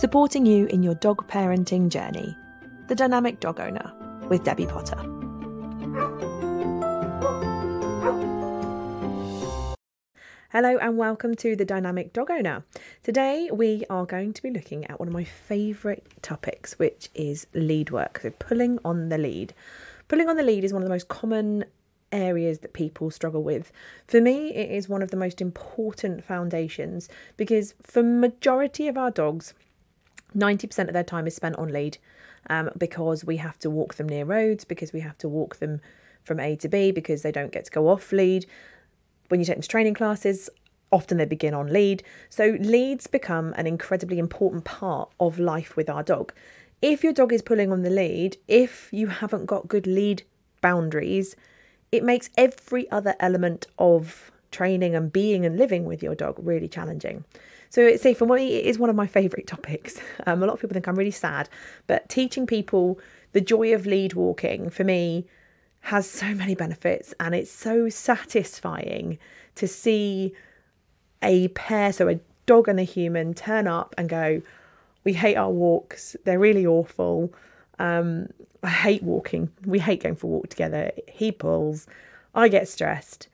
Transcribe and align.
supporting 0.00 0.46
you 0.46 0.64
in 0.68 0.82
your 0.82 0.94
dog 0.94 1.28
parenting 1.28 1.90
journey. 1.90 2.34
The 2.88 2.94
Dynamic 2.94 3.38
Dog 3.38 3.60
Owner 3.60 3.92
with 4.30 4.42
Debbie 4.44 4.64
Potter. 4.64 4.96
Hello 10.48 10.78
and 10.78 10.96
welcome 10.96 11.34
to 11.34 11.54
the 11.54 11.66
Dynamic 11.66 12.14
Dog 12.14 12.30
Owner. 12.30 12.64
Today 13.02 13.50
we 13.52 13.84
are 13.90 14.06
going 14.06 14.32
to 14.32 14.42
be 14.42 14.48
looking 14.48 14.86
at 14.86 14.98
one 14.98 15.06
of 15.06 15.12
my 15.12 15.24
favourite 15.24 16.06
topics, 16.22 16.78
which 16.78 17.10
is 17.14 17.46
lead 17.52 17.90
work. 17.90 18.20
So, 18.22 18.30
pulling 18.30 18.78
on 18.82 19.10
the 19.10 19.18
lead. 19.18 19.52
Pulling 20.08 20.30
on 20.30 20.38
the 20.38 20.42
lead 20.42 20.64
is 20.64 20.72
one 20.72 20.80
of 20.80 20.88
the 20.88 20.94
most 20.94 21.08
common 21.08 21.66
areas 22.10 22.60
that 22.60 22.72
people 22.72 23.10
struggle 23.10 23.42
with. 23.42 23.70
For 24.06 24.22
me, 24.22 24.54
it 24.54 24.70
is 24.70 24.88
one 24.88 25.02
of 25.02 25.10
the 25.10 25.18
most 25.18 25.42
important 25.42 26.24
foundations 26.24 27.10
because 27.36 27.74
for 27.82 28.02
majority 28.02 28.88
of 28.88 28.96
our 28.96 29.10
dogs, 29.10 29.52
90% 30.36 30.88
of 30.88 30.92
their 30.92 31.04
time 31.04 31.26
is 31.26 31.34
spent 31.34 31.56
on 31.56 31.72
lead 31.72 31.98
um, 32.48 32.70
because 32.76 33.24
we 33.24 33.38
have 33.38 33.58
to 33.60 33.70
walk 33.70 33.94
them 33.94 34.08
near 34.08 34.24
roads, 34.24 34.64
because 34.64 34.92
we 34.92 35.00
have 35.00 35.18
to 35.18 35.28
walk 35.28 35.56
them 35.56 35.80
from 36.24 36.40
A 36.40 36.56
to 36.56 36.68
B, 36.68 36.90
because 36.90 37.22
they 37.22 37.32
don't 37.32 37.52
get 37.52 37.64
to 37.66 37.70
go 37.70 37.88
off 37.88 38.12
lead 38.12 38.46
when 39.30 39.40
you 39.40 39.46
take 39.46 39.56
them 39.56 39.62
to 39.62 39.68
training 39.68 39.94
classes, 39.94 40.50
often 40.92 41.16
they 41.16 41.24
begin 41.24 41.54
on 41.54 41.72
lead. 41.72 42.02
So 42.28 42.58
leads 42.60 43.06
become 43.06 43.54
an 43.56 43.66
incredibly 43.66 44.18
important 44.18 44.64
part 44.64 45.10
of 45.18 45.38
life 45.38 45.76
with 45.76 45.88
our 45.88 46.02
dog. 46.02 46.34
If 46.82 47.04
your 47.04 47.12
dog 47.12 47.32
is 47.32 47.42
pulling 47.42 47.72
on 47.72 47.82
the 47.82 47.90
lead, 47.90 48.36
if 48.48 48.88
you 48.92 49.06
haven't 49.06 49.46
got 49.46 49.68
good 49.68 49.86
lead 49.86 50.24
boundaries, 50.60 51.36
it 51.92 52.02
makes 52.02 52.30
every 52.36 52.90
other 52.90 53.14
element 53.20 53.66
of 53.78 54.32
training 54.50 54.96
and 54.96 55.12
being 55.12 55.46
and 55.46 55.56
living 55.56 55.84
with 55.84 56.02
your 56.02 56.16
dog 56.16 56.36
really 56.38 56.68
challenging. 56.68 57.24
So, 57.70 57.96
say 57.96 58.14
for 58.14 58.26
me, 58.26 58.54
it 58.56 58.66
is 58.66 58.78
one 58.78 58.90
of 58.90 58.96
my 58.96 59.06
favourite 59.06 59.46
topics. 59.46 59.98
Um, 60.26 60.42
a 60.42 60.46
lot 60.46 60.52
of 60.52 60.60
people 60.60 60.74
think 60.74 60.86
I'm 60.86 60.96
really 60.96 61.10
sad, 61.10 61.48
but 61.86 62.08
teaching 62.10 62.46
people 62.46 62.98
the 63.32 63.40
joy 63.40 63.72
of 63.72 63.86
lead 63.86 64.12
walking 64.12 64.68
for 64.68 64.84
me 64.84 65.26
has 65.80 66.08
so 66.08 66.34
many 66.34 66.54
benefits 66.54 67.14
and 67.18 67.34
it's 67.34 67.50
so 67.50 67.88
satisfying 67.88 69.18
to 69.54 69.66
see 69.66 70.34
a 71.22 71.48
pair, 71.48 71.92
so 71.92 72.08
a 72.08 72.20
dog 72.44 72.68
and 72.68 72.78
a 72.78 72.82
human, 72.82 73.32
turn 73.32 73.66
up 73.66 73.94
and 73.96 74.08
go, 74.08 74.42
We 75.04 75.14
hate 75.14 75.36
our 75.36 75.50
walks, 75.50 76.16
they're 76.24 76.38
really 76.38 76.66
awful. 76.66 77.32
Um, 77.78 78.28
I 78.62 78.68
hate 78.68 79.02
walking. 79.02 79.50
We 79.64 79.78
hate 79.78 80.02
going 80.02 80.16
for 80.16 80.26
a 80.26 80.30
walk 80.30 80.48
together. 80.48 80.92
He 81.08 81.32
pulls, 81.32 81.86
I 82.34 82.48
get 82.48 82.68
stressed. 82.68 83.28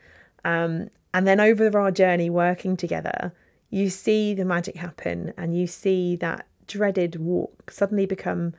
Um, 0.44 0.88
and 1.12 1.26
then 1.26 1.40
over 1.40 1.76
our 1.78 1.90
journey 1.90 2.30
working 2.30 2.76
together, 2.76 3.32
you 3.70 3.90
see 3.90 4.34
the 4.34 4.44
magic 4.44 4.76
happen 4.76 5.32
and 5.36 5.56
you 5.58 5.66
see 5.66 6.16
that 6.16 6.46
dreaded 6.66 7.16
walk 7.16 7.70
suddenly 7.70 8.06
become 8.06 8.54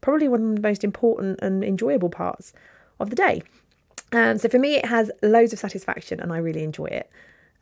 probably 0.00 0.28
one 0.28 0.50
of 0.50 0.56
the 0.56 0.62
most 0.62 0.84
important 0.84 1.38
and 1.40 1.64
enjoyable 1.64 2.10
parts 2.10 2.52
of 3.00 3.10
the 3.10 3.16
day. 3.16 3.42
Um, 4.12 4.38
so 4.38 4.48
for 4.48 4.58
me, 4.58 4.76
it 4.76 4.86
has 4.86 5.10
loads 5.22 5.52
of 5.52 5.58
satisfaction 5.58 6.20
and 6.20 6.32
I 6.32 6.38
really 6.38 6.62
enjoy 6.62 6.86
it. 6.86 7.10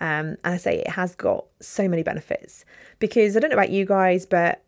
Um, 0.01 0.37
and 0.45 0.55
I 0.55 0.57
say 0.57 0.81
it 0.81 0.91
has 0.91 1.15
got 1.15 1.45
so 1.61 1.87
many 1.89 2.03
benefits 2.03 2.65
because 2.99 3.37
I 3.37 3.41
don't 3.41 3.51
know 3.51 3.57
about 3.57 3.71
you 3.71 3.87
guys, 3.87 4.27
but 4.27 4.63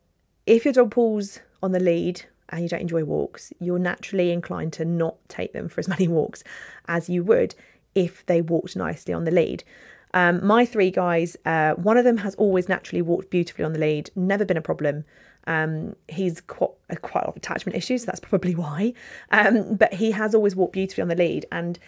if 0.47 0.65
your 0.65 0.73
dog 0.73 0.93
pulls 0.93 1.41
on 1.63 1.73
the 1.73 1.81
lead 1.81 2.23
and 2.51 2.63
you 2.63 2.69
don't 2.69 2.81
enjoy 2.81 3.03
walks, 3.05 3.53
you're 3.59 3.79
naturally 3.79 4.31
inclined 4.31 4.73
to 4.75 4.85
not 4.85 5.17
take 5.29 5.53
them 5.53 5.69
for 5.69 5.81
as 5.81 5.89
many 5.97 6.07
walks 6.07 6.45
as 6.87 7.09
you 7.09 7.25
would 7.25 7.55
if 7.95 8.25
they 8.27 8.41
walked 8.41 8.77
nicely 8.77 9.13
on 9.13 9.25
the 9.25 9.31
lead. 9.31 9.65
Um, 10.15 10.47
my 10.47 10.65
three 10.65 10.93
guys, 10.93 11.37
uh, 11.45 11.75
one 11.75 11.97
of 11.97 12.05
them 12.05 12.19
has 12.19 12.37
always 12.37 12.69
naturally 12.69 13.03
walked 13.03 13.31
beautifully 13.31 13.65
on 13.65 13.73
the 13.73 13.81
lead, 13.81 14.11
never 14.15 14.45
been 14.45 14.57
a 14.57 14.63
problem. 14.63 15.05
Um, 15.49 15.97
he's 16.09 16.41
quite, 16.41 16.71
uh, 16.89 16.95
quite 17.03 17.25
a 17.25 17.27
lot 17.27 17.31
of 17.31 17.37
attachment 17.37 17.77
issues, 17.77 18.03
so 18.03 18.07
that's 18.07 18.21
probably 18.21 18.55
why. 18.65 18.95
Um, 19.33 19.75
but 19.75 19.95
he 19.95 20.13
has 20.13 20.33
always 20.33 20.55
walked 20.55 20.73
beautifully 20.73 21.03
on 21.03 21.09
the 21.09 21.17
lead, 21.17 21.47
and 21.51 21.81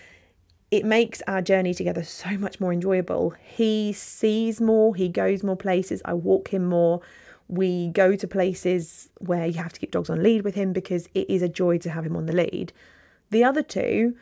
it 0.73 0.85
makes 0.85 1.23
our 1.29 1.41
journey 1.41 1.73
together 1.73 2.03
so 2.03 2.31
much 2.37 2.59
more 2.59 2.73
enjoyable. 2.73 3.33
He 3.41 3.93
sees 3.93 4.61
more, 4.61 4.97
he 4.97 5.09
goes 5.09 5.45
more 5.45 5.57
places. 5.57 6.03
I 6.05 6.15
walk 6.15 6.49
him 6.49 6.67
more. 6.67 7.01
We 7.47 7.91
go 7.91 8.17
to 8.17 8.27
places 8.27 9.09
where 9.21 9.47
you 9.47 9.63
have 9.63 9.73
to 9.73 9.79
keep 9.79 9.93
dogs 9.93 10.11
on 10.11 10.21
lead 10.21 10.43
with 10.43 10.57
him 10.57 10.73
because 10.73 11.09
it 11.15 11.31
is 11.31 11.43
a 11.43 11.49
joy 11.49 11.79
to 11.79 11.91
have 11.91 12.05
him 12.05 12.17
on 12.17 12.27
the 12.27 12.33
lead. 12.33 12.73
The 13.31 13.45
other 13.45 13.63
two 13.63 14.17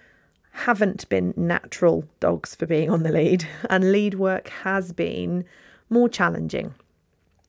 haven't 0.55 1.09
been 1.09 1.35
natural 1.37 2.05
dogs 2.21 2.55
for 2.55 2.65
being 2.65 2.89
on 2.89 3.03
the 3.03 3.11
lead, 3.11 3.47
and 3.71 3.91
lead 3.91 4.15
work 4.15 4.49
has 4.49 4.93
been 4.93 5.45
more 5.91 6.09
challenging. 6.09 6.75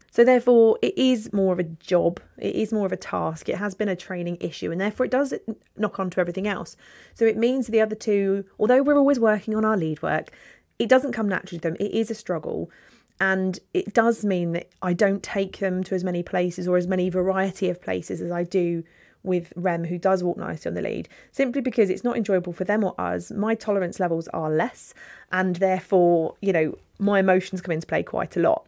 So, 0.09 0.23
therefore, 0.23 0.79
it 0.81 0.97
is 0.97 1.31
more 1.31 1.53
of 1.53 1.59
a 1.59 1.63
job, 1.63 2.19
it 2.37 2.55
is 2.55 2.73
more 2.73 2.85
of 2.85 2.91
a 2.91 2.97
task, 2.97 3.47
it 3.47 3.57
has 3.57 3.75
been 3.75 3.89
a 3.89 3.95
training 3.95 4.37
issue, 4.39 4.71
and 4.71 4.81
therefore 4.81 5.05
it 5.05 5.11
does 5.11 5.33
knock 5.77 5.99
on 5.99 6.09
to 6.11 6.19
everything 6.19 6.47
else. 6.47 6.75
So, 7.13 7.25
it 7.25 7.37
means 7.37 7.67
the 7.67 7.81
other 7.81 7.95
two, 7.95 8.45
although 8.57 8.81
we're 8.81 8.97
always 8.97 9.19
working 9.19 9.55
on 9.55 9.65
our 9.65 9.77
lead 9.77 10.01
work, 10.01 10.31
it 10.79 10.89
doesn't 10.89 11.11
come 11.11 11.29
naturally 11.29 11.59
to 11.59 11.69
them, 11.69 11.77
it 11.79 11.91
is 11.91 12.09
a 12.09 12.15
struggle. 12.15 12.71
And 13.19 13.59
it 13.73 13.93
does 13.93 14.25
mean 14.25 14.53
that 14.53 14.69
I 14.81 14.93
don't 14.93 15.23
take 15.23 15.59
them 15.59 15.83
to 15.85 15.95
as 15.95 16.03
many 16.03 16.23
places 16.23 16.67
or 16.67 16.75
as 16.75 16.87
many 16.87 17.09
variety 17.09 17.69
of 17.69 17.81
places 17.81 18.19
as 18.19 18.31
I 18.31 18.43
do 18.43 18.83
with 19.25 19.51
Rem, 19.55 19.85
who 19.85 19.97
does 19.97 20.23
walk 20.23 20.37
nicely 20.37 20.69
on 20.69 20.75
the 20.75 20.81
lead, 20.81 21.09
simply 21.31 21.61
because 21.61 21.89
it's 21.89 22.03
not 22.03 22.17
enjoyable 22.17 22.53
for 22.53 22.63
them 22.63 22.83
or 22.83 22.93
us. 22.99 23.31
My 23.31 23.55
tolerance 23.55 23.99
levels 23.99 24.27
are 24.29 24.49
less, 24.49 24.93
and 25.31 25.57
therefore, 25.57 26.35
you 26.41 26.53
know, 26.53 26.77
my 26.99 27.19
emotions 27.19 27.61
come 27.61 27.71
into 27.71 27.87
play 27.87 28.03
quite 28.03 28.37
a 28.37 28.39
lot. 28.39 28.65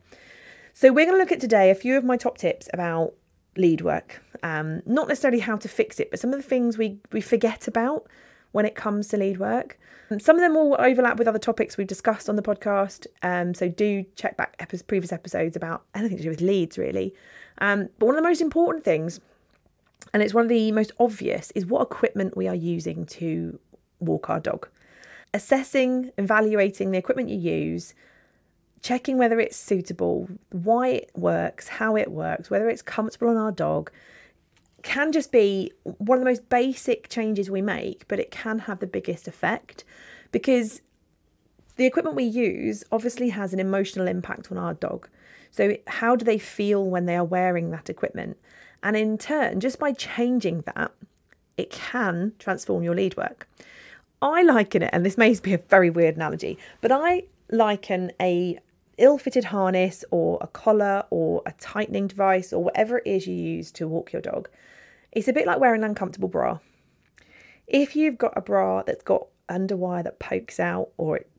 So, 0.73 0.91
we're 0.91 1.05
going 1.05 1.15
to 1.15 1.19
look 1.19 1.31
at 1.31 1.39
today 1.39 1.69
a 1.69 1.75
few 1.75 1.97
of 1.97 2.03
my 2.03 2.17
top 2.17 2.37
tips 2.37 2.69
about 2.73 3.13
lead 3.55 3.81
work. 3.81 4.21
Um, 4.43 4.81
not 4.85 5.07
necessarily 5.07 5.39
how 5.39 5.55
to 5.57 5.67
fix 5.67 5.99
it, 5.99 6.11
but 6.11 6.19
some 6.19 6.31
of 6.31 6.37
the 6.37 6.47
things 6.47 6.77
we, 6.77 6.99
we 7.11 7.21
forget 7.21 7.67
about 7.67 8.05
when 8.51 8.65
it 8.65 8.75
comes 8.75 9.07
to 9.09 9.17
lead 9.17 9.39
work. 9.39 9.79
And 10.09 10.21
some 10.21 10.35
of 10.35 10.41
them 10.41 10.53
will 10.53 10.75
overlap 10.79 11.17
with 11.17 11.27
other 11.27 11.39
topics 11.39 11.77
we've 11.77 11.87
discussed 11.87 12.29
on 12.29 12.35
the 12.35 12.41
podcast. 12.41 13.07
Um, 13.23 13.53
so, 13.53 13.67
do 13.67 14.05
check 14.15 14.37
back 14.37 14.55
epi- 14.59 14.83
previous 14.87 15.11
episodes 15.11 15.55
about 15.55 15.83
anything 15.95 16.17
to 16.17 16.23
do 16.23 16.29
with 16.29 16.41
leads, 16.41 16.77
really. 16.77 17.13
Um, 17.59 17.89
but 17.97 18.05
one 18.05 18.15
of 18.15 18.21
the 18.21 18.27
most 18.27 18.41
important 18.41 18.83
things, 18.83 19.19
and 20.13 20.23
it's 20.23 20.33
one 20.33 20.45
of 20.45 20.49
the 20.49 20.71
most 20.71 20.91
obvious, 20.99 21.51
is 21.51 21.65
what 21.65 21.81
equipment 21.81 22.37
we 22.37 22.47
are 22.47 22.55
using 22.55 23.05
to 23.05 23.59
walk 23.99 24.29
our 24.29 24.39
dog. 24.39 24.67
Assessing, 25.33 26.11
evaluating 26.17 26.91
the 26.91 26.97
equipment 26.97 27.29
you 27.29 27.37
use 27.37 27.93
checking 28.81 29.17
whether 29.17 29.39
it's 29.39 29.57
suitable, 29.57 30.29
why 30.51 30.87
it 30.87 31.11
works, 31.15 31.67
how 31.67 31.95
it 31.95 32.11
works, 32.11 32.49
whether 32.49 32.69
it's 32.69 32.83
comfortable 32.83 33.27
on 33.27 33.35
our 33.35 33.51
dog 33.51 33.91
can 34.83 35.11
just 35.11 35.31
be 35.31 35.71
one 35.83 36.17
of 36.17 36.23
the 36.23 36.29
most 36.29 36.47
basic 36.49 37.09
changes 37.09 37.49
we 37.49 37.61
make, 37.61 38.07
but 38.07 38.19
it 38.19 38.31
can 38.31 38.59
have 38.59 38.79
the 38.79 38.87
biggest 38.87 39.27
effect 39.27 39.83
because 40.31 40.81
the 41.75 41.85
equipment 41.85 42.15
we 42.15 42.23
use 42.23 42.83
obviously 42.91 43.29
has 43.29 43.53
an 43.53 43.59
emotional 43.59 44.07
impact 44.07 44.51
on 44.51 44.57
our 44.57 44.73
dog. 44.73 45.09
So, 45.51 45.75
how 45.87 46.15
do 46.15 46.23
they 46.23 46.37
feel 46.37 46.85
when 46.85 47.05
they 47.05 47.15
are 47.15 47.23
wearing 47.23 47.71
that 47.71 47.89
equipment? 47.89 48.37
And 48.83 48.95
in 48.95 49.17
turn, 49.17 49.59
just 49.59 49.79
by 49.79 49.91
changing 49.93 50.61
that, 50.61 50.91
it 51.57 51.71
can 51.71 52.33
transform 52.39 52.83
your 52.83 52.95
lead 52.95 53.17
work. 53.17 53.47
I 54.21 54.43
liken 54.43 54.81
it, 54.83 54.89
and 54.93 55.05
this 55.05 55.17
may 55.17 55.33
be 55.41 55.53
a 55.53 55.57
very 55.57 55.89
weird 55.89 56.15
analogy, 56.15 56.57
but 56.81 56.91
I 56.91 57.23
liken 57.51 58.11
a 58.21 58.59
ill 58.97 59.17
fitted 59.17 59.45
harness 59.45 60.03
or 60.09 60.39
a 60.41 60.47
collar 60.47 61.03
or 61.11 61.43
a 61.45 61.51
tightening 61.53 62.07
device 62.07 62.51
or 62.51 62.63
whatever 62.63 62.97
it 62.97 63.05
is 63.05 63.27
you 63.27 63.35
use 63.35 63.71
to 63.71 63.87
walk 63.87 64.11
your 64.11 64.21
dog. 64.21 64.49
It's 65.11 65.27
a 65.27 65.33
bit 65.33 65.45
like 65.45 65.59
wearing 65.59 65.83
an 65.83 65.89
uncomfortable 65.89 66.29
bra. 66.29 66.59
If 67.67 67.95
you've 67.95 68.17
got 68.17 68.33
a 68.35 68.41
bra 68.41 68.81
that's 68.83 69.03
got 69.03 69.27
underwire 69.49 70.03
that 70.03 70.19
pokes 70.19 70.59
out 70.59 70.89
or 70.97 71.17
it 71.17 71.29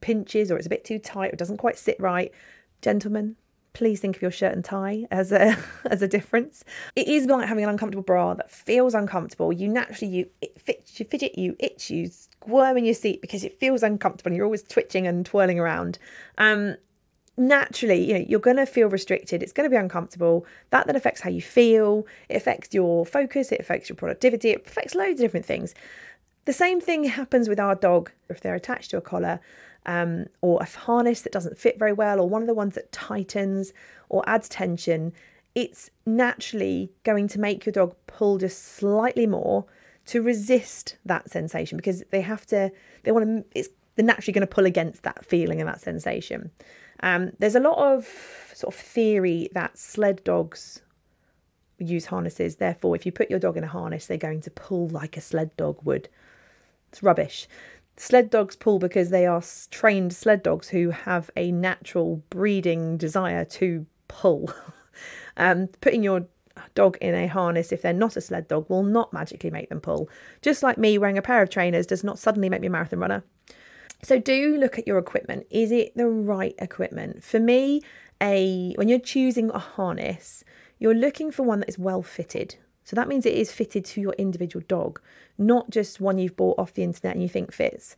pinches 0.00 0.50
or 0.50 0.56
it's 0.56 0.66
a 0.66 0.70
bit 0.70 0.84
too 0.84 0.98
tight 0.98 1.32
or 1.32 1.36
doesn't 1.36 1.58
quite 1.58 1.78
sit 1.78 2.00
right, 2.00 2.32
gentlemen, 2.80 3.36
please 3.76 4.00
think 4.00 4.16
of 4.16 4.22
your 4.22 4.30
shirt 4.30 4.54
and 4.54 4.64
tie 4.64 5.06
as 5.10 5.30
a 5.32 5.54
as 5.90 6.00
a 6.00 6.08
difference. 6.08 6.64
It 6.96 7.08
is 7.08 7.26
like 7.26 7.46
having 7.46 7.62
an 7.62 7.68
uncomfortable 7.70 8.02
bra 8.02 8.32
that 8.32 8.50
feels 8.50 8.94
uncomfortable. 8.94 9.52
You 9.52 9.68
naturally 9.68 10.10
you 10.10 10.30
it 10.40 10.58
fits, 10.58 10.98
you 10.98 11.04
fidget, 11.04 11.36
you 11.36 11.56
itch, 11.58 11.90
you 11.90 12.08
squirm 12.08 12.78
in 12.78 12.86
your 12.86 12.94
seat 12.94 13.20
because 13.20 13.44
it 13.44 13.60
feels 13.60 13.82
uncomfortable 13.82 14.30
and 14.30 14.36
you're 14.36 14.46
always 14.46 14.62
twitching 14.62 15.06
and 15.06 15.26
twirling 15.26 15.60
around. 15.60 15.98
Um, 16.38 16.76
naturally, 17.36 18.02
you 18.02 18.14
know, 18.14 18.24
you're 18.26 18.40
going 18.40 18.56
to 18.56 18.64
feel 18.64 18.88
restricted. 18.88 19.42
It's 19.42 19.52
going 19.52 19.68
to 19.68 19.74
be 19.74 19.78
uncomfortable. 19.78 20.46
That 20.70 20.86
then 20.86 20.96
affects 20.96 21.20
how 21.20 21.28
you 21.28 21.42
feel. 21.42 22.06
It 22.30 22.36
affects 22.36 22.72
your 22.72 23.04
focus. 23.04 23.52
It 23.52 23.60
affects 23.60 23.90
your 23.90 23.96
productivity. 23.96 24.50
It 24.52 24.66
affects 24.66 24.94
loads 24.94 25.20
of 25.20 25.26
different 25.26 25.44
things. 25.44 25.74
The 26.46 26.54
same 26.54 26.80
thing 26.80 27.04
happens 27.04 27.46
with 27.46 27.60
our 27.60 27.74
dog 27.74 28.10
if 28.30 28.40
they're 28.40 28.54
attached 28.54 28.92
to 28.92 28.96
a 28.96 29.02
collar 29.02 29.40
um, 29.86 30.26
or 30.42 30.58
a 30.60 30.64
harness 30.66 31.22
that 31.22 31.32
doesn't 31.32 31.58
fit 31.58 31.78
very 31.78 31.92
well, 31.92 32.20
or 32.20 32.28
one 32.28 32.42
of 32.42 32.48
the 32.48 32.54
ones 32.54 32.74
that 32.74 32.92
tightens 32.92 33.72
or 34.08 34.22
adds 34.28 34.48
tension. 34.48 35.12
It's 35.54 35.90
naturally 36.04 36.92
going 37.04 37.28
to 37.28 37.40
make 37.40 37.64
your 37.64 37.72
dog 37.72 37.96
pull 38.06 38.36
just 38.38 38.62
slightly 38.62 39.26
more 39.26 39.64
to 40.06 40.22
resist 40.22 40.96
that 41.04 41.30
sensation 41.30 41.76
because 41.76 42.04
they 42.10 42.20
have 42.20 42.44
to, 42.46 42.70
they 43.04 43.12
want 43.12 43.26
to, 43.26 43.58
it's, 43.58 43.70
they're 43.94 44.04
naturally 44.04 44.32
going 44.32 44.46
to 44.46 44.54
pull 44.54 44.66
against 44.66 45.02
that 45.04 45.24
feeling 45.24 45.60
and 45.60 45.68
that 45.68 45.80
sensation. 45.80 46.50
Um, 47.00 47.32
there's 47.38 47.54
a 47.54 47.60
lot 47.60 47.78
of 47.78 48.06
sort 48.54 48.74
of 48.74 48.80
theory 48.80 49.48
that 49.52 49.78
sled 49.78 50.22
dogs 50.24 50.82
use 51.78 52.06
harnesses. 52.06 52.56
Therefore, 52.56 52.94
if 52.94 53.06
you 53.06 53.12
put 53.12 53.30
your 53.30 53.38
dog 53.38 53.56
in 53.56 53.64
a 53.64 53.68
harness, 53.68 54.06
they're 54.06 54.16
going 54.16 54.42
to 54.42 54.50
pull 54.50 54.88
like 54.88 55.16
a 55.16 55.20
sled 55.20 55.56
dog 55.56 55.78
would. 55.84 56.08
It's 56.90 57.02
rubbish. 57.02 57.48
Sled 57.96 58.30
dogs 58.30 58.56
pull 58.56 58.78
because 58.78 59.10
they 59.10 59.26
are 59.26 59.42
trained 59.70 60.12
sled 60.12 60.42
dogs 60.42 60.68
who 60.68 60.90
have 60.90 61.30
a 61.36 61.50
natural 61.50 62.22
breeding 62.28 62.96
desire 62.98 63.44
to 63.46 63.86
pull. 64.08 64.52
um, 65.36 65.68
putting 65.80 66.02
your 66.02 66.26
dog 66.74 66.98
in 67.00 67.14
a 67.14 67.26
harness, 67.26 67.72
if 67.72 67.82
they're 67.82 67.92
not 67.92 68.16
a 68.16 68.20
sled 68.20 68.48
dog, 68.48 68.68
will 68.68 68.82
not 68.82 69.12
magically 69.12 69.50
make 69.50 69.68
them 69.68 69.80
pull. 69.80 70.10
Just 70.42 70.62
like 70.62 70.78
me 70.78 70.98
wearing 70.98 71.18
a 71.18 71.22
pair 71.22 71.42
of 71.42 71.50
trainers 71.50 71.86
does 71.86 72.04
not 72.04 72.18
suddenly 72.18 72.48
make 72.48 72.60
me 72.60 72.66
a 72.66 72.70
marathon 72.70 72.98
runner. 72.98 73.24
So 74.02 74.18
do 74.18 74.56
look 74.58 74.78
at 74.78 74.86
your 74.86 74.98
equipment. 74.98 75.46
Is 75.50 75.72
it 75.72 75.96
the 75.96 76.06
right 76.06 76.54
equipment? 76.58 77.24
For 77.24 77.40
me, 77.40 77.80
a 78.20 78.74
when 78.76 78.88
you're 78.88 78.98
choosing 78.98 79.50
a 79.50 79.58
harness, 79.58 80.44
you're 80.78 80.94
looking 80.94 81.30
for 81.30 81.42
one 81.42 81.60
that 81.60 81.68
is 81.68 81.78
well 81.78 82.02
fitted. 82.02 82.56
So 82.86 82.94
that 82.94 83.08
means 83.08 83.26
it 83.26 83.34
is 83.34 83.50
fitted 83.50 83.84
to 83.86 84.00
your 84.00 84.12
individual 84.12 84.64
dog, 84.68 85.00
not 85.36 85.70
just 85.70 86.00
one 86.00 86.18
you've 86.18 86.36
bought 86.36 86.56
off 86.56 86.72
the 86.72 86.84
internet 86.84 87.14
and 87.14 87.22
you 87.22 87.28
think 87.28 87.52
fits. 87.52 87.96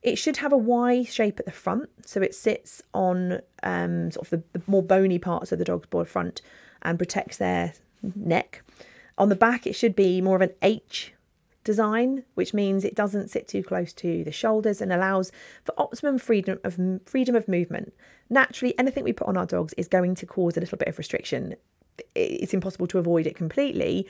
It 0.00 0.16
should 0.16 0.38
have 0.38 0.54
a 0.54 0.56
Y 0.56 1.04
shape 1.04 1.38
at 1.38 1.44
the 1.44 1.52
front, 1.52 1.90
so 2.06 2.22
it 2.22 2.34
sits 2.34 2.82
on 2.94 3.42
um, 3.62 4.10
sort 4.10 4.26
of 4.26 4.30
the, 4.30 4.58
the 4.58 4.62
more 4.66 4.82
bony 4.82 5.18
parts 5.18 5.52
of 5.52 5.58
the 5.58 5.66
dog's 5.66 5.86
body 5.86 6.08
front 6.08 6.40
and 6.80 6.98
protects 6.98 7.36
their 7.36 7.74
neck. 8.16 8.64
On 9.18 9.28
the 9.28 9.36
back, 9.36 9.66
it 9.66 9.74
should 9.74 9.94
be 9.94 10.22
more 10.22 10.36
of 10.36 10.42
an 10.42 10.54
H 10.62 11.12
design, 11.62 12.24
which 12.34 12.54
means 12.54 12.84
it 12.84 12.94
doesn't 12.94 13.28
sit 13.28 13.46
too 13.46 13.62
close 13.62 13.92
to 13.92 14.24
the 14.24 14.32
shoulders 14.32 14.80
and 14.80 14.94
allows 14.94 15.30
for 15.62 15.78
optimum 15.78 16.18
freedom 16.18 16.58
of 16.64 16.78
freedom 17.04 17.36
of 17.36 17.46
movement. 17.48 17.92
Naturally, 18.30 18.76
anything 18.78 19.04
we 19.04 19.12
put 19.12 19.28
on 19.28 19.36
our 19.36 19.46
dogs 19.46 19.74
is 19.74 19.88
going 19.88 20.14
to 20.14 20.26
cause 20.26 20.56
a 20.56 20.60
little 20.60 20.78
bit 20.78 20.88
of 20.88 20.96
restriction. 20.96 21.56
It's 22.14 22.54
impossible 22.54 22.86
to 22.88 22.98
avoid 22.98 23.26
it 23.26 23.36
completely, 23.36 24.06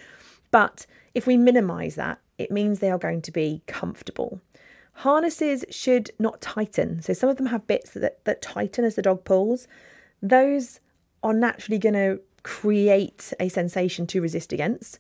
but 0.51 0.87
if 1.15 1.27
we 1.27 1.37
minimize 1.37 1.95
that, 1.97 2.21
it 2.39 2.51
means 2.51 2.79
they 2.79 2.91
are 2.91 2.99
going 2.99 3.23
to 3.23 3.31
be 3.33 3.63
comfortable. 3.67 4.41
Harnesses 4.95 5.65
should 5.71 6.11
not 6.19 6.41
tighten. 6.41 7.01
So 7.03 7.13
some 7.13 7.31
of 7.31 7.37
them 7.37 7.47
have 7.47 7.67
bits 7.67 7.93
that, 7.93 8.25
that 8.25 8.43
tighten 8.43 8.85
as 8.85 8.95
the 8.95 9.03
dog 9.03 9.25
pulls. 9.25 9.67
Those 10.21 10.81
are 11.23 11.33
naturally 11.33 11.79
going 11.79 11.95
to 11.95 12.21
create 12.43 13.33
a 13.41 13.49
sensation 13.49 14.07
to 14.09 14.21
resist 14.21 14.53
against. 14.53 14.99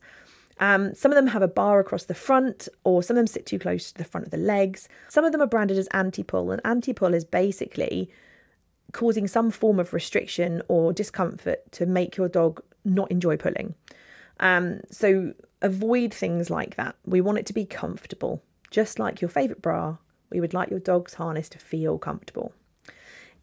Um, 0.59 0.95
some 0.95 1.11
of 1.11 1.17
them 1.17 1.29
have 1.29 1.43
a 1.43 1.49
bar 1.49 1.81
across 1.81 2.05
the 2.05 2.15
front, 2.15 2.69
or 2.85 3.03
some 3.03 3.17
of 3.17 3.19
them 3.19 3.27
sit 3.27 3.47
too 3.47 3.59
close 3.59 3.91
to 3.93 3.99
the 3.99 4.05
front 4.05 4.27
of 4.27 4.31
the 4.31 4.37
legs. 4.37 4.89
Some 5.09 5.25
of 5.25 5.33
them 5.33 5.43
are 5.43 5.47
branded 5.47 5.79
as 5.79 5.89
anti 5.89 6.23
pull, 6.23 6.51
and 6.53 6.61
anti 6.65 6.93
pull 6.93 7.15
is 7.15 7.25
basically 7.25 8.11
causing 8.93 9.27
some 9.27 9.51
form 9.51 9.81
of 9.81 9.93
restriction 9.93 10.63
or 10.69 10.93
discomfort 10.93 11.73
to 11.73 11.87
make 11.87 12.17
your 12.17 12.29
dog 12.29 12.63
not 12.85 13.11
enjoy 13.11 13.37
pulling. 13.37 13.75
Um, 14.41 14.81
so 14.91 15.35
avoid 15.61 16.13
things 16.13 16.51
like 16.51 16.77
that. 16.77 16.97
We 17.05 17.21
want 17.21 17.39
it 17.39 17.47
to 17.47 17.53
be 17.53 17.65
comfortable. 17.65 18.43
Just 18.71 18.99
like 18.99 19.21
your 19.21 19.29
favourite 19.29 19.63
bra, 19.63 19.97
we 20.31 20.41
would 20.41 20.55
like 20.55 20.71
your 20.71 20.81
dog's 20.81 21.15
harness 21.15 21.49
to 21.51 21.59
feel 21.59 21.99
comfortable. 21.99 22.53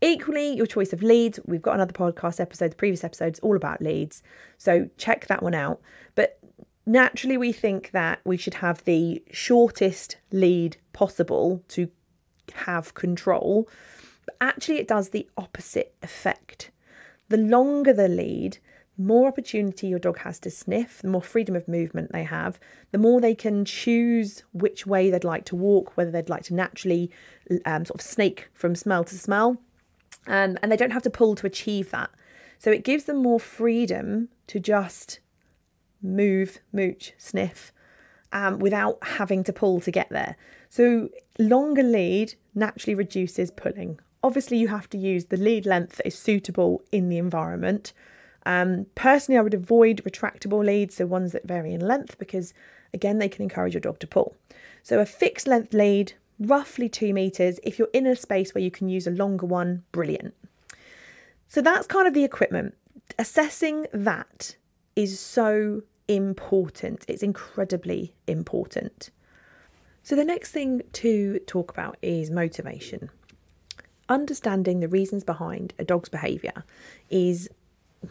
Equally, 0.02 0.54
your 0.54 0.66
choice 0.66 0.94
of 0.94 1.04
leads. 1.04 1.40
We've 1.46 1.62
got 1.62 1.76
another 1.76 1.94
podcast 1.94 2.40
episode, 2.40 2.72
the 2.72 2.78
previous 2.78 3.04
episode 3.04 3.34
is 3.34 3.40
all 3.40 3.56
about 3.56 3.82
leads. 3.82 4.24
So 4.58 4.90
check 4.98 5.28
that 5.28 5.44
one 5.44 5.54
out. 5.54 5.82
But 6.16 6.40
naturally, 6.86 7.38
we 7.38 7.52
think 7.52 7.92
that 7.92 8.20
we 8.24 8.38
should 8.38 8.56
have 8.56 8.84
the 8.86 9.22
shortest 9.32 10.18
lead 10.32 10.78
possible 10.94 11.64
to 11.70 11.90
have 12.54 12.94
control. 12.94 13.68
But 14.26 14.36
actually, 14.40 14.78
it 14.78 14.88
does 14.88 15.10
the 15.10 15.28
opposite 15.38 15.94
effect. 16.02 16.72
The 17.28 17.38
longer 17.38 17.94
the 17.94 18.08
lead, 18.08 18.58
more 19.00 19.28
opportunity 19.28 19.88
your 19.88 20.00
dog 20.00 20.20
has 20.20 20.40
to 20.40 20.52
sniff, 20.52 21.02
the 21.02 21.08
more 21.08 21.22
freedom 21.22 21.56
of 21.56 21.68
movement 21.68 22.12
they 22.12 22.26
have, 22.26 22.60
the 22.92 22.98
more 22.98 23.22
they 23.22 23.34
can 23.34 23.66
choose 23.66 24.44
which 24.52 24.86
way 24.86 25.10
they'd 25.10 25.24
like 25.24 25.46
to 25.46 25.56
walk, 25.56 25.96
whether 25.96 26.12
they'd 26.12 26.30
like 26.30 26.44
to 26.44 26.54
naturally 26.54 27.10
um, 27.66 27.86
sort 27.86 28.00
of 28.00 28.06
snake 28.06 28.50
from 28.54 28.76
smell 28.76 29.04
to 29.06 29.16
smell 29.16 29.58
um, 30.28 30.58
and 30.62 30.72
they 30.72 30.78
don't 30.78 30.92
have 30.92 31.04
to 31.04 31.10
pull 31.10 31.36
to 31.36 31.48
achieve 31.48 31.92
that. 31.92 32.10
So 32.58 32.72
it 32.72 32.84
gives 32.84 33.06
them 33.06 33.18
more 33.18 33.40
freedom 33.40 34.30
to 34.48 34.60
just 34.60 35.20
move, 36.02 36.60
mooch, 36.72 37.14
sniff 37.18 37.72
um, 38.32 38.60
without 38.60 38.98
having 39.02 39.44
to 39.46 39.54
pull 39.54 39.80
to 39.82 39.92
get 39.92 40.10
there. 40.10 40.36
So 40.70 41.10
longer 41.38 41.84
lead 41.84 42.36
naturally 42.54 42.96
reduces 42.96 43.50
pulling. 43.50 44.00
Obviously, 44.22 44.58
you 44.58 44.68
have 44.68 44.90
to 44.90 44.98
use 44.98 45.26
the 45.26 45.38
lead 45.38 45.66
length 45.66 45.96
that 45.98 46.08
is 46.08 46.18
suitable 46.18 46.84
in 46.92 47.10
the 47.10 47.18
environment. 47.18 47.94
Um, 48.50 48.88
personally, 48.96 49.38
I 49.38 49.44
would 49.44 49.54
avoid 49.54 50.02
retractable 50.04 50.66
leads, 50.66 50.96
so 50.96 51.06
ones 51.06 51.34
that 51.34 51.48
vary 51.48 51.72
in 51.72 51.82
length, 51.82 52.18
because 52.18 52.52
again, 52.96 53.20
they 53.20 53.30
can 53.30 53.44
encourage 53.44 53.76
your 53.76 53.82
dog 53.82 54.00
to 54.00 54.08
pull. 54.08 54.36
So 54.82 55.00
a 55.00 55.06
fixed 55.06 55.46
length 55.46 55.72
lead 55.72 56.14
roughly 56.40 56.90
two 56.90 57.14
meters. 57.14 57.60
If 57.62 57.78
you're 57.78 57.94
in 57.94 58.08
a 58.08 58.16
space 58.16 58.56
where 58.56 58.64
you 58.64 58.72
can 58.72 58.90
use 58.90 59.06
a 59.06 59.12
longer 59.12 59.46
one, 59.46 59.84
brilliant. 59.92 60.34
So 61.48 61.62
that's 61.62 61.86
kind 61.86 62.08
of 62.08 62.16
the 62.16 62.24
equipment. 62.24 62.76
Assessing 63.20 63.86
that 63.94 64.56
is 64.96 65.20
so 65.20 65.84
important. 66.08 67.06
It's 67.08 67.22
incredibly 67.22 68.16
important. 68.26 69.12
So, 70.02 70.16
the 70.16 70.26
next 70.26 70.54
thing 70.54 70.82
to 70.94 71.38
talk 71.46 71.70
about 71.70 71.98
is 72.02 72.32
motivation. 72.32 73.12
Understanding 74.08 74.80
the 74.80 74.88
reasons 74.88 75.24
behind 75.24 75.76
a 75.78 75.84
dog's 75.84 76.10
behaviour 76.10 76.64
is 77.12 77.48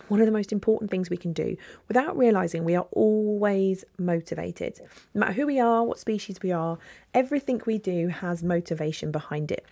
one 0.09 0.21
of 0.21 0.27
the 0.27 0.33
most 0.33 0.53
important 0.53 0.91
things 0.91 1.09
we 1.09 1.17
can 1.17 1.33
do 1.33 1.57
without 1.87 2.17
realizing 2.17 2.65
we 2.65 2.77
are 2.77 2.87
always 2.93 3.85
motivated. 3.99 4.81
No 5.15 5.21
matter 5.21 5.33
who 5.33 5.47
we 5.47 5.59
are, 5.59 5.85
what 5.85 5.99
species 5.99 6.39
we 6.43 6.53
are, 6.53 6.79
everything 7.15 7.61
we 7.67 7.79
do 7.79 8.09
has 8.09 8.43
motivation 8.43 9.11
behind 9.11 9.51
it. 9.51 9.65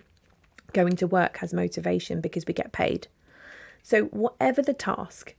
Going 0.73 0.97
to 0.97 1.07
work 1.07 1.39
has 1.39 1.53
motivation 1.53 2.21
because 2.21 2.47
we 2.47 2.55
get 2.55 2.73
paid. 2.73 3.09
So, 3.83 4.05
whatever 4.05 4.63
the 4.63 4.75
task, 4.75 5.35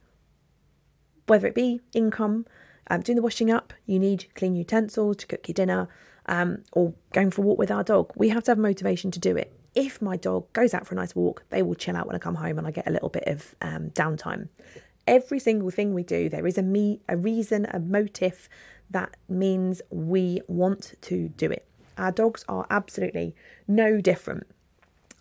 whether 1.25 1.47
it 1.47 1.55
be 1.55 1.81
income, 1.93 2.45
um, 2.89 3.01
doing 3.01 3.17
the 3.17 3.21
washing 3.21 3.51
up, 3.51 3.73
you 3.85 3.99
need 3.99 4.27
clean 4.35 4.55
utensils 4.55 5.17
to 5.17 5.27
cook 5.27 5.47
your 5.47 5.53
dinner, 5.53 5.89
um, 6.27 6.63
or 6.71 6.93
going 7.13 7.31
for 7.31 7.41
a 7.41 7.45
walk 7.45 7.57
with 7.57 7.71
our 7.71 7.83
dog, 7.83 8.11
we 8.15 8.29
have 8.29 8.43
to 8.45 8.51
have 8.51 8.57
motivation 8.57 9.11
to 9.11 9.19
do 9.19 9.35
it 9.35 9.56
if 9.77 10.01
my 10.01 10.17
dog 10.17 10.51
goes 10.53 10.73
out 10.73 10.87
for 10.87 10.95
a 10.95 10.97
nice 10.97 11.15
walk, 11.15 11.43
they 11.51 11.61
will 11.61 11.75
chill 11.75 11.95
out 11.95 12.07
when 12.07 12.15
I 12.15 12.19
come 12.19 12.33
home 12.33 12.57
and 12.57 12.65
I 12.65 12.71
get 12.71 12.87
a 12.87 12.91
little 12.91 13.09
bit 13.09 13.25
of 13.27 13.53
um, 13.61 13.91
downtime. 13.91 14.49
Every 15.05 15.37
single 15.37 15.69
thing 15.69 15.93
we 15.93 16.01
do, 16.01 16.29
there 16.29 16.47
is 16.47 16.57
a 16.57 16.63
me, 16.63 16.99
a 17.07 17.15
reason, 17.15 17.67
a 17.69 17.79
motive 17.79 18.49
that 18.89 19.15
means 19.29 19.83
we 19.91 20.41
want 20.47 20.95
to 21.01 21.29
do 21.29 21.51
it. 21.51 21.67
Our 21.95 22.11
dogs 22.11 22.43
are 22.49 22.65
absolutely 22.71 23.35
no 23.67 24.01
different. 24.01 24.47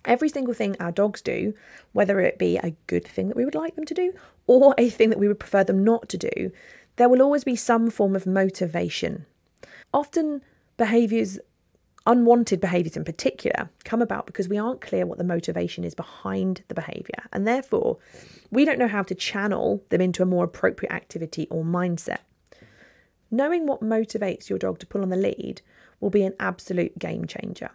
Every 0.07 0.31
single 0.31 0.55
thing 0.55 0.75
our 0.81 0.93
dogs 0.93 1.21
do, 1.21 1.53
whether 1.93 2.19
it 2.21 2.39
be 2.39 2.57
a 2.57 2.75
good 2.87 3.07
thing 3.07 3.29
that 3.29 3.37
we 3.37 3.45
would 3.45 3.55
like 3.55 3.77
them 3.77 3.85
to 3.85 3.95
do 3.95 4.15
or 4.47 4.75
a 4.79 4.89
thing 4.89 5.11
that 5.11 5.19
we 5.19 5.29
would 5.29 5.39
prefer 5.39 5.65
them 5.65 5.85
not 5.85 6.09
to 6.09 6.17
do, 6.17 6.51
there 6.97 7.11
will 7.11 7.21
always 7.21 7.45
be 7.45 7.57
some 7.57 7.91
form 7.91 8.17
of 8.17 8.27
motivation. 8.27 9.27
Often, 9.93 10.41
behaviours 10.79 11.39
unwanted 12.07 12.61
behaviours 12.61 12.97
in 12.97 13.05
particular 13.05 13.69
come 13.85 14.01
about 14.01 14.27
because 14.27 14.49
we 14.49 14.59
aren't 14.59 14.81
clear 14.81 15.05
what 15.07 15.19
the 15.19 15.25
motivation 15.25 15.85
is 15.85 15.95
behind 15.95 16.63
the 16.69 16.75
behaviour, 16.75 17.25
and 17.33 17.47
therefore 17.47 17.99
we 18.51 18.65
don't 18.65 18.79
know 18.79 18.89
how 18.89 19.03
to 19.03 19.15
channel 19.15 19.83
them 19.89 20.01
into 20.01 20.23
a 20.23 20.27
more 20.27 20.45
appropriate 20.45 20.93
activity 20.93 21.47
or 21.51 21.65
mindset. 21.65 22.21
Knowing 23.31 23.67
what 23.67 23.83
motivates 23.83 24.49
your 24.49 24.59
dog 24.59 24.79
to 24.79 24.87
pull 24.87 25.03
on 25.03 25.09
the 25.09 25.17
lead 25.17 25.61
will 26.01 26.11
be 26.11 26.25
an 26.25 26.35
absolute 26.39 26.99
game 26.99 27.27
changer. 27.27 27.71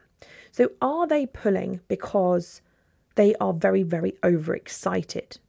So, 0.51 0.71
are 0.81 1.07
they 1.07 1.25
pulling 1.25 1.81
because 1.87 2.61
they 3.15 3.35
are 3.35 3.53
very, 3.53 3.83
very 3.83 4.13
overexcited 4.23 5.39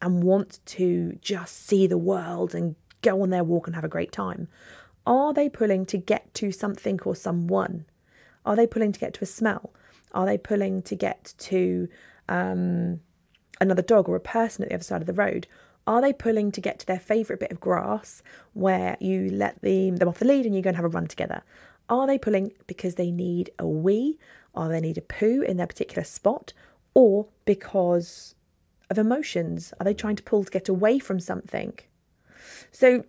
and 0.00 0.22
want 0.22 0.60
to 0.64 1.18
just 1.20 1.66
see 1.66 1.86
the 1.86 1.98
world 1.98 2.54
and 2.54 2.76
go 3.02 3.22
on 3.22 3.30
their 3.30 3.44
walk 3.44 3.66
and 3.66 3.74
have 3.74 3.84
a 3.84 3.88
great 3.88 4.12
time? 4.12 4.48
Are 5.06 5.32
they 5.32 5.48
pulling 5.48 5.86
to 5.86 5.98
get 5.98 6.32
to 6.34 6.52
something 6.52 7.00
or 7.04 7.14
someone? 7.14 7.84
Are 8.44 8.56
they 8.56 8.66
pulling 8.66 8.92
to 8.92 9.00
get 9.00 9.14
to 9.14 9.24
a 9.24 9.26
smell? 9.26 9.72
Are 10.12 10.26
they 10.26 10.38
pulling 10.38 10.82
to 10.82 10.94
get 10.94 11.34
to 11.38 11.88
um, 12.28 13.00
another 13.60 13.82
dog 13.82 14.08
or 14.08 14.16
a 14.16 14.20
person 14.20 14.62
at 14.62 14.68
the 14.68 14.74
other 14.74 14.84
side 14.84 15.00
of 15.00 15.06
the 15.06 15.12
road? 15.12 15.46
Are 15.86 16.00
they 16.00 16.12
pulling 16.12 16.52
to 16.52 16.60
get 16.60 16.78
to 16.80 16.86
their 16.86 16.98
favourite 16.98 17.40
bit 17.40 17.52
of 17.52 17.60
grass 17.60 18.22
where 18.52 18.96
you 19.00 19.30
let 19.30 19.60
them, 19.62 19.96
them 19.96 20.08
off 20.08 20.18
the 20.18 20.24
lead 20.24 20.46
and 20.46 20.54
you 20.54 20.62
go 20.62 20.68
and 20.68 20.76
have 20.76 20.84
a 20.84 20.88
run 20.88 21.06
together? 21.06 21.42
Are 21.88 22.06
they 22.06 22.18
pulling 22.18 22.52
because 22.66 22.94
they 22.94 23.10
need 23.10 23.50
a 23.58 23.66
wee? 23.66 24.18
Or 24.52 24.68
they 24.68 24.80
need 24.80 24.98
a 24.98 25.02
poo 25.02 25.42
in 25.42 25.56
their 25.56 25.66
particular 25.66 26.04
spot? 26.04 26.52
Or 26.94 27.26
because 27.44 28.34
of 28.88 28.98
emotions? 28.98 29.72
Are 29.80 29.84
they 29.84 29.94
trying 29.94 30.16
to 30.16 30.22
pull 30.22 30.44
to 30.44 30.50
get 30.50 30.68
away 30.68 30.98
from 30.98 31.20
something? 31.20 31.78
So, 32.72 33.04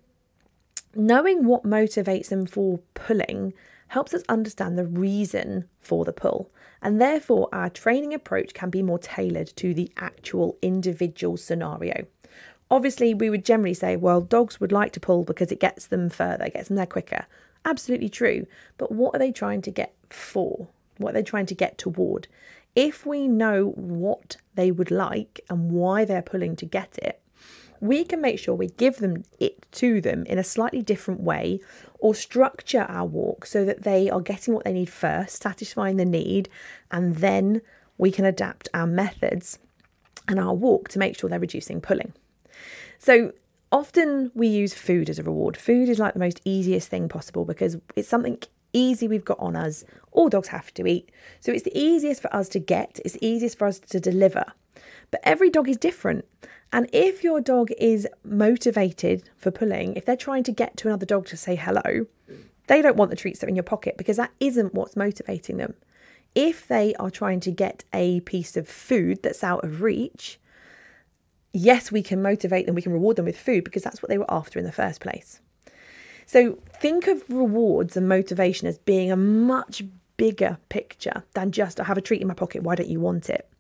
knowing 0.96 1.46
what 1.46 1.64
motivates 1.64 2.30
them 2.30 2.46
for 2.46 2.80
pulling 2.94 3.54
helps 3.92 4.14
us 4.14 4.24
understand 4.30 4.78
the 4.78 4.86
reason 4.86 5.68
for 5.82 6.06
the 6.06 6.14
pull, 6.14 6.50
and 6.82 7.02
therefore 7.02 7.50
our 7.52 7.70
training 7.70 8.14
approach 8.14 8.54
can 8.54 8.70
be 8.70 8.82
more 8.82 8.98
tailored 8.98 9.48
to 9.54 9.74
the 9.74 9.92
actual 9.98 10.58
individual 10.62 11.36
scenario. 11.36 12.06
Obviously, 12.70 13.14
we 13.14 13.30
would 13.30 13.44
generally 13.44 13.74
say, 13.74 13.98
well, 13.98 14.22
dogs 14.22 14.62
would 14.62 14.72
like 14.72 14.94
to 14.94 15.02
pull 15.02 15.26
because 15.26 15.52
it 15.52 15.60
gets 15.60 15.88
them 15.88 16.10
further, 16.10 16.48
gets 16.48 16.70
them 16.70 16.78
there 16.78 16.86
quicker. 16.86 17.26
Absolutely 17.66 18.08
true. 18.08 18.48
But 18.78 18.94
what 18.94 19.14
are 19.14 19.20
they 19.20 19.34
trying 19.34 19.62
to 19.64 19.72
get 19.72 19.94
for? 20.10 20.70
What 20.96 21.10
are 21.10 21.14
they 21.16 21.24
trying 21.24 21.48
to 21.48 21.56
get 21.56 21.78
toward? 21.78 22.30
If 22.78 23.06
we 23.06 23.28
know 23.28 23.74
what 23.76 24.38
they 24.56 24.72
would 24.72 24.90
like 24.90 25.42
and 25.50 25.70
why 25.70 26.06
they're 26.06 26.22
pulling 26.22 26.56
to 26.56 26.66
get 26.66 26.98
it, 26.98 27.22
we 27.82 28.06
can 28.06 28.22
make 28.22 28.40
sure 28.40 28.56
we 28.56 28.68
give 28.68 28.98
them 28.98 29.24
it 29.40 29.66
to 29.74 30.00
them 30.00 30.24
in 30.28 30.38
a 30.38 30.44
slightly 30.44 30.82
different 30.82 31.20
way 31.20 31.60
or 32.02 32.14
structure 32.16 32.86
our 32.90 33.06
walk 33.06 33.46
so 33.46 33.64
that 33.64 33.84
they 33.84 34.10
are 34.10 34.20
getting 34.20 34.54
what 34.54 34.66
they 34.66 34.74
need 34.74 34.90
first, 34.90 35.42
satisfying 35.42 35.98
the 35.98 36.06
need, 36.06 36.50
and 36.90 37.18
then 37.18 37.62
we 37.98 38.12
can 38.12 38.26
adapt 38.26 38.68
our 38.74 38.88
methods 38.88 39.60
and 40.28 40.40
our 40.40 40.54
walk 40.54 40.90
to 40.90 41.00
make 41.00 41.18
sure 41.18 41.30
they're 41.30 41.40
reducing 41.40 41.80
pulling. 41.80 42.12
So 42.98 43.34
often 43.72 44.32
we 44.34 44.48
use 44.48 44.74
food 44.74 45.10
as 45.10 45.20
a 45.20 45.24
reward. 45.24 45.56
Food 45.56 45.88
is 45.88 46.00
like 46.00 46.14
the 46.14 46.20
most 46.20 46.42
easiest 46.44 46.90
thing 46.90 47.08
possible 47.08 47.46
because 47.46 47.78
it's 47.96 48.08
something 48.08 48.40
easy 48.74 49.08
we've 49.08 49.26
got 49.26 49.40
on 49.40 49.56
us. 49.56 49.84
All 50.12 50.28
dogs 50.30 50.48
have 50.50 50.74
to 50.74 50.88
eat. 50.88 51.12
So 51.40 51.52
it's 51.52 51.64
the 51.64 51.78
easiest 51.78 52.22
for 52.22 52.34
us 52.36 52.50
to 52.50 52.60
get, 52.60 53.00
it's 53.06 53.14
the 53.14 53.26
easiest 53.26 53.58
for 53.58 53.68
us 53.68 53.80
to 53.80 54.00
deliver. 54.00 54.46
But 55.10 55.22
every 55.24 55.50
dog 55.50 55.70
is 55.70 55.78
different. 55.78 56.26
And 56.74 56.90
if 56.94 57.24
your 57.24 57.42
dog 57.42 57.70
is 57.78 58.08
motivated 58.24 59.30
for 59.38 59.52
pulling, 59.52 59.96
if 59.96 60.06
they're 60.06 60.16
trying 60.16 60.44
to 60.44 60.52
get 60.52 60.78
to 60.78 60.88
another 60.88 61.06
dog 61.06 61.26
to 61.28 61.38
say 61.38 61.56
hello, 61.56 62.06
they 62.68 62.82
don't 62.82 62.96
want 62.96 63.10
the 63.10 63.18
treats 63.18 63.40
that 63.40 63.48
are 63.48 63.50
in 63.50 63.56
your 63.56 63.64
pocket 63.64 63.98
because 63.98 64.18
that 64.18 64.32
isn't 64.40 64.74
what's 64.74 64.96
motivating 64.96 65.58
them. 65.58 65.74
If 66.34 66.66
they 66.68 66.94
are 66.96 67.10
trying 67.10 67.42
to 67.42 67.52
get 67.52 67.84
a 67.94 68.22
piece 68.22 68.56
of 68.56 68.70
food 68.70 69.22
that's 69.22 69.44
out 69.44 69.66
of 69.66 69.82
reach, 69.82 70.40
yes, 71.52 71.92
we 71.92 72.02
can 72.02 72.22
motivate 72.22 72.66
them, 72.66 72.76
we 72.76 72.82
can 72.82 72.94
reward 72.94 73.18
them 73.18 73.26
with 73.26 73.38
food 73.38 73.66
because 73.66 73.84
that's 73.84 74.02
what 74.02 74.10
they 74.10 74.18
were 74.18 74.32
after 74.32 74.58
in 74.58 74.64
the 74.64 74.72
first 74.72 75.02
place. 75.02 75.42
So 76.26 76.60
think 76.80 77.08
of 77.08 77.26
rewards 77.28 77.98
and 77.98 78.08
motivation 78.08 78.70
as 78.70 78.78
being 78.78 79.12
a 79.12 79.18
much 79.18 79.84
bigger 80.16 80.58
picture 80.70 81.24
than 81.34 81.52
just 81.52 81.80
I 81.82 81.84
have 81.84 81.98
a 81.98 82.02
treat 82.02 82.22
in 82.22 82.28
my 82.30 82.34
pocket, 82.34 82.64
why 82.64 82.76
don't 82.76 82.88
you 82.88 83.02
want 83.02 83.30
it? 83.30 83.51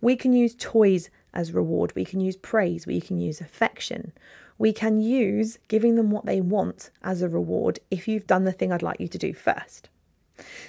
We 0.00 0.16
can 0.16 0.32
use 0.32 0.54
toys 0.58 1.10
as 1.32 1.52
reward, 1.52 1.92
we 1.94 2.04
can 2.04 2.20
use 2.20 2.36
praise, 2.36 2.86
we 2.86 3.00
can 3.00 3.18
use 3.18 3.40
affection. 3.40 4.12
We 4.58 4.74
can 4.74 5.00
use 5.00 5.58
giving 5.68 5.94
them 5.94 6.10
what 6.10 6.26
they 6.26 6.42
want 6.42 6.90
as 7.02 7.22
a 7.22 7.30
reward 7.30 7.78
if 7.90 8.06
you've 8.06 8.26
done 8.26 8.44
the 8.44 8.52
thing 8.52 8.70
I'd 8.70 8.82
like 8.82 9.00
you 9.00 9.08
to 9.08 9.16
do 9.16 9.32
first. 9.32 9.88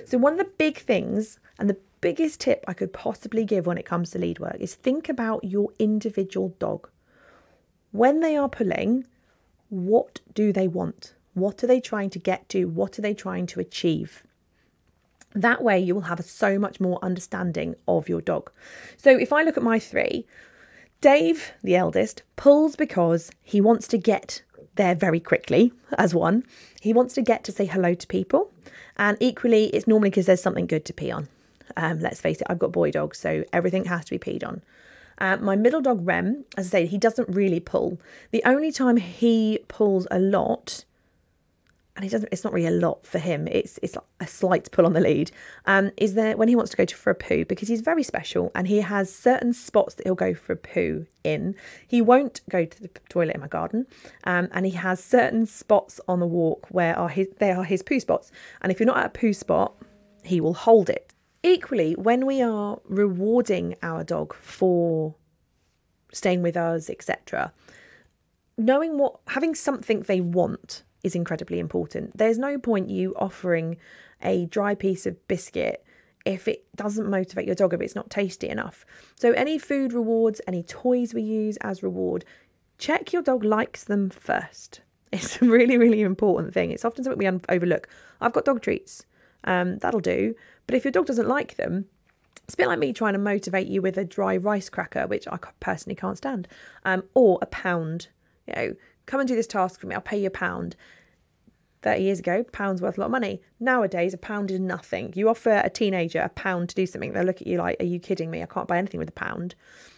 So, 0.06 0.18
one 0.18 0.32
of 0.34 0.40
the 0.40 0.52
big 0.58 0.78
things 0.78 1.40
and 1.60 1.70
the 1.70 1.78
biggest 2.00 2.40
tip 2.40 2.64
I 2.70 2.74
could 2.74 2.94
possibly 2.94 3.44
give 3.44 3.66
when 3.66 3.78
it 3.78 3.86
comes 3.86 4.12
to 4.12 4.20
lead 4.20 4.40
work 4.40 4.56
is 4.60 4.76
think 4.76 5.10
about 5.10 5.44
your 5.44 5.72
individual 5.78 6.56
dog. 6.58 6.90
When 7.92 8.22
they 8.22 8.38
are 8.38 8.48
pulling, 8.48 9.06
what 9.70 10.22
do 10.34 10.54
they 10.54 10.68
want? 10.70 11.14
What 11.34 11.62
are 11.62 11.68
they 11.68 11.82
trying 11.82 12.10
to 12.12 12.20
get 12.20 12.48
to? 12.50 12.66
What 12.66 12.98
are 12.98 13.02
they 13.02 13.14
trying 13.14 13.46
to 13.48 13.60
achieve? 13.60 14.24
That 15.34 15.64
way, 15.64 15.80
you 15.80 15.96
will 15.96 16.02
have 16.02 16.24
so 16.26 16.60
much 16.60 16.80
more 16.80 17.00
understanding 17.02 17.76
of 17.88 18.10
your 18.10 18.22
dog. 18.22 18.52
So, 18.98 19.18
if 19.18 19.32
I 19.32 19.44
look 19.44 19.58
at 19.58 19.64
my 19.64 19.80
three, 19.80 20.26
Dave, 21.00 21.54
the 21.64 21.76
eldest, 21.76 22.24
pulls 22.36 22.76
because 22.76 23.32
he 23.42 23.62
wants 23.62 23.88
to 23.90 23.98
get 23.98 24.44
there 24.76 24.96
very 24.96 25.20
quickly, 25.20 25.74
as 25.98 26.14
one. 26.14 26.44
He 26.80 26.94
wants 26.94 27.14
to 27.16 27.22
get 27.22 27.44
to 27.46 27.52
say 27.52 27.66
hello 27.66 27.94
to 27.94 28.08
people. 28.08 28.52
And 28.98 29.18
equally, 29.20 29.66
it's 29.68 29.88
normally 29.88 30.10
because 30.10 30.26
there's 30.26 30.42
something 30.42 30.68
good 30.68 30.86
to 30.86 30.94
pee 30.94 31.12
on. 31.12 31.28
Um, 31.78 32.00
let's 32.00 32.20
face 32.20 32.42
it, 32.42 32.48
I've 32.50 32.60
got 32.60 32.72
boy 32.72 32.92
dogs, 32.92 33.18
so 33.18 33.44
everything 33.54 33.86
has 33.86 34.06
to 34.06 34.12
be 34.12 34.20
peed 34.20 34.46
on. 34.46 34.62
Uh, 35.18 35.38
my 35.38 35.56
middle 35.56 35.82
dog, 35.82 36.06
Rem, 36.06 36.46
as 36.58 36.68
I 36.68 36.70
say, 36.70 36.86
he 36.88 36.98
doesn't 36.98 37.30
really 37.30 37.60
pull. 37.60 38.00
The 38.32 38.42
only 38.46 38.72
time 38.72 38.98
he 38.98 39.60
pulls 39.68 40.08
a 40.10 40.20
lot 40.20 40.84
and 41.96 42.04
he 42.04 42.10
doesn't 42.10 42.30
it's 42.32 42.44
not 42.44 42.54
really 42.54 42.68
a 42.68 42.72
lot 42.72 43.06
for 43.06 43.20
him. 43.20 43.48
It's 43.48 43.80
it's 43.82 43.98
a 44.20 44.28
slight 44.28 44.72
pull 44.72 44.86
on 44.86 44.94
the 44.94 45.02
lead. 45.02 45.32
Um 45.66 45.92
is 45.98 46.14
there 46.14 46.38
when 46.38 46.48
he 46.48 46.56
wants 46.56 46.72
to 46.72 46.78
go 46.78 46.86
to 46.86 46.96
for 46.96 47.10
a 47.10 47.16
poo 47.16 47.46
because 47.46 47.68
he's 47.68 47.82
very 47.82 48.04
special 48.04 48.52
and 48.56 48.68
he 48.68 48.82
has 48.82 49.14
certain 49.14 49.54
spots 49.54 49.96
that 49.96 50.06
he'll 50.06 50.16
go 50.16 50.34
for 50.34 50.54
a 50.54 50.58
poo 50.58 51.06
in. 51.24 51.56
He 51.88 52.02
won't 52.02 52.42
go 52.50 52.66
to 52.66 52.82
the 52.82 52.90
toilet 53.10 53.36
in 53.36 53.42
my 53.42 53.48
garden 53.48 53.88
um 54.24 54.48
and 54.52 54.66
he 54.66 54.72
has 54.74 55.04
certain 55.04 55.46
spots 55.46 56.00
on 56.08 56.20
the 56.20 56.28
walk 56.28 56.68
where 56.70 56.98
are 56.98 57.10
his 57.10 57.28
they 57.40 57.52
are 57.52 57.64
his 57.64 57.84
poo 57.84 58.00
spots. 58.00 58.32
And 58.62 58.72
if 58.72 58.80
you're 58.80 58.88
not 58.88 58.98
at 58.98 59.06
a 59.08 59.10
poo 59.10 59.34
spot 59.34 59.76
he 60.24 60.40
will 60.40 60.54
hold 60.54 60.90
it. 60.90 61.14
Equally 61.44 61.94
when 61.94 62.26
we 62.26 62.42
are 62.42 62.80
rewarding 62.86 63.76
our 63.84 64.04
dog 64.04 64.34
for 64.36 65.16
staying 66.14 66.42
with 66.42 66.56
us 66.56 66.90
etc 66.90 67.54
knowing 68.58 68.98
what 68.98 69.20
having 69.28 69.56
something 69.56 70.02
they 70.02 70.22
want 70.22 70.84
is 71.04 71.16
incredibly 71.16 71.60
important. 71.60 72.18
There's 72.18 72.38
no 72.38 72.58
point 72.58 72.90
you 72.90 73.14
offering 73.18 73.78
a 74.22 74.46
dry 74.46 74.76
piece 74.76 75.06
of 75.06 75.28
biscuit 75.28 75.86
if 76.26 76.48
it 76.48 76.66
doesn't 76.76 77.10
motivate 77.10 77.48
your 77.48 77.56
dog, 77.56 77.74
if 77.74 77.82
it's 77.82 77.96
not 77.96 78.10
tasty 78.10 78.48
enough. 78.48 78.86
So, 79.16 79.32
any 79.32 79.58
food 79.58 79.94
rewards, 79.94 80.40
any 80.48 80.64
toys 80.64 81.14
we 81.14 81.24
use 81.24 81.58
as 81.58 81.82
reward, 81.82 82.26
check 82.78 83.12
your 83.12 83.22
dog 83.22 83.44
likes 83.44 83.84
them 83.84 84.10
first. 84.10 84.82
It's 85.14 85.42
a 85.42 85.46
really, 85.46 85.78
really 85.78 86.04
important 86.04 86.54
thing. 86.54 86.72
It's 86.72 86.86
often 86.86 87.04
something 87.04 87.20
we 87.20 87.40
overlook. 87.50 87.90
I've 88.22 88.32
got 88.32 88.46
dog 88.46 88.62
treats, 88.62 89.06
um, 89.44 89.78
that'll 89.80 90.00
do. 90.00 90.36
But 90.68 90.76
if 90.76 90.86
your 90.86 90.94
dog 90.94 91.06
doesn't 91.06 91.28
like 91.28 91.58
them, 91.58 91.88
it's 92.46 92.54
a 92.54 92.58
bit 92.58 92.68
like 92.68 92.80
me 92.80 92.94
trying 92.94 93.12
to 93.12 93.20
motivate 93.20 93.68
you 93.68 93.82
with 93.82 93.98
a 93.98 94.06
dry 94.06 94.38
rice 94.38 94.70
cracker, 94.70 95.08
which 95.08 95.28
I 95.28 95.38
personally 95.60 95.96
can't 95.96 96.18
stand, 96.18 96.48
um, 96.86 97.04
or 97.14 97.40
a 97.42 97.46
pound. 97.46 98.08
You 98.48 98.54
know, 98.56 98.76
come 99.12 99.20
and 99.20 99.28
do 99.28 99.36
this 99.36 99.48
task 99.48 99.82
for 99.82 99.88
me, 99.88 99.94
I'll 99.94 100.02
pay 100.02 100.22
you 100.22 100.28
a 100.28 100.32
pound. 100.32 100.78
30 101.82 102.02
years 102.02 102.20
ago, 102.20 102.44
pound's 102.52 102.82
worth 102.82 102.98
a 102.98 103.02
lot 103.02 103.08
of 103.08 103.12
money. 103.12 103.42
Nowadays, 103.60 104.14
a 104.14 104.18
pound 104.18 104.52
is 104.52 104.60
nothing. 104.60 105.12
You 105.16 105.28
offer 105.28 105.62
a 105.64 105.70
teenager 105.70 106.22
a 106.22 106.30
pound 106.30 106.70
to 106.70 106.76
do 106.76 106.86
something, 106.86 107.12
they'll 107.12 107.26
look 107.26 107.42
at 107.42 107.48
you 107.48 107.58
like, 107.58 107.78
Are 107.82 107.86
you 107.86 108.00
kidding 108.00 108.32
me? 108.32 108.42
I 108.42 108.46
can't 108.46 108.68
buy 108.68 108.78
anything 108.78 109.00
with 109.00 109.10
a 109.10 109.14
pound. 109.14 109.56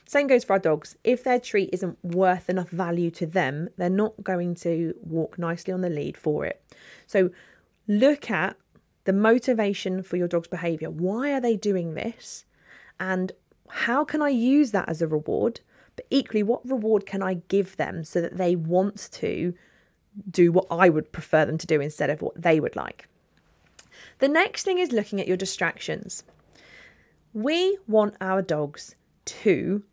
Same 0.08 0.26
goes 0.26 0.44
for 0.44 0.54
our 0.54 0.60
dogs. 0.60 0.96
If 1.04 1.24
their 1.24 1.40
treat 1.40 1.70
isn't 1.72 2.04
worth 2.04 2.50
enough 2.50 2.70
value 2.70 3.12
to 3.12 3.28
them, 3.28 3.70
they're 3.78 3.90
not 3.90 4.24
going 4.24 4.56
to 4.56 4.96
walk 5.02 5.38
nicely 5.38 5.74
on 5.74 5.82
the 5.82 5.90
lead 5.90 6.18
for 6.18 6.46
it. 6.46 6.64
So 7.06 7.30
look 7.88 8.32
at 8.32 8.56
the 9.04 9.14
motivation 9.14 10.02
for 10.02 10.18
your 10.18 10.28
dog's 10.28 10.48
behaviour. 10.48 10.90
Why 10.90 11.34
are 11.34 11.42
they 11.42 11.56
doing 11.56 11.94
this? 11.94 12.46
And 13.00 13.32
how 13.70 14.04
can 14.06 14.22
I 14.22 14.30
use 14.30 14.72
that 14.72 14.90
as 14.90 15.02
a 15.02 15.08
reward? 15.08 15.60
But 15.96 16.06
equally, 16.10 16.44
what 16.44 16.68
reward 16.68 17.06
can 17.06 17.22
I 17.22 17.36
give 17.48 17.78
them 17.78 18.04
so 18.04 18.22
that 18.22 18.38
they 18.38 18.56
want 18.56 19.10
to 19.14 19.54
do 20.30 20.52
what 20.52 20.68
I 20.70 20.90
would 20.90 21.12
prefer 21.12 21.46
them 21.46 21.58
to 21.58 21.68
do 21.68 21.82
instead 21.82 22.10
of 22.10 22.22
what 22.22 22.42
they 22.42 22.60
would 22.60 22.76
like? 22.76 23.08
The 24.20 24.28
next 24.28 24.64
thing 24.64 24.80
is 24.80 24.92
looking 24.92 25.20
at 25.20 25.28
your 25.28 25.38
distractions. 25.38 26.24
We 27.34 27.78
want 27.88 28.16
our 28.22 28.42
dogs 28.42 28.96
to 29.26 29.84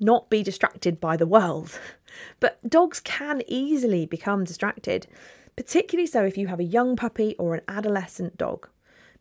not 0.00 0.30
be 0.30 0.42
distracted 0.42 1.00
by 1.00 1.16
the 1.16 1.26
world, 1.26 1.78
but 2.40 2.58
dogs 2.68 3.00
can 3.00 3.42
easily 3.46 4.06
become 4.06 4.44
distracted, 4.44 5.06
particularly 5.56 6.06
so 6.06 6.24
if 6.24 6.38
you 6.38 6.46
have 6.46 6.60
a 6.60 6.64
young 6.64 6.96
puppy 6.96 7.34
or 7.38 7.54
an 7.54 7.62
adolescent 7.68 8.36
dog, 8.36 8.68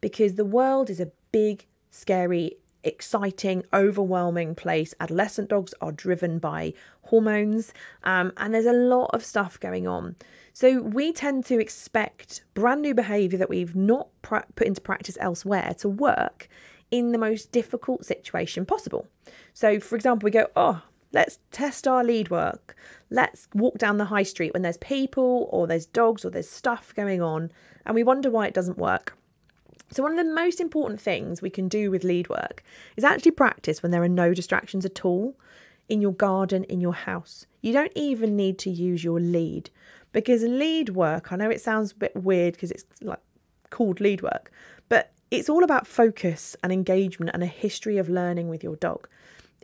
because 0.02 0.36
the 0.36 0.46
world 0.46 0.90
is 0.90 1.00
a 1.00 1.12
big, 1.32 1.66
scary, 1.90 2.58
exciting, 2.84 3.64
overwhelming 3.74 4.56
place. 4.56 4.94
Adolescent 5.00 5.50
dogs 5.50 5.74
are 5.82 5.92
driven 5.92 6.40
by 6.40 6.74
hormones, 7.04 7.74
um, 8.04 8.32
and 8.38 8.54
there's 8.54 8.66
a 8.66 8.74
lot 8.74 9.10
of 9.14 9.24
stuff 9.24 9.60
going 9.60 9.88
on. 9.88 10.16
So 10.54 10.82
we 10.82 11.14
tend 11.14 11.46
to 11.46 11.60
expect 11.60 12.44
brand 12.54 12.82
new 12.82 12.96
behaviour 12.96 13.38
that 13.38 13.50
we've 13.50 13.76
not 13.76 14.08
put 14.22 14.46
into 14.62 14.82
practice 14.82 15.18
elsewhere 15.20 15.76
to 15.80 15.90
work 15.90 16.50
in 16.90 17.12
the 17.12 17.18
most 17.18 17.52
difficult 17.52 18.06
situation 18.06 18.66
possible. 18.66 19.08
So, 19.54 19.80
for 19.80 19.96
example, 19.96 20.26
we 20.26 20.32
go, 20.32 20.48
oh, 20.56 20.82
let's 21.12 21.40
test 21.52 21.88
our 21.88 22.04
lead 22.04 22.30
work. 22.30 22.76
Let's 23.10 23.48
walk 23.54 23.78
down 23.78 23.98
the 23.98 24.06
high 24.06 24.24
street 24.24 24.54
when 24.54 24.62
there's 24.62 24.78
people 24.78 25.48
or 25.52 25.68
there's 25.68 25.86
dogs 25.86 26.26
or 26.26 26.30
there's 26.30 26.50
stuff 26.50 26.94
going 26.96 27.22
on, 27.22 27.52
and 27.86 27.96
we 27.96 28.04
wonder 28.04 28.30
why 28.30 28.48
it 28.48 28.54
doesn't 28.54 28.78
work. 28.78 29.18
So, 29.92 30.04
one 30.04 30.18
of 30.18 30.26
the 30.26 30.34
most 30.34 30.60
important 30.60 31.00
things 31.00 31.42
we 31.42 31.50
can 31.50 31.68
do 31.68 31.92
with 31.92 32.04
lead 32.04 32.30
work 32.30 32.64
is 32.96 33.04
actually 33.04 33.32
practice 33.32 33.82
when 33.82 33.92
there 33.92 34.04
are 34.04 34.10
no 34.10 34.34
distractions 34.34 34.86
at 34.86 35.06
all 35.06 35.36
in 35.90 36.02
your 36.02 36.14
garden, 36.14 36.64
in 36.66 36.82
your 36.82 36.94
house. 36.94 37.46
You 37.62 37.74
don't 37.74 37.92
even 37.96 38.36
need 38.36 38.60
to 38.60 38.70
use 38.70 39.04
your 39.04 39.20
lead 39.20 39.70
because 40.12 40.44
lead 40.44 40.90
work, 40.90 41.32
I 41.32 41.36
know 41.36 41.50
it 41.50 41.62
sounds 41.62 41.92
a 41.92 41.96
bit 41.96 42.16
weird 42.16 42.54
because 42.54 42.72
it's 42.72 42.86
like 43.02 43.20
called 43.70 44.00
lead 44.00 44.22
work, 44.22 44.52
but 44.90 45.12
it's 45.32 45.50
all 45.50 45.64
about 45.64 45.88
focus 45.88 46.56
and 46.64 46.72
engagement 46.72 47.32
and 47.34 47.44
a 47.44 47.48
history 47.48 47.98
of 47.98 48.10
learning 48.10 48.50
with 48.50 48.64
your 48.64 48.76
dog. 48.78 49.08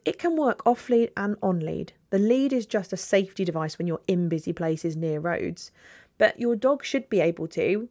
It 0.05 0.19
can 0.19 0.35
work 0.35 0.65
off 0.65 0.89
lead 0.89 1.11
and 1.15 1.37
on 1.41 1.61
lead. 1.61 1.93
The 2.09 2.19
lead 2.19 2.51
is 2.51 2.65
just 2.65 2.91
a 2.91 2.97
safety 2.97 3.45
device 3.45 3.77
when 3.77 3.87
you're 3.87 4.01
in 4.07 4.27
busy 4.27 4.51
places 4.51 4.97
near 4.97 5.19
roads, 5.19 5.71
but 6.17 6.39
your 6.39 6.55
dog 6.55 6.83
should 6.83 7.09
be 7.09 7.21
able 7.21 7.47
to 7.47 7.87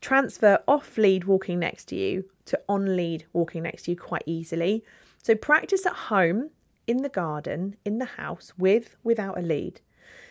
transfer 0.00 0.60
off 0.68 0.96
lead 0.98 1.24
walking 1.24 1.58
next 1.58 1.86
to 1.86 1.96
you 1.96 2.24
to 2.46 2.60
on 2.68 2.96
lead 2.96 3.24
walking 3.32 3.62
next 3.62 3.82
to 3.82 3.92
you 3.92 3.96
quite 3.96 4.22
easily. 4.26 4.84
So 5.22 5.34
practice 5.34 5.84
at 5.86 5.92
home, 5.92 6.50
in 6.86 7.02
the 7.02 7.08
garden, 7.08 7.76
in 7.84 7.98
the 7.98 8.04
house, 8.04 8.52
with, 8.56 8.96
without 9.02 9.38
a 9.38 9.42
lead. 9.42 9.80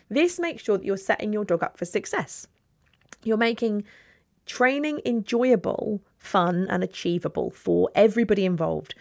This 0.10 0.40
makes 0.40 0.64
sure 0.64 0.78
that 0.78 0.86
you're 0.86 0.98
setting 0.98 1.34
your 1.34 1.44
dog 1.44 1.64
up 1.64 1.78
for 1.78 1.86
success. 1.86 2.48
You're 3.24 3.38
making 3.38 3.84
training 4.46 5.02
enjoyable, 5.06 6.02
fun, 6.18 6.68
and 6.70 6.84
achievable 6.84 7.50
for 7.50 7.90
everybody 7.96 8.46
involved. 8.46 8.96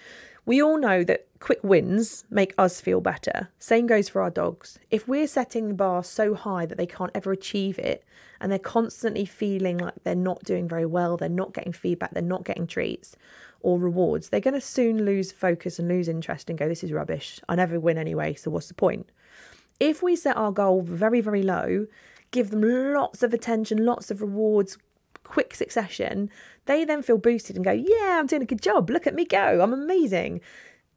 We 0.47 0.62
all 0.62 0.78
know 0.78 1.04
that 1.04 1.26
quick 1.44 1.62
wins 1.62 2.24
make 2.30 2.54
us 2.56 2.80
feel 2.80 3.02
better. 3.02 3.50
Same 3.58 3.86
goes 3.86 4.08
for 4.08 4.22
our 4.22 4.30
dogs. 4.30 4.78
If 4.90 5.06
we're 5.06 5.26
setting 5.26 5.68
the 5.68 5.74
bar 5.74 6.02
so 6.02 6.32
high 6.32 6.64
that 6.64 6.78
they 6.78 6.86
can't 6.86 7.10
ever 7.14 7.32
achieve 7.32 7.78
it 7.78 8.02
and 8.40 8.50
they're 8.50 8.58
constantly 8.58 9.26
feeling 9.26 9.76
like 9.76 9.92
they're 10.04 10.14
not 10.14 10.42
doing 10.42 10.66
very 10.66 10.86
well, 10.86 11.18
they're 11.18 11.28
not 11.28 11.52
getting 11.52 11.74
feedback, 11.74 12.12
they're 12.12 12.22
not 12.22 12.46
getting 12.46 12.66
treats 12.66 13.14
or 13.60 13.78
rewards, 13.78 14.30
they're 14.30 14.40
going 14.40 14.54
to 14.54 14.60
soon 14.60 15.04
lose 15.04 15.32
focus 15.32 15.78
and 15.78 15.86
lose 15.86 16.08
interest 16.08 16.48
and 16.48 16.58
go, 16.58 16.66
This 16.66 16.82
is 16.82 16.92
rubbish. 16.92 17.38
I 17.46 17.56
never 17.56 17.78
win 17.78 17.98
anyway, 17.98 18.32
so 18.32 18.50
what's 18.50 18.68
the 18.68 18.74
point? 18.74 19.10
If 19.78 20.02
we 20.02 20.16
set 20.16 20.38
our 20.38 20.50
goal 20.50 20.80
very, 20.80 21.20
very 21.20 21.42
low, 21.42 21.88
give 22.30 22.52
them 22.52 22.62
lots 22.94 23.22
of 23.22 23.34
attention, 23.34 23.84
lots 23.84 24.10
of 24.10 24.22
rewards, 24.22 24.78
quick 25.24 25.54
succession, 25.54 26.30
they 26.64 26.86
then 26.86 27.02
feel 27.02 27.18
boosted 27.18 27.56
and 27.56 27.66
go, 27.66 27.72
Yeah, 27.72 28.18
I'm 28.18 28.26
doing 28.26 28.42
a 28.42 28.46
good 28.46 28.62
job. 28.62 28.88
Look 28.88 29.06
at 29.06 29.14
me 29.14 29.26
go. 29.26 29.60
I'm 29.60 29.74
amazing. 29.74 30.40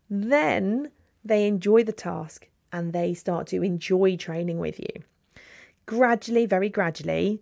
Then 0.10 0.92
they 1.24 1.48
enjoy 1.48 1.84
the 1.84 1.92
task 1.92 2.48
and 2.72 2.94
they 2.94 3.14
start 3.14 3.48
to 3.48 3.64
enjoy 3.64 4.18
training 4.18 4.60
with 4.60 4.80
you. 4.80 5.04
Gradually, 5.86 6.46
very 6.46 6.70
gradually, 6.70 7.42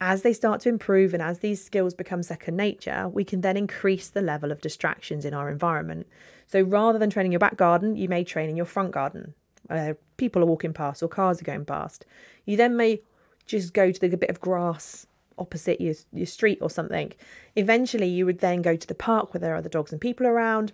as 0.00 0.22
they 0.22 0.32
start 0.32 0.60
to 0.60 0.68
improve 0.68 1.14
and 1.14 1.22
as 1.22 1.38
these 1.38 1.64
skills 1.64 1.94
become 1.94 2.22
second 2.22 2.56
nature, 2.56 3.08
we 3.08 3.24
can 3.24 3.40
then 3.40 3.56
increase 3.56 4.08
the 4.08 4.20
level 4.20 4.52
of 4.52 4.60
distractions 4.60 5.24
in 5.24 5.32
our 5.32 5.48
environment. 5.48 6.06
So 6.46 6.60
rather 6.60 6.98
than 6.98 7.10
training 7.10 7.32
your 7.32 7.38
back 7.38 7.56
garden, 7.56 7.96
you 7.96 8.08
may 8.08 8.22
train 8.22 8.50
in 8.50 8.56
your 8.56 8.66
front 8.66 8.92
garden. 8.92 9.34
Uh, 9.70 9.94
people 10.16 10.42
are 10.42 10.46
walking 10.46 10.72
past 10.72 11.02
or 11.02 11.08
cars 11.08 11.40
are 11.40 11.44
going 11.44 11.64
past. 11.64 12.04
You 12.44 12.56
then 12.56 12.76
may 12.76 13.00
just 13.46 13.72
go 13.72 13.90
to 13.90 14.08
the 14.08 14.16
bit 14.16 14.30
of 14.30 14.40
grass 14.40 15.06
opposite 15.38 15.80
your, 15.80 15.94
your 16.12 16.26
street 16.26 16.58
or 16.60 16.70
something. 16.70 17.12
Eventually, 17.56 18.06
you 18.06 18.26
would 18.26 18.38
then 18.38 18.62
go 18.62 18.76
to 18.76 18.86
the 18.86 18.94
park 18.94 19.32
where 19.32 19.40
there 19.40 19.54
are 19.54 19.58
other 19.58 19.68
dogs 19.68 19.92
and 19.92 20.00
people 20.00 20.26
around. 20.26 20.72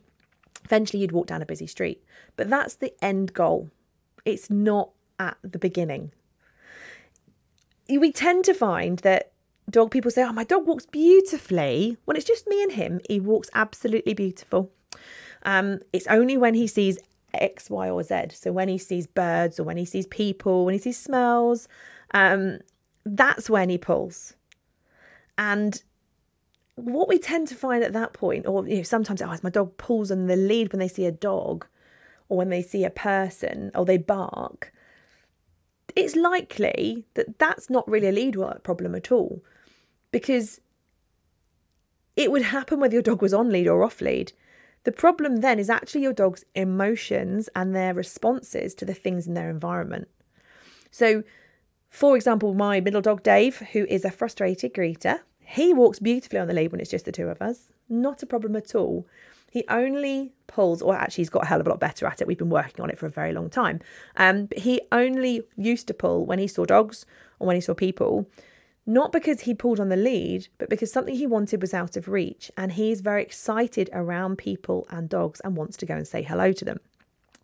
Eventually, 0.64 1.00
you'd 1.00 1.12
walk 1.12 1.26
down 1.26 1.42
a 1.42 1.46
busy 1.46 1.66
street. 1.66 2.02
But 2.36 2.48
that's 2.48 2.76
the 2.76 2.92
end 3.02 3.32
goal. 3.32 3.70
It's 4.24 4.50
not 4.50 4.90
at 5.18 5.36
the 5.42 5.58
beginning. 5.58 6.12
We 7.88 8.12
tend 8.12 8.44
to 8.46 8.54
find 8.54 8.98
that 9.00 9.32
dog 9.70 9.90
people 9.90 10.10
say, 10.10 10.22
Oh, 10.22 10.32
my 10.32 10.44
dog 10.44 10.66
walks 10.66 10.86
beautifully. 10.86 11.96
When 12.04 12.16
it's 12.16 12.26
just 12.26 12.46
me 12.46 12.62
and 12.62 12.72
him, 12.72 13.00
he 13.08 13.20
walks 13.20 13.50
absolutely 13.54 14.14
beautiful. 14.14 14.70
Um, 15.44 15.80
it's 15.92 16.06
only 16.06 16.36
when 16.36 16.54
he 16.54 16.66
sees 16.66 16.98
X, 17.34 17.70
Y, 17.70 17.90
or 17.90 18.02
Z. 18.02 18.28
So 18.32 18.52
when 18.52 18.68
he 18.68 18.78
sees 18.78 19.06
birds 19.06 19.58
or 19.58 19.64
when 19.64 19.76
he 19.76 19.84
sees 19.84 20.06
people, 20.06 20.64
when 20.64 20.74
he 20.74 20.78
sees 20.78 20.98
smells, 20.98 21.68
um, 22.14 22.58
that's 23.04 23.50
when 23.50 23.68
he 23.68 23.78
pulls. 23.78 24.34
And 25.38 25.82
what 26.84 27.08
we 27.08 27.18
tend 27.18 27.48
to 27.48 27.54
find 27.54 27.82
at 27.84 27.92
that 27.92 28.12
point, 28.12 28.46
or 28.46 28.66
you 28.66 28.78
know, 28.78 28.82
sometimes 28.82 29.22
oh, 29.22 29.36
my 29.42 29.50
dog 29.50 29.76
pulls 29.76 30.10
on 30.10 30.26
the 30.26 30.36
lead 30.36 30.72
when 30.72 30.80
they 30.80 30.88
see 30.88 31.06
a 31.06 31.12
dog, 31.12 31.66
or 32.28 32.36
when 32.36 32.48
they 32.48 32.62
see 32.62 32.84
a 32.84 32.90
person, 32.90 33.70
or 33.74 33.84
they 33.84 33.98
bark. 33.98 34.72
It's 35.94 36.16
likely 36.16 37.04
that 37.14 37.38
that's 37.38 37.68
not 37.68 37.88
really 37.88 38.08
a 38.08 38.12
lead 38.12 38.36
work 38.36 38.62
problem 38.62 38.94
at 38.94 39.12
all, 39.12 39.42
because 40.10 40.60
it 42.16 42.30
would 42.30 42.42
happen 42.42 42.80
whether 42.80 42.94
your 42.94 43.02
dog 43.02 43.22
was 43.22 43.34
on 43.34 43.50
lead 43.50 43.68
or 43.68 43.82
off 43.82 44.00
lead. 44.00 44.32
The 44.84 44.92
problem 44.92 45.36
then 45.36 45.58
is 45.58 45.70
actually 45.70 46.02
your 46.02 46.12
dog's 46.12 46.44
emotions 46.54 47.48
and 47.54 47.74
their 47.74 47.94
responses 47.94 48.74
to 48.74 48.84
the 48.84 48.94
things 48.94 49.26
in 49.26 49.34
their 49.34 49.48
environment. 49.48 50.08
So 50.90 51.22
for 51.92 52.16
example, 52.16 52.54
my 52.54 52.80
middle 52.80 53.02
dog 53.02 53.22
Dave, 53.22 53.58
who 53.72 53.84
is 53.84 54.04
a 54.04 54.10
frustrated 54.10 54.72
greeter, 54.72 55.20
he 55.52 55.74
walks 55.74 55.98
beautifully 55.98 56.38
on 56.38 56.48
the 56.48 56.54
lead 56.54 56.72
when 56.72 56.80
it's 56.80 56.90
just 56.90 57.04
the 57.04 57.12
two 57.12 57.28
of 57.28 57.42
us. 57.42 57.72
Not 57.86 58.22
a 58.22 58.26
problem 58.26 58.56
at 58.56 58.74
all. 58.74 59.06
He 59.50 59.64
only 59.68 60.32
pulls, 60.46 60.80
or 60.80 60.96
actually, 60.96 61.22
he's 61.22 61.28
got 61.28 61.42
a 61.42 61.46
hell 61.46 61.60
of 61.60 61.66
a 61.66 61.70
lot 61.70 61.78
better 61.78 62.06
at 62.06 62.22
it. 62.22 62.26
We've 62.26 62.38
been 62.38 62.48
working 62.48 62.80
on 62.82 62.88
it 62.88 62.98
for 62.98 63.04
a 63.04 63.10
very 63.10 63.34
long 63.34 63.50
time. 63.50 63.80
Um, 64.16 64.46
but 64.46 64.60
he 64.60 64.80
only 64.90 65.42
used 65.58 65.88
to 65.88 65.94
pull 65.94 66.24
when 66.24 66.38
he 66.38 66.46
saw 66.46 66.64
dogs 66.64 67.04
or 67.38 67.46
when 67.46 67.56
he 67.56 67.60
saw 67.60 67.74
people, 67.74 68.30
not 68.86 69.12
because 69.12 69.42
he 69.42 69.52
pulled 69.52 69.78
on 69.78 69.90
the 69.90 69.96
lead, 69.96 70.48
but 70.56 70.70
because 70.70 70.90
something 70.90 71.14
he 71.14 71.26
wanted 71.26 71.60
was 71.60 71.74
out 71.74 71.98
of 71.98 72.08
reach. 72.08 72.50
And 72.56 72.72
he's 72.72 73.02
very 73.02 73.20
excited 73.20 73.90
around 73.92 74.38
people 74.38 74.86
and 74.88 75.06
dogs 75.06 75.40
and 75.40 75.54
wants 75.54 75.76
to 75.76 75.86
go 75.86 75.96
and 75.96 76.08
say 76.08 76.22
hello 76.22 76.52
to 76.52 76.64
them. 76.64 76.80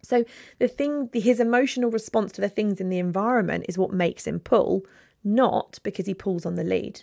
So 0.00 0.24
the 0.58 0.68
thing, 0.68 1.10
his 1.12 1.40
emotional 1.40 1.90
response 1.90 2.32
to 2.32 2.40
the 2.40 2.48
things 2.48 2.80
in 2.80 2.88
the 2.88 3.00
environment 3.00 3.66
is 3.68 3.76
what 3.76 3.92
makes 3.92 4.26
him 4.26 4.40
pull, 4.40 4.86
not 5.22 5.78
because 5.82 6.06
he 6.06 6.14
pulls 6.14 6.46
on 6.46 6.54
the 6.54 6.64
lead. 6.64 7.02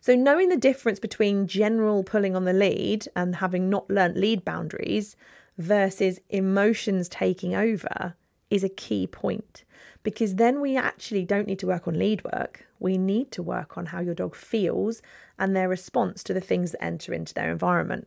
So 0.00 0.14
knowing 0.14 0.48
the 0.48 0.56
difference 0.56 1.00
between 1.00 1.46
general 1.46 2.04
pulling 2.04 2.36
on 2.36 2.44
the 2.44 2.52
lead 2.52 3.06
and 3.16 3.36
having 3.36 3.68
not 3.68 3.90
learnt 3.90 4.16
lead 4.16 4.44
boundaries 4.44 5.16
versus 5.56 6.20
emotions 6.28 7.08
taking 7.08 7.54
over 7.54 8.14
is 8.50 8.64
a 8.64 8.68
key 8.68 9.06
point 9.06 9.64
because 10.02 10.36
then 10.36 10.60
we 10.60 10.76
actually 10.76 11.24
don't 11.24 11.46
need 11.46 11.58
to 11.58 11.66
work 11.66 11.86
on 11.88 11.98
lead 11.98 12.22
work. 12.24 12.66
We 12.78 12.96
need 12.96 13.30
to 13.32 13.42
work 13.42 13.76
on 13.76 13.86
how 13.86 14.00
your 14.00 14.14
dog 14.14 14.34
feels 14.34 15.02
and 15.38 15.54
their 15.54 15.68
response 15.68 16.22
to 16.24 16.34
the 16.34 16.40
things 16.40 16.72
that 16.72 16.82
enter 16.82 17.12
into 17.12 17.34
their 17.34 17.50
environment. 17.50 18.06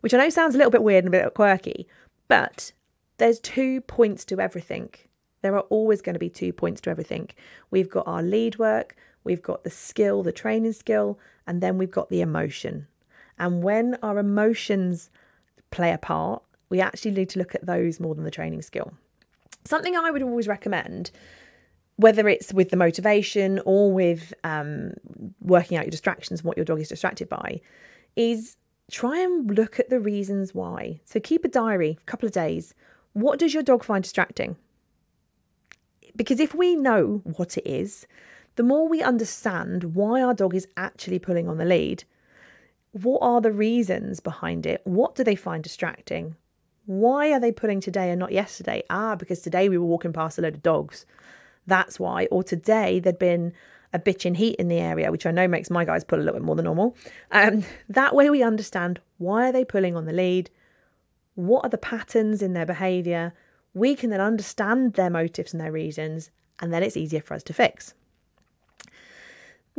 Which 0.00 0.14
I 0.14 0.18
know 0.18 0.30
sounds 0.30 0.54
a 0.54 0.58
little 0.58 0.70
bit 0.70 0.82
weird 0.82 1.04
and 1.04 1.14
a 1.14 1.18
bit 1.18 1.34
quirky, 1.34 1.86
but 2.28 2.72
there's 3.18 3.40
two 3.40 3.82
points 3.82 4.24
to 4.26 4.40
everything. 4.40 4.90
There 5.42 5.54
are 5.56 5.66
always 5.68 6.00
going 6.00 6.14
to 6.14 6.20
be 6.20 6.30
two 6.30 6.52
points 6.52 6.80
to 6.82 6.90
everything. 6.90 7.30
We've 7.70 7.90
got 7.90 8.06
our 8.06 8.22
lead 8.22 8.58
work, 8.58 8.96
we've 9.30 9.40
got 9.40 9.62
the 9.62 9.70
skill, 9.70 10.24
the 10.24 10.32
training 10.32 10.72
skill, 10.72 11.18
and 11.46 11.62
then 11.62 11.78
we've 11.78 11.90
got 11.90 12.08
the 12.08 12.20
emotion. 12.20 12.88
And 13.38 13.62
when 13.62 13.96
our 14.02 14.18
emotions 14.18 15.08
play 15.70 15.92
a 15.92 15.98
part, 15.98 16.42
we 16.68 16.80
actually 16.80 17.12
need 17.12 17.30
to 17.30 17.38
look 17.38 17.54
at 17.54 17.64
those 17.64 18.00
more 18.00 18.14
than 18.14 18.24
the 18.24 18.30
training 18.30 18.62
skill. 18.62 18.92
Something 19.64 19.96
I 19.96 20.10
would 20.10 20.22
always 20.22 20.48
recommend, 20.48 21.12
whether 21.94 22.28
it's 22.28 22.52
with 22.52 22.70
the 22.70 22.76
motivation 22.76 23.60
or 23.64 23.92
with 23.92 24.34
um, 24.42 24.94
working 25.40 25.78
out 25.78 25.84
your 25.84 25.90
distractions 25.90 26.40
and 26.40 26.48
what 26.48 26.56
your 26.56 26.64
dog 26.64 26.80
is 26.80 26.88
distracted 26.88 27.28
by, 27.28 27.60
is 28.16 28.56
try 28.90 29.20
and 29.20 29.56
look 29.56 29.78
at 29.78 29.90
the 29.90 30.00
reasons 30.00 30.54
why. 30.54 31.00
So 31.04 31.20
keep 31.20 31.44
a 31.44 31.48
diary, 31.48 31.98
a 32.00 32.04
couple 32.04 32.26
of 32.26 32.32
days. 32.32 32.74
What 33.12 33.38
does 33.38 33.54
your 33.54 33.62
dog 33.62 33.84
find 33.84 34.02
distracting? 34.02 34.56
Because 36.16 36.40
if 36.40 36.52
we 36.52 36.74
know 36.74 37.22
what 37.24 37.56
it 37.56 37.66
is, 37.66 38.08
the 38.60 38.66
more 38.66 38.86
we 38.86 39.02
understand 39.02 39.94
why 39.94 40.22
our 40.22 40.34
dog 40.34 40.54
is 40.54 40.68
actually 40.76 41.18
pulling 41.18 41.48
on 41.48 41.56
the 41.56 41.64
lead, 41.64 42.04
what 42.92 43.20
are 43.22 43.40
the 43.40 43.50
reasons 43.50 44.20
behind 44.20 44.66
it? 44.66 44.82
What 44.84 45.14
do 45.14 45.24
they 45.24 45.34
find 45.34 45.64
distracting? 45.64 46.36
Why 46.84 47.32
are 47.32 47.40
they 47.40 47.52
pulling 47.52 47.80
today 47.80 48.10
and 48.10 48.20
not 48.20 48.32
yesterday? 48.32 48.82
Ah, 48.90 49.16
because 49.16 49.40
today 49.40 49.70
we 49.70 49.78
were 49.78 49.86
walking 49.86 50.12
past 50.12 50.36
a 50.36 50.42
load 50.42 50.56
of 50.56 50.62
dogs. 50.62 51.06
That's 51.66 51.98
why. 51.98 52.26
Or 52.26 52.42
today 52.42 53.00
there'd 53.00 53.18
been 53.18 53.54
a 53.94 53.98
bitch 53.98 54.26
in 54.26 54.34
heat 54.34 54.56
in 54.56 54.68
the 54.68 54.78
area, 54.78 55.10
which 55.10 55.24
I 55.24 55.30
know 55.30 55.48
makes 55.48 55.70
my 55.70 55.86
guys 55.86 56.04
pull 56.04 56.18
a 56.18 56.22
little 56.22 56.34
bit 56.34 56.44
more 56.44 56.56
than 56.56 56.66
normal. 56.66 56.94
Um, 57.30 57.64
that 57.88 58.14
way 58.14 58.28
we 58.28 58.42
understand 58.42 59.00
why 59.16 59.48
are 59.48 59.52
they 59.52 59.64
pulling 59.64 59.96
on 59.96 60.04
the 60.04 60.12
lead? 60.12 60.50
what 61.46 61.64
are 61.64 61.70
the 61.70 61.78
patterns 61.78 62.42
in 62.42 62.52
their 62.52 62.66
behaviour, 62.66 63.32
we 63.72 63.94
can 63.94 64.10
then 64.10 64.20
understand 64.20 64.94
their 64.94 65.10
motives 65.10 65.52
and 65.52 65.60
their 65.60 65.72
reasons, 65.72 66.30
and 66.58 66.72
then 66.72 66.82
it's 66.82 66.96
easier 66.96 67.20
for 67.20 67.34
us 67.34 67.42
to 67.44 67.54
fix. 67.54 67.94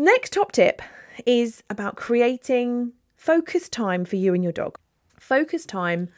Next 0.02 0.34
top 0.34 0.52
tip 0.52 0.82
is 1.28 1.62
about 1.70 1.96
creating 1.96 2.94
focus 3.18 3.70
time 3.70 4.04
for 4.04 4.16
you 4.16 4.34
and 4.34 4.42
your 4.42 4.52
dog. 4.52 4.76
Focus 5.20 5.64
time 5.64 6.10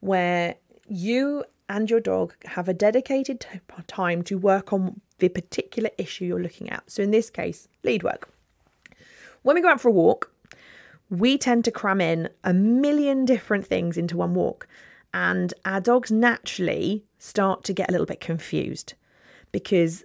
where 0.00 0.54
you 0.88 1.44
and 1.68 1.90
your 1.90 2.00
dog 2.00 2.32
have 2.46 2.66
a 2.66 2.72
dedicated 2.72 3.44
time 3.88 4.22
to 4.22 4.38
work 4.38 4.72
on 4.72 5.02
the 5.18 5.28
particular 5.28 5.90
issue 5.98 6.24
you're 6.24 6.40
looking 6.40 6.70
at. 6.70 6.90
So, 6.90 7.02
in 7.02 7.10
this 7.10 7.28
case, 7.28 7.68
lead 7.84 8.02
work. 8.02 8.30
When 9.42 9.54
we 9.54 9.60
go 9.60 9.68
out 9.68 9.82
for 9.82 9.88
a 9.88 9.92
walk, 9.92 10.32
we 11.10 11.36
tend 11.36 11.66
to 11.66 11.70
cram 11.70 12.00
in 12.00 12.30
a 12.42 12.54
million 12.54 13.26
different 13.26 13.66
things 13.66 13.98
into 13.98 14.16
one 14.16 14.32
walk. 14.32 14.66
And 15.12 15.52
our 15.66 15.82
dogs 15.82 16.10
naturally 16.10 17.04
start 17.18 17.64
to 17.64 17.74
get 17.74 17.90
a 17.90 17.92
little 17.92 18.06
bit 18.06 18.22
confused 18.22 18.94
because 19.52 20.04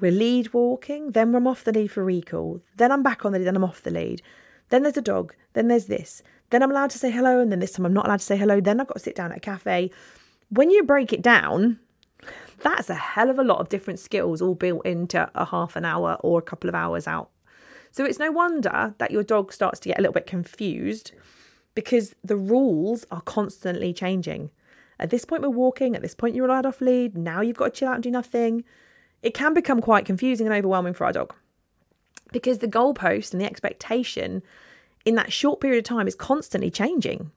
we're 0.00 0.12
lead 0.12 0.52
walking, 0.52 1.12
then 1.12 1.34
I'm 1.34 1.46
off 1.46 1.64
the 1.64 1.72
lead 1.72 1.90
for 1.90 2.04
recall, 2.04 2.60
then 2.76 2.92
I'm 2.92 3.02
back 3.02 3.24
on 3.24 3.32
the 3.32 3.38
lead, 3.38 3.46
then 3.46 3.56
I'm 3.56 3.64
off 3.64 3.82
the 3.82 3.90
lead. 3.90 4.22
Then 4.70 4.82
there's 4.82 4.96
a 4.96 5.02
dog, 5.02 5.34
then 5.52 5.68
there's 5.68 5.86
this, 5.86 6.22
then 6.50 6.62
I'm 6.62 6.70
allowed 6.70 6.90
to 6.90 6.98
say 6.98 7.10
hello, 7.10 7.40
and 7.40 7.52
then 7.52 7.60
this 7.60 7.72
time 7.72 7.86
I'm 7.86 7.92
not 7.92 8.06
allowed 8.06 8.20
to 8.20 8.24
say 8.24 8.36
hello, 8.36 8.60
then 8.60 8.80
I've 8.80 8.86
got 8.86 8.94
to 8.94 9.00
sit 9.00 9.16
down 9.16 9.32
at 9.32 9.38
a 9.38 9.40
cafe. 9.40 9.90
When 10.48 10.70
you 10.70 10.82
break 10.84 11.12
it 11.12 11.22
down, 11.22 11.78
that's 12.62 12.88
a 12.88 12.94
hell 12.94 13.30
of 13.30 13.38
a 13.38 13.44
lot 13.44 13.58
of 13.58 13.68
different 13.68 14.00
skills 14.00 14.40
all 14.40 14.54
built 14.54 14.84
into 14.86 15.30
a 15.34 15.44
half 15.44 15.76
an 15.76 15.84
hour 15.84 16.16
or 16.20 16.38
a 16.38 16.42
couple 16.42 16.68
of 16.68 16.74
hours 16.74 17.06
out 17.06 17.30
So 17.92 18.04
it's 18.04 18.18
no 18.18 18.30
wonder 18.32 18.94
that 18.98 19.10
your 19.10 19.22
dog 19.22 19.52
starts 19.52 19.80
to 19.80 19.88
get 19.88 19.98
a 19.98 20.02
little 20.02 20.14
bit 20.14 20.26
confused 20.26 21.12
because 21.74 22.14
the 22.24 22.36
rules 22.36 23.04
are 23.10 23.20
constantly 23.20 23.92
changing. 23.92 24.50
At 24.98 25.10
this 25.10 25.24
point, 25.24 25.42
we're 25.42 25.48
walking, 25.48 25.94
at 25.96 26.02
this 26.02 26.14
point, 26.14 26.34
you're 26.34 26.46
allowed 26.46 26.66
off 26.66 26.80
lead, 26.80 27.16
now 27.16 27.40
you've 27.40 27.56
got 27.56 27.74
to 27.74 27.78
chill 27.80 27.88
out 27.88 27.96
and 27.96 28.02
do 28.02 28.10
nothing. 28.10 28.64
It 29.24 29.32
can 29.32 29.54
become 29.54 29.80
quite 29.80 30.04
confusing 30.04 30.46
and 30.46 30.54
overwhelming 30.54 30.92
for 30.92 31.06
our 31.06 31.12
dog 31.12 31.34
because 32.30 32.58
the 32.58 32.68
goalpost 32.68 33.32
and 33.32 33.40
the 33.40 33.46
expectation 33.46 34.42
in 35.06 35.14
that 35.14 35.32
short 35.32 35.60
period 35.60 35.78
of 35.78 35.84
time 35.84 36.06
is 36.06 36.14
constantly 36.14 36.70
changing. 36.70 37.32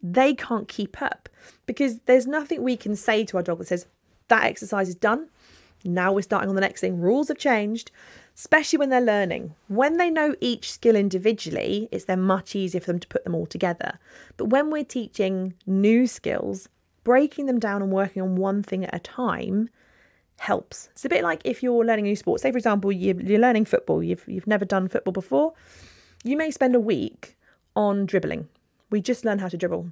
They 0.00 0.32
can't 0.32 0.68
keep 0.68 1.02
up 1.02 1.28
because 1.66 1.98
there's 2.06 2.28
nothing 2.28 2.62
we 2.62 2.76
can 2.76 2.94
say 2.94 3.24
to 3.24 3.36
our 3.36 3.42
dog 3.42 3.58
that 3.58 3.66
says, 3.66 3.86
that 4.28 4.44
exercise 4.44 4.88
is 4.88 4.94
done. 4.94 5.28
Now 5.84 6.12
we're 6.12 6.22
starting 6.22 6.48
on 6.48 6.54
the 6.54 6.60
next 6.60 6.80
thing. 6.80 7.00
Rules 7.00 7.26
have 7.26 7.38
changed, 7.38 7.90
especially 8.36 8.78
when 8.78 8.90
they're 8.90 9.00
learning. 9.00 9.56
When 9.66 9.96
they 9.96 10.08
know 10.08 10.36
each 10.40 10.70
skill 10.70 10.94
individually, 10.94 11.88
it's 11.90 12.04
then 12.04 12.20
much 12.20 12.54
easier 12.54 12.80
for 12.80 12.86
them 12.86 13.00
to 13.00 13.08
put 13.08 13.24
them 13.24 13.34
all 13.34 13.46
together. 13.46 13.98
But 14.36 14.50
when 14.50 14.70
we're 14.70 14.84
teaching 14.84 15.54
new 15.66 16.06
skills, 16.06 16.68
breaking 17.02 17.46
them 17.46 17.58
down 17.58 17.82
and 17.82 17.90
working 17.90 18.22
on 18.22 18.36
one 18.36 18.62
thing 18.62 18.84
at 18.84 18.94
a 18.94 19.00
time 19.00 19.68
helps. 20.42 20.88
It's 20.92 21.04
a 21.04 21.08
bit 21.08 21.22
like 21.22 21.40
if 21.44 21.62
you're 21.62 21.84
learning 21.84 22.06
a 22.06 22.08
new 22.08 22.16
sport. 22.16 22.40
Say, 22.40 22.50
for 22.50 22.58
example, 22.58 22.90
you're 22.90 23.38
learning 23.38 23.64
football. 23.64 24.02
You've 24.02 24.24
you've 24.26 24.46
never 24.46 24.64
done 24.64 24.88
football 24.88 25.12
before. 25.12 25.54
You 26.24 26.36
may 26.36 26.50
spend 26.50 26.74
a 26.74 26.80
week 26.80 27.36
on 27.76 28.06
dribbling. 28.06 28.48
We 28.90 29.00
just 29.00 29.24
learn 29.24 29.38
how 29.38 29.48
to 29.48 29.56
dribble. 29.56 29.90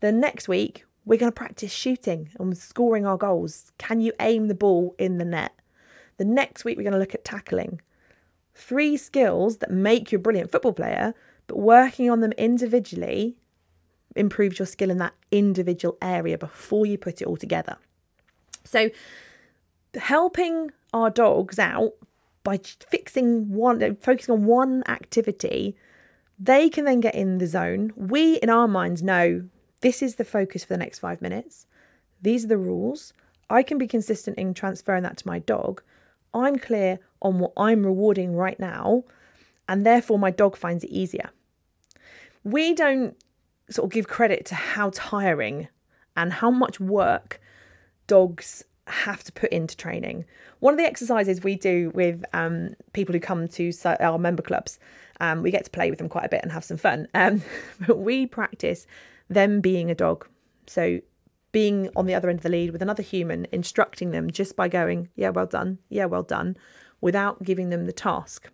The 0.00 0.12
next 0.12 0.48
week, 0.48 0.84
we're 1.04 1.18
going 1.18 1.32
to 1.32 1.36
practice 1.36 1.72
shooting 1.72 2.30
and 2.38 2.56
scoring 2.56 3.04
our 3.04 3.16
goals. 3.16 3.72
Can 3.78 4.00
you 4.00 4.12
aim 4.20 4.46
the 4.46 4.54
ball 4.54 4.94
in 4.98 5.18
the 5.18 5.24
net? 5.24 5.52
The 6.18 6.24
next 6.24 6.64
week, 6.64 6.76
we're 6.76 6.84
going 6.84 6.92
to 6.92 6.98
look 6.98 7.14
at 7.14 7.24
tackling. 7.24 7.80
Three 8.54 8.96
skills 8.96 9.58
that 9.58 9.70
make 9.70 10.12
you 10.12 10.18
a 10.18 10.20
brilliant 10.20 10.52
football 10.52 10.72
player, 10.72 11.14
but 11.46 11.58
working 11.58 12.10
on 12.10 12.20
them 12.20 12.32
individually 12.32 13.36
improves 14.14 14.58
your 14.58 14.66
skill 14.66 14.90
in 14.90 14.98
that 14.98 15.14
individual 15.30 15.96
area 16.00 16.38
before 16.38 16.86
you 16.86 16.96
put 16.96 17.20
it 17.20 17.26
all 17.26 17.36
together. 17.36 17.76
So, 18.64 18.90
helping 19.96 20.70
our 20.92 21.10
dogs 21.10 21.58
out 21.58 21.92
by 22.44 22.58
fixing 22.90 23.52
one, 23.52 23.96
focusing 23.96 24.34
on 24.34 24.46
one 24.46 24.82
activity, 24.88 25.76
they 26.38 26.68
can 26.68 26.84
then 26.84 27.00
get 27.00 27.14
in 27.14 27.38
the 27.38 27.46
zone. 27.46 27.92
We, 27.96 28.36
in 28.36 28.50
our 28.50 28.68
minds, 28.68 29.02
know 29.02 29.48
this 29.80 30.02
is 30.02 30.16
the 30.16 30.24
focus 30.24 30.64
for 30.64 30.74
the 30.74 30.78
next 30.78 30.98
five 30.98 31.20
minutes. 31.20 31.66
These 32.22 32.44
are 32.44 32.48
the 32.48 32.58
rules. 32.58 33.12
I 33.50 33.62
can 33.62 33.78
be 33.78 33.86
consistent 33.86 34.38
in 34.38 34.54
transferring 34.54 35.02
that 35.02 35.16
to 35.18 35.26
my 35.26 35.38
dog. 35.38 35.82
I'm 36.34 36.58
clear 36.58 37.00
on 37.22 37.38
what 37.38 37.52
I'm 37.56 37.84
rewarding 37.84 38.34
right 38.34 38.58
now, 38.60 39.04
and 39.68 39.84
therefore 39.84 40.18
my 40.18 40.30
dog 40.30 40.56
finds 40.56 40.84
it 40.84 40.90
easier. 40.90 41.30
We 42.44 42.74
don't 42.74 43.16
sort 43.70 43.86
of 43.86 43.92
give 43.92 44.08
credit 44.08 44.46
to 44.46 44.54
how 44.54 44.90
tiring 44.94 45.68
and 46.16 46.32
how 46.32 46.50
much 46.50 46.80
work 46.80 47.40
dogs 48.06 48.64
have 48.90 49.24
to 49.24 49.32
put 49.32 49.50
into 49.50 49.76
training. 49.76 50.24
One 50.60 50.74
of 50.74 50.78
the 50.78 50.86
exercises 50.86 51.42
we 51.42 51.56
do 51.56 51.90
with 51.94 52.24
um, 52.32 52.74
people 52.92 53.12
who 53.12 53.20
come 53.20 53.48
to 53.48 53.72
our 54.00 54.18
member 54.18 54.42
clubs, 54.42 54.78
um, 55.20 55.42
we 55.42 55.50
get 55.50 55.64
to 55.64 55.70
play 55.70 55.90
with 55.90 55.98
them 55.98 56.08
quite 56.08 56.24
a 56.24 56.28
bit 56.28 56.42
and 56.42 56.52
have 56.52 56.64
some 56.64 56.76
fun. 56.76 57.08
Um, 57.14 57.42
but 57.86 57.98
we 57.98 58.26
practice 58.26 58.86
them 59.28 59.60
being 59.60 59.90
a 59.90 59.94
dog. 59.94 60.26
So 60.66 61.00
being 61.52 61.90
on 61.96 62.06
the 62.06 62.14
other 62.14 62.28
end 62.28 62.38
of 62.38 62.42
the 62.42 62.48
lead 62.48 62.70
with 62.70 62.82
another 62.82 63.02
human, 63.02 63.46
instructing 63.52 64.10
them 64.10 64.30
just 64.30 64.54
by 64.56 64.68
going, 64.68 65.08
yeah, 65.16 65.30
well 65.30 65.46
done, 65.46 65.78
yeah, 65.88 66.04
well 66.04 66.22
done, 66.22 66.56
without 67.00 67.42
giving 67.42 67.70
them 67.70 67.86
the 67.86 67.92
task. 67.92 68.50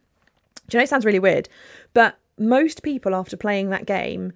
Do 0.68 0.76
you 0.76 0.80
know 0.80 0.84
it 0.84 0.88
sounds 0.88 1.04
really 1.04 1.18
weird? 1.18 1.48
But 1.92 2.18
most 2.38 2.82
people, 2.82 3.14
after 3.14 3.36
playing 3.36 3.70
that 3.70 3.86
game, 3.86 4.32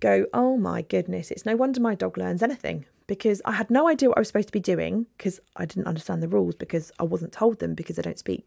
go, 0.00 0.26
oh 0.34 0.56
my 0.56 0.82
goodness, 0.82 1.30
it's 1.30 1.46
no 1.46 1.56
wonder 1.56 1.80
my 1.80 1.94
dog 1.94 2.18
learns 2.18 2.42
anything 2.42 2.84
because 3.10 3.42
I 3.44 3.50
had 3.50 3.72
no 3.72 3.88
idea 3.88 4.08
what 4.08 4.18
I 4.18 4.20
was 4.20 4.28
supposed 4.28 4.46
to 4.46 4.52
be 4.52 4.60
doing 4.60 5.04
because 5.18 5.40
I 5.56 5.66
didn't 5.66 5.88
understand 5.88 6.22
the 6.22 6.28
rules 6.28 6.54
because 6.54 6.92
I 7.00 7.02
wasn't 7.02 7.32
told 7.32 7.58
them 7.58 7.74
because 7.74 7.98
I 7.98 8.02
don't 8.02 8.20
speak. 8.20 8.46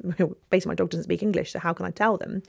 Basically, 0.48 0.70
my 0.70 0.76
dog 0.76 0.90
doesn't 0.90 1.02
speak 1.02 1.24
English, 1.24 1.50
so 1.50 1.58
how 1.58 1.72
can 1.72 1.86
I 1.86 1.90
tell 1.90 2.16
them? 2.16 2.44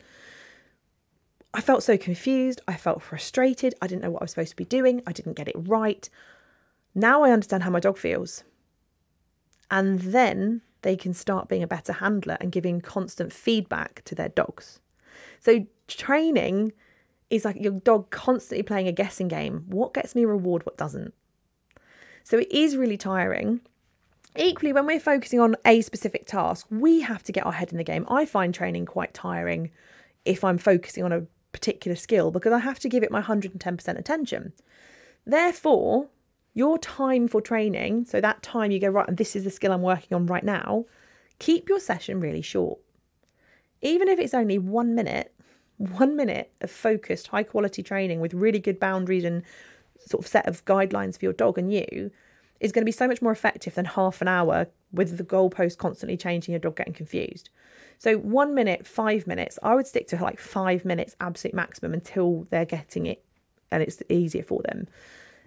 I 1.55 1.61
felt 1.61 1.81
so 1.81 1.97
confused. 1.97 2.61
I 2.67 2.75
felt 2.75 3.01
frustrated. 3.01 3.73
I 3.81 3.87
didn't 3.87 4.03
know 4.03 4.11
what 4.11 4.21
I 4.21 4.25
was 4.25 4.29
supposed 4.29 4.51
to 4.51 4.55
be 4.55 4.65
doing. 4.65 5.01
I 5.07 5.11
didn't 5.11 5.33
get 5.33 5.47
it 5.47 5.55
right. 5.57 6.07
Now 6.93 7.23
I 7.23 7.31
understand 7.31 7.63
how 7.63 7.71
my 7.71 7.79
dog 7.79 7.97
feels. 7.97 8.43
And 9.71 9.99
then 9.99 10.61
they 10.83 10.95
can 10.95 11.15
start 11.15 11.49
being 11.49 11.63
a 11.63 11.67
better 11.67 11.93
handler 11.93 12.37
and 12.39 12.51
giving 12.51 12.81
constant 12.81 13.33
feedback 13.33 14.03
to 14.05 14.13
their 14.13 14.29
dogs. 14.29 14.79
So, 15.39 15.65
training 15.87 16.73
is 17.31 17.45
like 17.45 17.59
your 17.59 17.71
dog 17.71 18.11
constantly 18.11 18.61
playing 18.61 18.87
a 18.87 18.91
guessing 18.91 19.27
game. 19.27 19.65
What 19.67 19.95
gets 19.95 20.13
me 20.13 20.23
reward, 20.23 20.63
what 20.63 20.77
doesn't? 20.77 21.15
So, 22.27 22.39
it 22.39 22.51
is 22.51 22.75
really 22.75 22.97
tiring. 22.97 23.61
Equally, 24.35 24.73
when 24.73 24.85
we're 24.85 24.99
focusing 24.99 25.39
on 25.39 25.55
a 25.63 25.79
specific 25.79 26.25
task, 26.25 26.67
we 26.69 26.99
have 26.99 27.23
to 27.23 27.31
get 27.31 27.45
our 27.45 27.53
head 27.53 27.71
in 27.71 27.77
the 27.77 27.85
game. 27.85 28.05
I 28.09 28.25
find 28.25 28.53
training 28.53 28.85
quite 28.85 29.13
tiring 29.13 29.71
if 30.25 30.43
I'm 30.43 30.57
focusing 30.57 31.05
on 31.05 31.13
a 31.13 31.23
particular 31.53 31.95
skill 31.95 32.31
because 32.31 32.51
I 32.51 32.59
have 32.59 32.79
to 32.79 32.89
give 32.89 33.01
it 33.01 33.11
my 33.11 33.21
110% 33.21 33.97
attention. 33.97 34.51
Therefore, 35.25 36.09
your 36.53 36.77
time 36.77 37.29
for 37.29 37.39
training, 37.39 38.03
so 38.03 38.19
that 38.19 38.43
time 38.43 38.71
you 38.71 38.79
go, 38.81 38.89
right, 38.89 39.07
and 39.07 39.15
this 39.15 39.33
is 39.33 39.45
the 39.45 39.49
skill 39.49 39.71
I'm 39.71 39.81
working 39.81 40.13
on 40.13 40.25
right 40.25 40.43
now, 40.43 40.83
keep 41.39 41.69
your 41.69 41.79
session 41.79 42.19
really 42.19 42.41
short. 42.41 42.77
Even 43.81 44.09
if 44.09 44.19
it's 44.19 44.33
only 44.33 44.57
one 44.57 44.95
minute, 44.95 45.33
one 45.77 46.17
minute 46.17 46.51
of 46.59 46.71
focused, 46.71 47.27
high 47.27 47.43
quality 47.43 47.81
training 47.81 48.19
with 48.19 48.33
really 48.33 48.59
good 48.59 48.81
boundaries 48.81 49.23
and 49.23 49.43
sort 50.07 50.23
of 50.23 50.27
set 50.27 50.47
of 50.47 50.63
guidelines 50.65 51.17
for 51.17 51.25
your 51.25 51.33
dog 51.33 51.57
and 51.57 51.71
you 51.71 52.11
is 52.59 52.71
going 52.71 52.81
to 52.81 52.85
be 52.85 52.91
so 52.91 53.07
much 53.07 53.21
more 53.21 53.31
effective 53.31 53.75
than 53.75 53.85
half 53.85 54.21
an 54.21 54.27
hour 54.27 54.67
with 54.91 55.17
the 55.17 55.23
goalpost 55.23 55.77
constantly 55.77 56.17
changing, 56.17 56.53
your 56.53 56.59
dog 56.59 56.75
getting 56.75 56.93
confused. 56.93 57.49
So 57.99 58.17
one 58.17 58.55
minute, 58.55 58.87
five 58.87 59.27
minutes, 59.27 59.59
I 59.61 59.75
would 59.75 59.87
stick 59.87 60.07
to 60.09 60.21
like 60.21 60.39
five 60.39 60.85
minutes 60.85 61.15
absolute 61.19 61.53
maximum 61.53 61.93
until 61.93 62.47
they're 62.49 62.65
getting 62.65 63.05
it 63.05 63.23
and 63.71 63.83
it's 63.83 64.01
easier 64.09 64.43
for 64.43 64.61
them. 64.63 64.87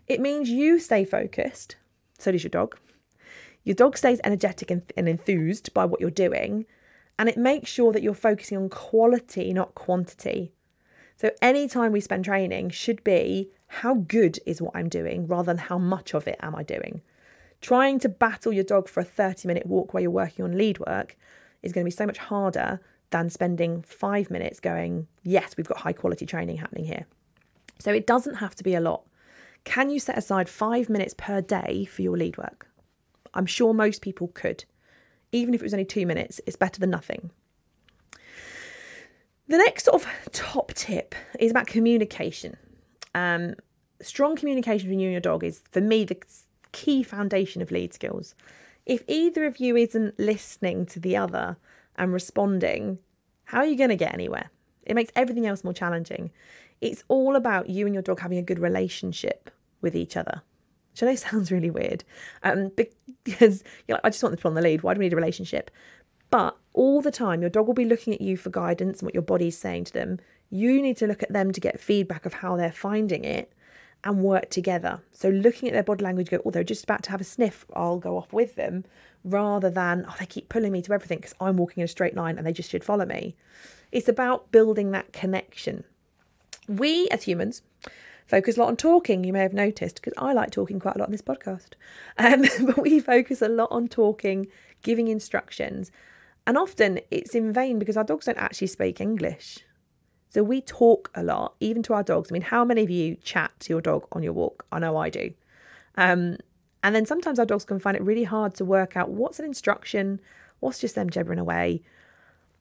It 0.07 0.20
means 0.20 0.51
you 0.51 0.79
stay 0.79 1.05
focused, 1.05 1.77
so 2.18 2.33
does 2.33 2.42
your 2.42 2.51
dog. 2.51 2.77
Your 3.64 3.75
dog 3.75 3.96
stays 3.96 4.20
energetic 4.25 4.70
and, 4.70 4.83
and 4.96 5.09
enthused 5.09 5.73
by 5.73 5.85
what 5.85 6.01
you're 6.01 6.11
doing, 6.11 6.66
and 7.18 7.29
it 7.29 7.37
makes 7.37 7.70
sure 7.70 7.92
that 7.92 8.03
you're 8.03 8.14
focusing 8.14 8.59
on 8.59 8.68
quality, 8.68 9.53
not 9.53 9.75
quantity. 9.75 10.53
So, 11.16 11.31
any 11.42 11.68
time 11.68 11.92
we 11.92 12.01
spend 12.01 12.25
training 12.25 12.70
should 12.70 13.05
be 13.05 13.51
how 13.72 13.94
good 13.94 14.40
is 14.46 14.61
what 14.61 14.74
I'm 14.74 14.88
doing 14.88 15.28
rather 15.28 15.46
than 15.46 15.59
how 15.59 15.78
much 15.78 16.12
of 16.12 16.26
it 16.26 16.37
am 16.42 16.56
I 16.56 16.64
doing. 16.64 17.02
Trying 17.61 18.00
to 18.00 18.09
battle 18.09 18.52
your 18.52 18.64
dog 18.64 18.88
for 18.88 18.98
a 18.98 19.04
30 19.04 19.46
minute 19.46 19.64
walk 19.64 19.94
while 19.94 20.02
you're 20.02 20.11
working 20.11 20.44
on 20.44 20.59
lead 20.59 20.80
work 20.80 21.16
is 21.62 21.72
going 21.72 21.85
to 21.85 21.87
be 21.87 21.96
so 21.96 22.04
much 22.04 22.18
harder 22.18 22.80
than 23.11 23.30
spending 23.30 23.83
five 23.83 24.28
minutes 24.28 24.59
going, 24.59 25.06
yes, 25.22 25.56
we've 25.56 25.68
got 25.68 25.78
high 25.78 25.92
quality 25.92 26.26
training 26.26 26.56
happening 26.56 26.85
here. 26.85 27.06
So 27.78 27.92
it 27.92 28.09
doesn't 28.09 28.37
have 28.37 28.56
to 28.56 28.64
be 28.64 28.74
a 28.74 28.80
lot. 28.80 29.04
Can 29.62 29.88
you 29.88 30.00
set 30.00 30.18
aside 30.18 30.48
five 30.48 30.88
minutes 30.88 31.14
per 31.16 31.40
day 31.40 31.85
for 31.85 32.02
your 32.02 32.16
lead 32.16 32.38
work? 32.38 32.66
I'm 33.35 33.46
sure 33.46 33.72
most 33.72 34.02
people 34.02 34.28
could. 34.28 34.64
Even 35.30 35.54
if 35.54 35.61
it 35.61 35.64
was 35.64 35.74
only 35.74 35.85
two 35.85 36.06
minutes, 36.06 36.40
it's 36.44 36.56
better 36.56 36.80
than 36.80 36.90
nothing. 36.90 37.30
The 39.46 39.59
next 39.59 39.85
sort 39.85 40.02
of 40.02 40.09
top 40.33 40.72
tip 40.74 41.14
is 41.38 41.52
about 41.52 41.68
communication. 41.68 42.56
Um, 43.14 43.55
strong 44.01 44.37
communication 44.37 44.87
between 44.87 45.01
you 45.01 45.09
and 45.09 45.12
your 45.12 45.20
dog 45.20 45.44
is, 45.44 45.62
for 45.70 45.81
me, 45.81 46.05
the 46.05 46.20
key 46.73 47.03
foundation 47.03 47.62
of 47.62 47.70
lead 47.70 47.92
skills 47.92 48.35
if 48.87 49.05
either 49.07 49.44
of 49.44 49.59
you 49.59 49.77
isn't 49.77 50.18
listening 50.18 50.87
to 50.87 50.99
the 51.01 51.16
other 51.16 51.57
and 51.96 52.12
responding, 52.12 52.99
how 53.44 53.59
are 53.59 53.66
you 53.66 53.77
going 53.77 53.90
to 53.90 53.96
get 53.96 54.14
anywhere? 54.14 54.51
It 54.85 54.94
makes 54.94 55.12
everything 55.14 55.46
else 55.46 55.62
more 55.62 55.73
challenging. 55.73 56.31
It's 56.81 57.05
all 57.09 57.37
about 57.37 57.68
you 57.68 57.87
and 57.87 57.94
your 57.94 58.03
dog 58.03 58.18
having 58.20 58.38
a 58.38 58.42
good 58.42 58.59
relationship 58.59 59.51
with 59.81 59.94
each 59.94 60.16
other. 60.16 60.42
Which 60.90 61.03
I 61.05 61.07
know 61.07 61.14
sounds 61.14 61.53
really 61.53 61.70
weird, 61.70 62.05
um, 62.42 62.73
because 63.23 63.62
you're 63.87 63.96
like, 63.96 64.05
I 64.05 64.11
just 64.11 64.23
want 64.23 64.33
them 64.33 64.38
to 64.38 64.42
put 64.42 64.49
on 64.49 64.55
the 64.55 64.62
lead. 64.62 64.83
Why 64.83 64.94
do 64.94 64.99
we 64.99 65.07
need 65.07 65.12
a 65.12 65.16
relationship? 65.16 65.70
But 66.31 66.57
all 66.73 67.01
the 67.01 67.11
time, 67.11 67.42
your 67.42 67.51
dog 67.51 67.66
will 67.66 67.75
be 67.75 67.85
looking 67.85 68.12
at 68.14 68.20
you 68.20 68.37
for 68.37 68.51
guidance 68.51 69.01
and 69.01 69.07
what 69.07 69.14
your 69.14 69.23
body's 69.23 69.59
saying 69.59 69.85
to 69.85 69.92
them. 69.92 70.18
You 70.50 70.82
need 70.82 70.96
to 70.98 71.06
look 71.06 71.22
at 71.22 71.32
them 71.32 71.52
to 71.52 71.60
get 71.60 71.80
feedback 71.80 72.26
of 72.26 72.34
how 72.34 72.56
they're 72.56 72.72
finding 72.72 73.24
it 73.24 73.52
and 74.02 74.22
work 74.22 74.50
together. 74.50 75.00
So 75.12 75.28
looking 75.28 75.68
at 75.68 75.74
their 75.74 75.82
body 75.82 76.04
language, 76.04 76.30
go, 76.30 76.40
oh, 76.44 76.50
they're 76.50 76.64
just 76.64 76.84
about 76.84 77.02
to 77.04 77.10
have 77.10 77.20
a 77.20 77.24
sniff, 77.24 77.64
I'll 77.74 77.98
go 77.98 78.16
off 78.16 78.32
with 78.32 78.56
them, 78.56 78.84
rather 79.24 79.70
than, 79.70 80.06
oh, 80.08 80.14
they 80.18 80.26
keep 80.26 80.48
pulling 80.48 80.72
me 80.72 80.82
to 80.82 80.92
everything 80.92 81.18
because 81.18 81.34
I'm 81.40 81.56
walking 81.56 81.82
in 81.82 81.84
a 81.84 81.88
straight 81.88 82.16
line 82.16 82.38
and 82.38 82.46
they 82.46 82.52
just 82.52 82.70
should 82.70 82.84
follow 82.84 83.04
me. 83.04 83.36
It's 83.92 84.08
about 84.08 84.50
building 84.50 84.90
that 84.92 85.12
connection. 85.12 85.84
We 86.68 87.08
as 87.08 87.24
humans 87.24 87.62
focus 88.26 88.56
a 88.56 88.60
lot 88.60 88.68
on 88.68 88.76
talking, 88.76 89.24
you 89.24 89.32
may 89.32 89.40
have 89.40 89.52
noticed, 89.52 89.96
because 89.96 90.14
I 90.16 90.32
like 90.32 90.50
talking 90.50 90.78
quite 90.78 90.94
a 90.94 90.98
lot 90.98 91.08
on 91.08 91.12
this 91.12 91.22
podcast. 91.22 91.72
Um, 92.16 92.44
but 92.66 92.78
we 92.78 93.00
focus 93.00 93.42
a 93.42 93.48
lot 93.48 93.68
on 93.70 93.88
talking, 93.88 94.46
giving 94.82 95.08
instructions. 95.08 95.90
And 96.46 96.56
often 96.56 97.00
it's 97.10 97.34
in 97.34 97.52
vain 97.52 97.78
because 97.78 97.96
our 97.96 98.04
dogs 98.04 98.26
don't 98.26 98.38
actually 98.38 98.68
speak 98.68 99.00
English. 99.00 99.58
So 100.30 100.44
we 100.44 100.60
talk 100.60 101.10
a 101.14 101.24
lot, 101.24 101.54
even 101.58 101.82
to 101.84 101.94
our 101.94 102.04
dogs. 102.04 102.30
I 102.30 102.32
mean, 102.32 102.42
how 102.42 102.64
many 102.64 102.82
of 102.82 102.90
you 102.90 103.16
chat 103.16 103.50
to 103.60 103.72
your 103.72 103.80
dog 103.80 104.06
on 104.12 104.22
your 104.22 104.32
walk? 104.32 104.64
I 104.70 104.78
know 104.78 104.96
I 104.96 105.10
do. 105.10 105.32
Um, 105.96 106.36
and 106.84 106.94
then 106.94 107.04
sometimes 107.04 107.38
our 107.40 107.44
dogs 107.44 107.64
can 107.64 107.80
find 107.80 107.96
it 107.96 108.02
really 108.02 108.24
hard 108.24 108.54
to 108.54 108.64
work 108.64 108.96
out 108.96 109.10
what's 109.10 109.40
an 109.40 109.44
instruction, 109.44 110.20
what's 110.60 110.78
just 110.78 110.94
them 110.94 111.10
jabbering 111.10 111.40
away. 111.40 111.82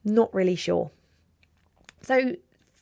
Not 0.04 0.34
really 0.34 0.56
sure. 0.56 0.90
So 2.02 2.34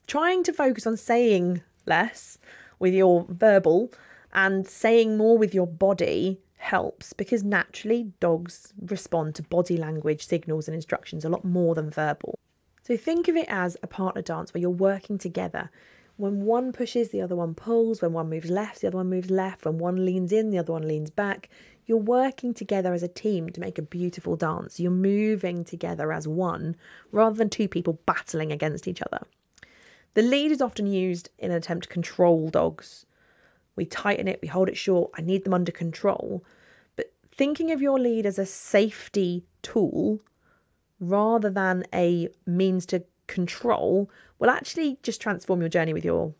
trying 0.07 0.43
to 0.45 0.55
focus 0.55 0.87
on 0.87 0.97
saying 0.97 1.63
less 1.85 2.39
with 2.79 2.95
your 2.95 3.27
verbal 3.29 3.93
and 4.33 4.67
saying 4.67 5.19
more 5.19 5.37
with 5.37 5.55
your 5.55 5.67
body 5.67 6.41
helps 6.57 7.13
because 7.13 7.45
naturally 7.45 8.13
dogs 8.21 8.73
respond 8.81 9.35
to 9.35 9.43
body 9.43 9.77
language 9.77 10.25
signals 10.27 10.67
and 10.67 10.75
instructions 10.75 11.25
a 11.25 11.29
lot 11.29 11.45
more 11.45 11.75
than 11.75 11.91
verbal. 11.91 12.39
So 12.89 12.97
think 12.97 13.29
of 13.29 13.37
it 13.37 13.45
as 13.51 13.77
a 13.83 13.87
partner 13.87 14.23
dance 14.23 14.55
where 14.55 14.63
you're 14.63 14.71
working 14.71 15.19
together. 15.19 15.71
When 16.17 16.47
one 16.47 16.73
pushes, 16.73 17.11
the 17.11 17.21
other 17.21 17.37
one 17.37 17.55
pulls. 17.55 18.01
When 18.01 18.15
one 18.15 18.31
moves 18.31 18.49
left, 18.49 18.81
the 18.81 18.87
other 18.87 18.97
one 18.97 19.11
moves 19.11 19.29
left. 19.29 19.67
When 19.67 19.77
one 19.77 20.07
leans 20.07 20.33
in, 20.33 20.49
the 20.49 20.57
other 20.57 20.73
one 20.73 20.89
leans 20.89 21.11
back. 21.11 21.51
You're 21.85 21.99
working 21.99 22.55
together 22.55 22.95
as 22.95 23.03
a 23.03 23.09
team 23.09 23.51
to 23.51 23.61
make 23.61 23.77
a 23.77 23.83
beautiful 23.83 24.37
dance. 24.37 24.81
You're 24.81 24.91
moving 24.91 25.65
together 25.65 26.15
as 26.15 26.27
one 26.27 26.77
rather 27.13 27.37
than 27.37 27.51
two 27.51 27.69
people 27.69 28.01
battling 28.07 28.53
against 28.53 28.89
each 28.89 29.03
other. 29.03 29.27
The 30.15 30.23
lead 30.23 30.51
is 30.51 30.63
often 30.63 30.87
used 30.87 31.29
in 31.39 31.51
an 31.51 31.59
attempt 31.59 31.83
to 31.83 31.93
control 31.93 32.49
dogs. 32.49 33.05
We 33.77 33.85
tighten 33.85 34.29
it, 34.29 34.39
we 34.41 34.49
hold 34.49 34.71
it 34.71 34.79
short, 34.79 35.11
I 35.15 35.21
need 35.21 35.45
them 35.45 35.53
under 35.53 35.73
control. 35.73 36.43
But 36.97 37.13
thinking 37.31 37.71
of 37.71 37.83
your 37.83 37.99
lead 37.99 38.25
as 38.25 38.39
a 38.39 38.47
safety 38.47 39.45
tool 39.61 40.21
rather 41.01 41.51
than 41.51 41.85
a 41.95 42.29
means 42.47 42.87
to 42.87 43.05
control 43.27 44.11
will 44.39 44.51
actually 44.51 44.99
just 45.03 45.21
transform 45.21 45.61
your 45.61 45.69
journey 45.69 45.93
with 45.93 46.05
your 46.05 46.35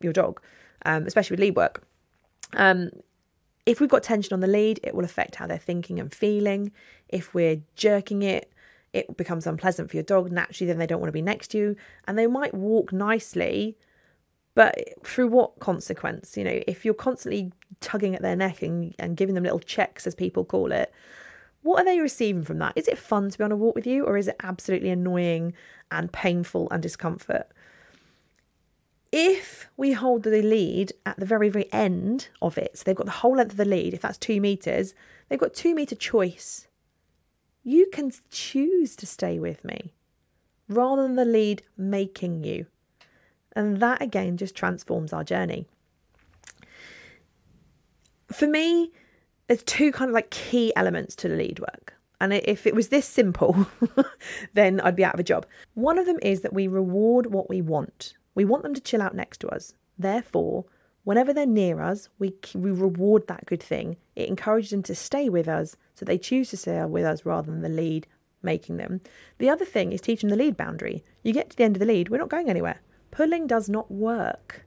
your 0.00 0.12
dog, 0.12 0.40
um, 0.84 1.06
especially 1.06 1.34
with 1.34 1.40
lead 1.40 1.56
work. 1.56 1.82
Um, 2.52 2.90
if 3.64 3.80
we've 3.80 3.90
got 3.90 4.02
tension 4.02 4.32
on 4.32 4.40
the 4.40 4.46
lead, 4.46 4.78
it 4.82 4.94
will 4.94 5.04
affect 5.04 5.36
how 5.36 5.46
they're 5.46 5.58
thinking 5.58 5.98
and 5.98 6.14
feeling. 6.14 6.70
If 7.08 7.34
we're 7.34 7.62
jerking 7.74 8.22
it, 8.22 8.52
it 8.92 9.16
becomes 9.16 9.46
unpleasant 9.46 9.90
for 9.90 9.96
your 9.96 10.04
dog. 10.04 10.30
Naturally, 10.30 10.68
then 10.68 10.78
they 10.78 10.86
don't 10.86 11.00
want 11.00 11.08
to 11.08 11.12
be 11.12 11.22
next 11.22 11.48
to 11.48 11.58
you, 11.58 11.76
and 12.06 12.18
they 12.18 12.26
might 12.26 12.54
walk 12.54 12.92
nicely, 12.92 13.76
but 14.54 14.78
through 15.04 15.28
what 15.28 15.58
consequence? 15.58 16.36
You 16.36 16.44
know, 16.44 16.62
if 16.66 16.84
you're 16.84 16.94
constantly 16.94 17.52
tugging 17.80 18.14
at 18.14 18.22
their 18.22 18.36
neck 18.36 18.62
and, 18.62 18.94
and 18.98 19.16
giving 19.16 19.34
them 19.34 19.44
little 19.44 19.58
checks, 19.58 20.06
as 20.06 20.14
people 20.14 20.44
call 20.44 20.72
it, 20.72 20.92
what 21.66 21.82
are 21.82 21.84
they 21.84 21.98
receiving 22.00 22.44
from 22.44 22.58
that? 22.58 22.72
Is 22.76 22.86
it 22.86 22.96
fun 22.96 23.28
to 23.28 23.38
be 23.38 23.44
on 23.44 23.50
a 23.50 23.56
walk 23.56 23.74
with 23.74 23.86
you, 23.86 24.04
or 24.04 24.16
is 24.16 24.28
it 24.28 24.36
absolutely 24.42 24.90
annoying 24.90 25.52
and 25.90 26.12
painful 26.12 26.68
and 26.70 26.80
discomfort? 26.80 27.48
If 29.10 29.68
we 29.76 29.92
hold 29.92 30.22
the 30.22 30.42
lead 30.42 30.92
at 31.04 31.18
the 31.18 31.26
very, 31.26 31.48
very 31.48 31.72
end 31.72 32.28
of 32.40 32.56
it, 32.56 32.78
so 32.78 32.84
they've 32.84 32.94
got 32.94 33.06
the 33.06 33.12
whole 33.12 33.36
length 33.36 33.52
of 33.52 33.56
the 33.56 33.64
lead, 33.64 33.94
if 33.94 34.02
that's 34.02 34.18
two 34.18 34.40
meters, 34.40 34.94
they've 35.28 35.40
got 35.40 35.54
two 35.54 35.74
meter 35.74 35.96
choice. 35.96 36.68
You 37.64 37.88
can 37.92 38.12
choose 38.30 38.94
to 38.96 39.06
stay 39.06 39.38
with 39.40 39.64
me 39.64 39.92
rather 40.68 41.02
than 41.02 41.16
the 41.16 41.24
lead 41.24 41.62
making 41.76 42.44
you. 42.44 42.66
And 43.54 43.80
that 43.80 44.00
again 44.00 44.36
just 44.36 44.54
transforms 44.54 45.12
our 45.12 45.24
journey. 45.24 45.66
For 48.30 48.46
me, 48.46 48.92
there's 49.46 49.62
two 49.62 49.92
kind 49.92 50.08
of 50.08 50.14
like 50.14 50.30
key 50.30 50.72
elements 50.76 51.14
to 51.16 51.28
the 51.28 51.36
lead 51.36 51.60
work. 51.60 51.94
And 52.20 52.32
if 52.32 52.66
it 52.66 52.74
was 52.74 52.88
this 52.88 53.06
simple, 53.06 53.66
then 54.54 54.80
I'd 54.80 54.96
be 54.96 55.04
out 55.04 55.14
of 55.14 55.20
a 55.20 55.24
job. 55.24 55.46
One 55.74 55.98
of 55.98 56.06
them 56.06 56.18
is 56.22 56.40
that 56.40 56.54
we 56.54 56.66
reward 56.66 57.26
what 57.26 57.48
we 57.48 57.60
want. 57.60 58.14
We 58.34 58.44
want 58.44 58.62
them 58.62 58.74
to 58.74 58.80
chill 58.80 59.02
out 59.02 59.14
next 59.14 59.38
to 59.38 59.48
us. 59.48 59.74
Therefore, 59.98 60.64
whenever 61.04 61.32
they're 61.32 61.46
near 61.46 61.80
us, 61.80 62.08
we, 62.18 62.34
we 62.54 62.70
reward 62.70 63.26
that 63.26 63.46
good 63.46 63.62
thing. 63.62 63.96
It 64.14 64.28
encourages 64.28 64.70
them 64.70 64.82
to 64.84 64.94
stay 64.94 65.28
with 65.28 65.46
us, 65.46 65.76
so 65.94 66.04
they 66.04 66.18
choose 66.18 66.50
to 66.50 66.56
stay 66.56 66.82
with 66.84 67.04
us 67.04 67.26
rather 67.26 67.50
than 67.50 67.62
the 67.62 67.68
lead 67.68 68.06
making 68.42 68.78
them. 68.78 69.00
The 69.38 69.50
other 69.50 69.64
thing 69.64 69.92
is 69.92 70.00
teaching 70.00 70.30
the 70.30 70.36
lead 70.36 70.56
boundary. 70.56 71.04
You 71.22 71.32
get 71.32 71.50
to 71.50 71.56
the 71.56 71.64
end 71.64 71.76
of 71.76 71.80
the 71.80 71.86
lead, 71.86 72.08
we're 72.08 72.18
not 72.18 72.30
going 72.30 72.48
anywhere. 72.48 72.80
Pulling 73.10 73.46
does 73.46 73.68
not 73.68 73.90
work. 73.90 74.64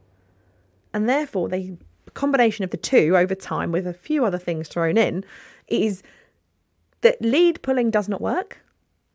And 0.94 1.08
therefore, 1.08 1.50
they 1.50 1.78
combination 2.12 2.63
of 2.63 2.72
the 2.72 2.78
two 2.78 3.17
over 3.17 3.36
time 3.36 3.72
with 3.72 3.88
a 3.88 3.93
few 3.93 4.26
other 4.26 4.38
things 4.38 4.67
thrown 4.67 4.98
in 4.98 5.24
is 5.67 6.04
that 7.02 7.22
lead 7.22 7.62
pulling 7.62 7.91
does 7.91 8.10
not 8.10 8.22
work, 8.22 8.60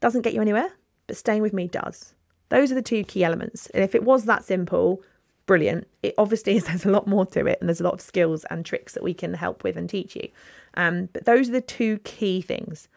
doesn't 0.01 0.23
get 0.23 0.35
you 0.35 0.41
anywhere, 0.41 0.71
but 1.07 1.17
staying 1.17 1.43
with 1.43 1.53
me 1.53 1.69
does. 1.69 2.15
Those 2.49 2.71
are 2.73 2.77
the 2.77 2.83
two 2.83 3.05
key 3.05 3.25
elements. 3.25 3.69
And 3.71 3.83
if 3.83 3.95
it 3.95 4.05
was 4.05 4.25
that 4.25 4.45
simple, 4.45 5.03
brilliant. 5.47 5.87
It 6.03 6.15
obviously 6.19 6.57
is, 6.57 6.65
there's 6.67 6.85
a 6.85 6.91
lot 6.91 7.07
more 7.07 7.27
to 7.27 7.47
it, 7.47 7.59
and 7.61 7.69
there's 7.69 7.81
a 7.81 7.85
lot 7.85 7.95
of 7.95 8.01
skills 8.01 8.45
and 8.51 8.65
tricks 8.65 8.95
that 8.95 9.03
we 9.03 9.15
can 9.15 9.35
help 9.35 9.65
with 9.65 9.77
and 9.77 9.89
teach 9.89 10.17
you. 10.17 10.29
Um, 10.75 11.09
but 11.13 11.25
those 11.25 11.49
are 11.49 11.53
the 11.53 11.61
two 11.61 11.99
key 11.99 12.41
things. 12.41 12.89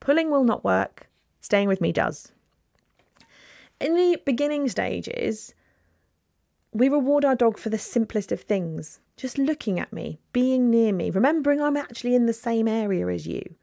Pulling 0.00 0.30
will 0.30 0.44
not 0.44 0.64
work, 0.64 1.08
staying 1.40 1.68
with 1.68 1.80
me 1.80 1.92
does. 1.92 2.32
In 3.80 3.96
the 3.96 4.20
beginning 4.24 4.68
stages, 4.68 5.54
we 6.74 6.88
reward 6.88 7.24
our 7.24 7.36
dog 7.36 7.56
for 7.56 7.70
the 7.70 7.78
simplest 7.78 8.32
of 8.32 8.40
things 8.40 9.00
just 9.16 9.38
looking 9.38 9.78
at 9.78 9.92
me, 9.92 10.18
being 10.32 10.70
near 10.70 10.92
me, 10.92 11.08
remembering 11.08 11.60
I'm 11.60 11.76
actually 11.76 12.16
in 12.16 12.26
the 12.26 12.32
same 12.32 12.66
area 12.66 13.06
as 13.06 13.28
you. 13.28 13.54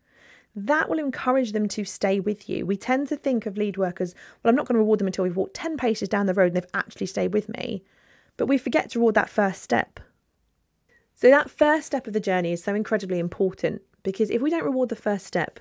That 0.56 0.90
will 0.90 0.98
encourage 0.98 1.52
them 1.52 1.68
to 1.70 1.84
stay 1.84 2.22
with 2.22 2.48
you. 2.48 2.66
We 2.66 2.78
tend 2.78 3.10
to 3.10 3.18
think 3.18 3.46
of 3.46 3.58
lead 3.58 3.76
workers, 3.76 4.16
well, 4.42 4.50
I'm 4.50 4.56
not 4.56 4.66
going 4.66 4.76
to 4.76 4.80
reward 4.80 5.00
them 5.00 5.08
until 5.08 5.26
we've 5.26 5.36
walked 5.36 5.56
10 5.56 5.76
paces 5.76 6.08
down 6.08 6.26
the 6.26 6.34
road 6.34 6.48
and 6.48 6.56
they've 6.56 6.72
actually 6.74 7.08
stayed 7.08 7.34
with 7.34 7.50
me. 7.50 7.84
But 8.38 8.46
we 8.48 8.58
forget 8.58 8.90
to 8.92 9.00
reward 9.00 9.16
that 9.16 9.30
first 9.30 9.62
step. 9.62 10.00
So, 11.16 11.30
that 11.30 11.52
first 11.52 11.88
step 11.88 12.08
of 12.08 12.14
the 12.14 12.20
journey 12.20 12.54
is 12.54 12.64
so 12.64 12.74
incredibly 12.74 13.20
important 13.20 13.82
because 14.04 14.32
if 14.32 14.42
we 14.42 14.50
don't 14.50 14.64
reward 14.64 14.90
the 14.90 14.96
first 14.96 15.26
step, 15.26 15.60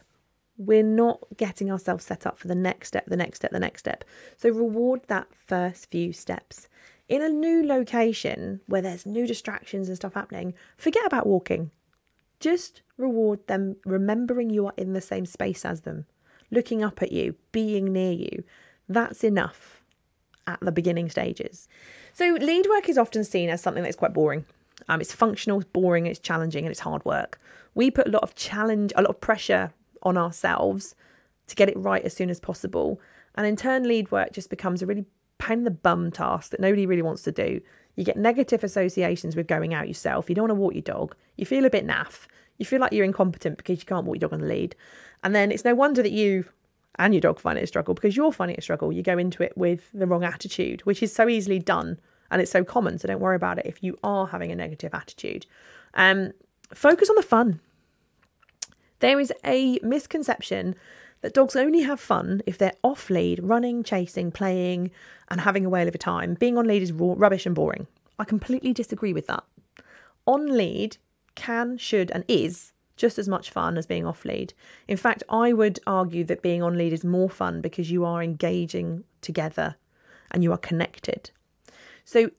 we're 0.56 0.82
not 0.82 1.20
getting 1.36 1.70
ourselves 1.70 2.04
set 2.04 2.26
up 2.26 2.38
for 2.38 2.48
the 2.48 2.54
next 2.54 2.88
step, 2.88 3.06
the 3.06 3.16
next 3.16 3.38
step, 3.38 3.50
the 3.50 3.60
next 3.60 3.80
step. 3.80 4.04
So, 4.36 4.50
reward 4.50 5.02
that 5.08 5.26
first 5.34 5.90
few 5.90 6.12
steps 6.12 6.68
in 7.10 7.22
a 7.22 7.28
new 7.28 7.66
location 7.66 8.60
where 8.66 8.80
there's 8.80 9.04
new 9.04 9.26
distractions 9.26 9.88
and 9.88 9.96
stuff 9.96 10.14
happening, 10.14 10.54
forget 10.78 11.04
about 11.04 11.26
walking. 11.26 11.72
Just 12.38 12.82
reward 12.96 13.44
them 13.48 13.76
remembering 13.84 14.48
you 14.48 14.66
are 14.66 14.72
in 14.76 14.92
the 14.92 15.00
same 15.00 15.26
space 15.26 15.64
as 15.64 15.80
them, 15.80 16.06
looking 16.52 16.84
up 16.84 17.02
at 17.02 17.10
you, 17.10 17.34
being 17.50 17.92
near 17.92 18.12
you. 18.12 18.44
That's 18.88 19.24
enough 19.24 19.82
at 20.46 20.60
the 20.60 20.70
beginning 20.70 21.10
stages. 21.10 21.68
So, 22.12 22.38
lead 22.40 22.66
work 22.68 22.88
is 22.88 22.96
often 22.96 23.24
seen 23.24 23.50
as 23.50 23.60
something 23.60 23.82
that's 23.82 23.96
quite 23.96 24.14
boring. 24.14 24.46
Um, 24.88 25.00
it's 25.00 25.12
functional, 25.12 25.60
it's 25.60 25.70
boring, 25.70 26.06
it's 26.06 26.20
challenging, 26.20 26.64
and 26.64 26.70
it's 26.70 26.80
hard 26.80 27.04
work. 27.04 27.40
We 27.74 27.90
put 27.90 28.06
a 28.06 28.10
lot 28.10 28.22
of 28.22 28.36
challenge, 28.36 28.92
a 28.94 29.02
lot 29.02 29.10
of 29.10 29.20
pressure 29.20 29.72
on 30.04 30.16
ourselves 30.16 30.94
to 31.48 31.56
get 31.56 31.68
it 31.68 31.76
right 31.76 32.04
as 32.04 32.14
soon 32.14 32.30
as 32.30 32.38
possible. 32.38 33.00
And 33.34 33.48
in 33.48 33.56
turn, 33.56 33.82
lead 33.82 34.12
work 34.12 34.32
just 34.32 34.48
becomes 34.48 34.80
a 34.80 34.86
really 34.86 35.06
pain 35.40 35.58
in 35.58 35.64
the 35.64 35.70
bum 35.70 36.10
task 36.10 36.50
that 36.50 36.60
nobody 36.60 36.86
really 36.86 37.02
wants 37.02 37.22
to 37.22 37.32
do. 37.32 37.60
You 37.96 38.04
get 38.04 38.16
negative 38.16 38.62
associations 38.62 39.34
with 39.34 39.46
going 39.46 39.74
out 39.74 39.88
yourself. 39.88 40.28
You 40.28 40.34
don't 40.34 40.44
want 40.44 40.50
to 40.50 40.54
walk 40.54 40.74
your 40.74 40.82
dog. 40.82 41.16
You 41.36 41.44
feel 41.44 41.64
a 41.64 41.70
bit 41.70 41.86
naff. 41.86 42.26
You 42.58 42.66
feel 42.66 42.80
like 42.80 42.92
you're 42.92 43.04
incompetent 43.04 43.56
because 43.56 43.80
you 43.80 43.86
can't 43.86 44.06
walk 44.06 44.16
your 44.16 44.28
dog 44.28 44.34
on 44.34 44.40
the 44.40 44.46
lead. 44.46 44.76
And 45.24 45.34
then 45.34 45.50
it's 45.50 45.64
no 45.64 45.74
wonder 45.74 46.02
that 46.02 46.12
you 46.12 46.44
and 46.98 47.14
your 47.14 47.20
dog 47.20 47.40
find 47.40 47.58
it 47.58 47.64
a 47.64 47.66
struggle 47.66 47.94
because 47.94 48.16
you're 48.16 48.32
finding 48.32 48.54
it 48.54 48.60
a 48.60 48.62
struggle. 48.62 48.92
You 48.92 49.02
go 49.02 49.18
into 49.18 49.42
it 49.42 49.56
with 49.56 49.90
the 49.92 50.06
wrong 50.06 50.24
attitude, 50.24 50.82
which 50.82 51.02
is 51.02 51.12
so 51.12 51.28
easily 51.28 51.58
done 51.58 51.98
and 52.30 52.40
it's 52.40 52.50
so 52.50 52.64
common. 52.64 52.98
So 52.98 53.08
don't 53.08 53.20
worry 53.20 53.36
about 53.36 53.58
it 53.58 53.66
if 53.66 53.82
you 53.82 53.98
are 54.04 54.26
having 54.26 54.52
a 54.52 54.56
negative 54.56 54.94
attitude. 54.94 55.46
Um, 55.94 56.32
focus 56.72 57.10
on 57.10 57.16
the 57.16 57.22
fun. 57.22 57.60
There 59.00 59.18
is 59.18 59.32
a 59.44 59.78
misconception 59.82 60.76
that 61.22 61.34
dogs 61.34 61.56
only 61.56 61.82
have 61.82 62.00
fun 62.00 62.42
if 62.46 62.56
they're 62.56 62.72
off 62.82 63.10
lead, 63.10 63.40
running, 63.42 63.82
chasing, 63.82 64.30
playing, 64.30 64.90
and 65.28 65.42
having 65.42 65.64
a 65.64 65.68
whale 65.68 65.88
of 65.88 65.94
a 65.94 65.98
time. 65.98 66.34
Being 66.34 66.56
on 66.56 66.66
lead 66.66 66.82
is 66.82 66.92
raw, 66.92 67.14
rubbish 67.16 67.46
and 67.46 67.54
boring. 67.54 67.86
I 68.18 68.24
completely 68.24 68.72
disagree 68.72 69.12
with 69.12 69.26
that. 69.26 69.44
On 70.26 70.56
lead 70.56 70.96
can, 71.34 71.78
should, 71.78 72.10
and 72.10 72.24
is 72.28 72.72
just 72.96 73.18
as 73.18 73.28
much 73.28 73.50
fun 73.50 73.78
as 73.78 73.86
being 73.86 74.06
off 74.06 74.24
lead. 74.24 74.52
In 74.86 74.96
fact, 74.96 75.22
I 75.28 75.52
would 75.52 75.80
argue 75.86 76.24
that 76.24 76.42
being 76.42 76.62
on 76.62 76.76
lead 76.76 76.92
is 76.92 77.04
more 77.04 77.30
fun 77.30 77.62
because 77.62 77.90
you 77.90 78.04
are 78.04 78.22
engaging 78.22 79.04
together 79.22 79.76
and 80.30 80.42
you 80.42 80.52
are 80.52 80.58
connected. 80.58 81.30
So 82.04 82.30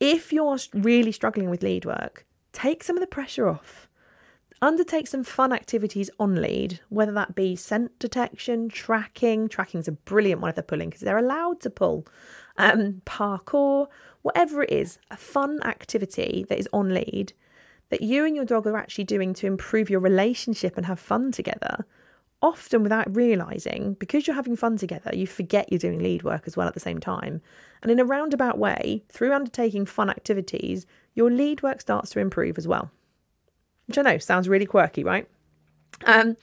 if 0.00 0.32
you're 0.32 0.58
really 0.72 1.12
struggling 1.12 1.50
with 1.50 1.62
lead 1.62 1.84
work, 1.84 2.24
take 2.52 2.82
some 2.82 2.96
of 2.96 3.02
the 3.02 3.06
pressure 3.06 3.48
off 3.48 3.88
Undertake 4.62 5.06
some 5.06 5.22
fun 5.22 5.52
activities 5.52 6.08
on 6.18 6.36
lead, 6.36 6.80
whether 6.88 7.12
that 7.12 7.34
be 7.34 7.56
scent 7.56 7.98
detection, 7.98 8.68
tracking. 8.68 9.48
Tracking's 9.48 9.88
a 9.88 9.92
brilliant 9.92 10.40
one 10.40 10.48
if 10.48 10.54
they're 10.56 10.62
pulling 10.62 10.88
because 10.88 11.02
they're 11.02 11.18
allowed 11.18 11.60
to 11.60 11.70
pull. 11.70 12.06
Um, 12.56 13.02
parkour, 13.04 13.88
whatever 14.22 14.62
it 14.62 14.70
is, 14.70 14.98
a 15.10 15.16
fun 15.16 15.62
activity 15.62 16.46
that 16.48 16.58
is 16.58 16.68
on 16.72 16.94
lead 16.94 17.34
that 17.90 18.02
you 18.02 18.24
and 18.24 18.34
your 18.34 18.44
dog 18.44 18.66
are 18.66 18.76
actually 18.76 19.04
doing 19.04 19.32
to 19.34 19.46
improve 19.46 19.90
your 19.90 20.00
relationship 20.00 20.76
and 20.76 20.86
have 20.86 20.98
fun 20.98 21.30
together. 21.30 21.84
often 22.42 22.82
without 22.82 23.14
realizing, 23.14 23.94
because 23.94 24.26
you're 24.26 24.36
having 24.36 24.56
fun 24.56 24.76
together, 24.76 25.10
you 25.14 25.26
forget 25.26 25.70
you're 25.70 25.78
doing 25.78 25.98
lead 25.98 26.22
work 26.22 26.44
as 26.46 26.56
well 26.56 26.68
at 26.68 26.74
the 26.74 26.80
same 26.80 27.00
time. 27.00 27.40
And 27.82 27.90
in 27.90 27.98
a 27.98 28.04
roundabout 28.04 28.58
way, 28.58 29.04
through 29.08 29.32
undertaking 29.32 29.86
fun 29.86 30.10
activities, 30.10 30.86
your 31.14 31.30
lead 31.30 31.62
work 31.62 31.80
starts 31.80 32.10
to 32.10 32.20
improve 32.20 32.58
as 32.58 32.68
well. 32.68 32.90
Which 33.86 33.98
I 33.98 34.02
know 34.02 34.18
sounds 34.18 34.48
really 34.48 34.66
quirky, 34.66 35.04
right? 35.04 35.28
Um, 36.04 36.36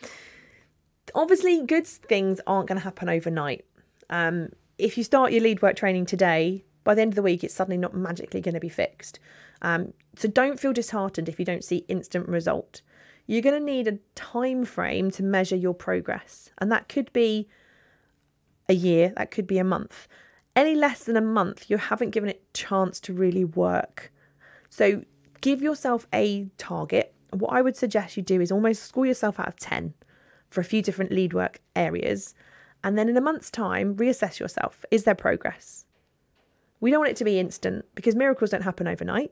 obviously, 1.14 1.66
good 1.66 1.86
things 1.86 2.40
aren't 2.48 2.68
going 2.68 2.80
to 2.80 2.84
happen 2.84 3.10
overnight. 3.10 3.66
Um, 4.10 4.50
if 4.78 4.98
you 4.98 5.04
start 5.04 5.32
your 5.32 5.42
lead 5.42 5.62
work 5.62 5.76
training 5.76 6.06
today, 6.06 6.64
by 6.84 6.96
the 6.96 7.02
end 7.02 7.12
of 7.12 7.16
the 7.16 7.22
week, 7.22 7.44
it's 7.44 7.54
suddenly 7.54 7.78
not 7.78 7.94
magically 7.94 8.42
going 8.42 8.54
to 8.54 8.60
be 8.60 8.70
fixed. 8.70 9.20
Um, 9.62 9.94
so 10.16 10.28
don't 10.28 10.60
feel 10.60 10.74
disheartened 10.74 11.30
if 11.30 11.40
you 11.40 11.46
don't 11.46 11.64
see 11.64 11.86
instant 11.88 12.28
result. 12.28 12.82
You're 13.26 13.42
going 13.42 13.60
to 13.60 13.66
need 13.66 13.88
a 13.88 14.00
time 14.16 14.66
frame 14.66 15.10
to 15.12 15.24
measure 15.24 15.56
your 15.56 15.74
progress, 15.74 16.50
and 16.58 16.72
that 16.72 16.90
could 16.90 17.12
be 17.14 17.48
a 18.68 18.74
year, 18.74 19.14
that 19.16 19.32
could 19.32 19.48
be 19.48 19.58
a 19.58 19.64
month. 19.64 20.08
Any 20.56 20.76
less 20.76 21.04
than 21.04 21.18
a 21.18 21.22
month, 21.22 21.70
you 21.70 21.78
haven't 21.78 22.12
given 22.12 22.30
it 22.30 22.54
chance 22.54 23.00
to 23.02 23.14
really 23.14 23.44
work. 23.44 24.12
So 24.70 25.04
give 25.42 25.62
yourself 25.62 26.06
a 26.14 26.48
target. 26.58 27.14
What 27.34 27.54
I 27.54 27.62
would 27.62 27.76
suggest 27.76 28.18
you 28.18 28.24
do 28.24 28.42
is 28.42 28.52
almost 28.52 28.84
score 28.84 29.06
yourself 29.06 29.40
out 29.40 29.48
of 29.48 29.56
10 29.58 29.94
for 30.50 30.62
a 30.62 30.66
few 30.66 30.82
different 30.82 31.12
lead 31.12 31.34
work 31.34 31.60
areas. 31.76 32.36
And 32.84 32.98
then 32.98 33.10
in 33.10 33.18
a 33.18 33.22
month's 33.22 33.50
time, 33.50 33.96
reassess 33.96 34.40
yourself. 34.40 34.86
Is 34.92 35.04
there 35.04 35.16
progress? 35.16 35.86
We 36.80 36.92
don't 36.92 37.00
want 37.00 37.12
it 37.12 37.18
to 37.18 37.24
be 37.24 37.40
instant 37.40 37.86
because 37.96 38.16
miracles 38.16 38.50
don't 38.50 38.64
happen 38.64 38.88
overnight. 38.88 39.32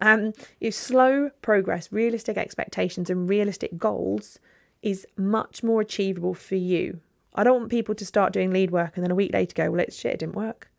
Um, 0.00 0.32
if 0.60 0.74
slow 0.74 1.30
progress, 1.42 1.92
realistic 1.92 2.36
expectations, 2.36 3.10
and 3.10 3.28
realistic 3.28 3.78
goals 3.78 4.38
is 4.82 5.06
much 5.16 5.62
more 5.62 5.80
achievable 5.80 6.34
for 6.34 6.56
you. 6.56 7.00
I 7.34 7.44
don't 7.44 7.58
want 7.58 7.70
people 7.70 7.94
to 7.94 8.06
start 8.06 8.32
doing 8.32 8.50
lead 8.50 8.70
work 8.70 8.92
and 8.96 9.04
then 9.04 9.10
a 9.10 9.14
week 9.14 9.32
later 9.32 9.54
go, 9.54 9.70
well, 9.70 9.80
it's 9.80 9.96
shit, 9.96 10.14
it 10.14 10.20
didn't 10.20 10.36
work. 10.36 10.70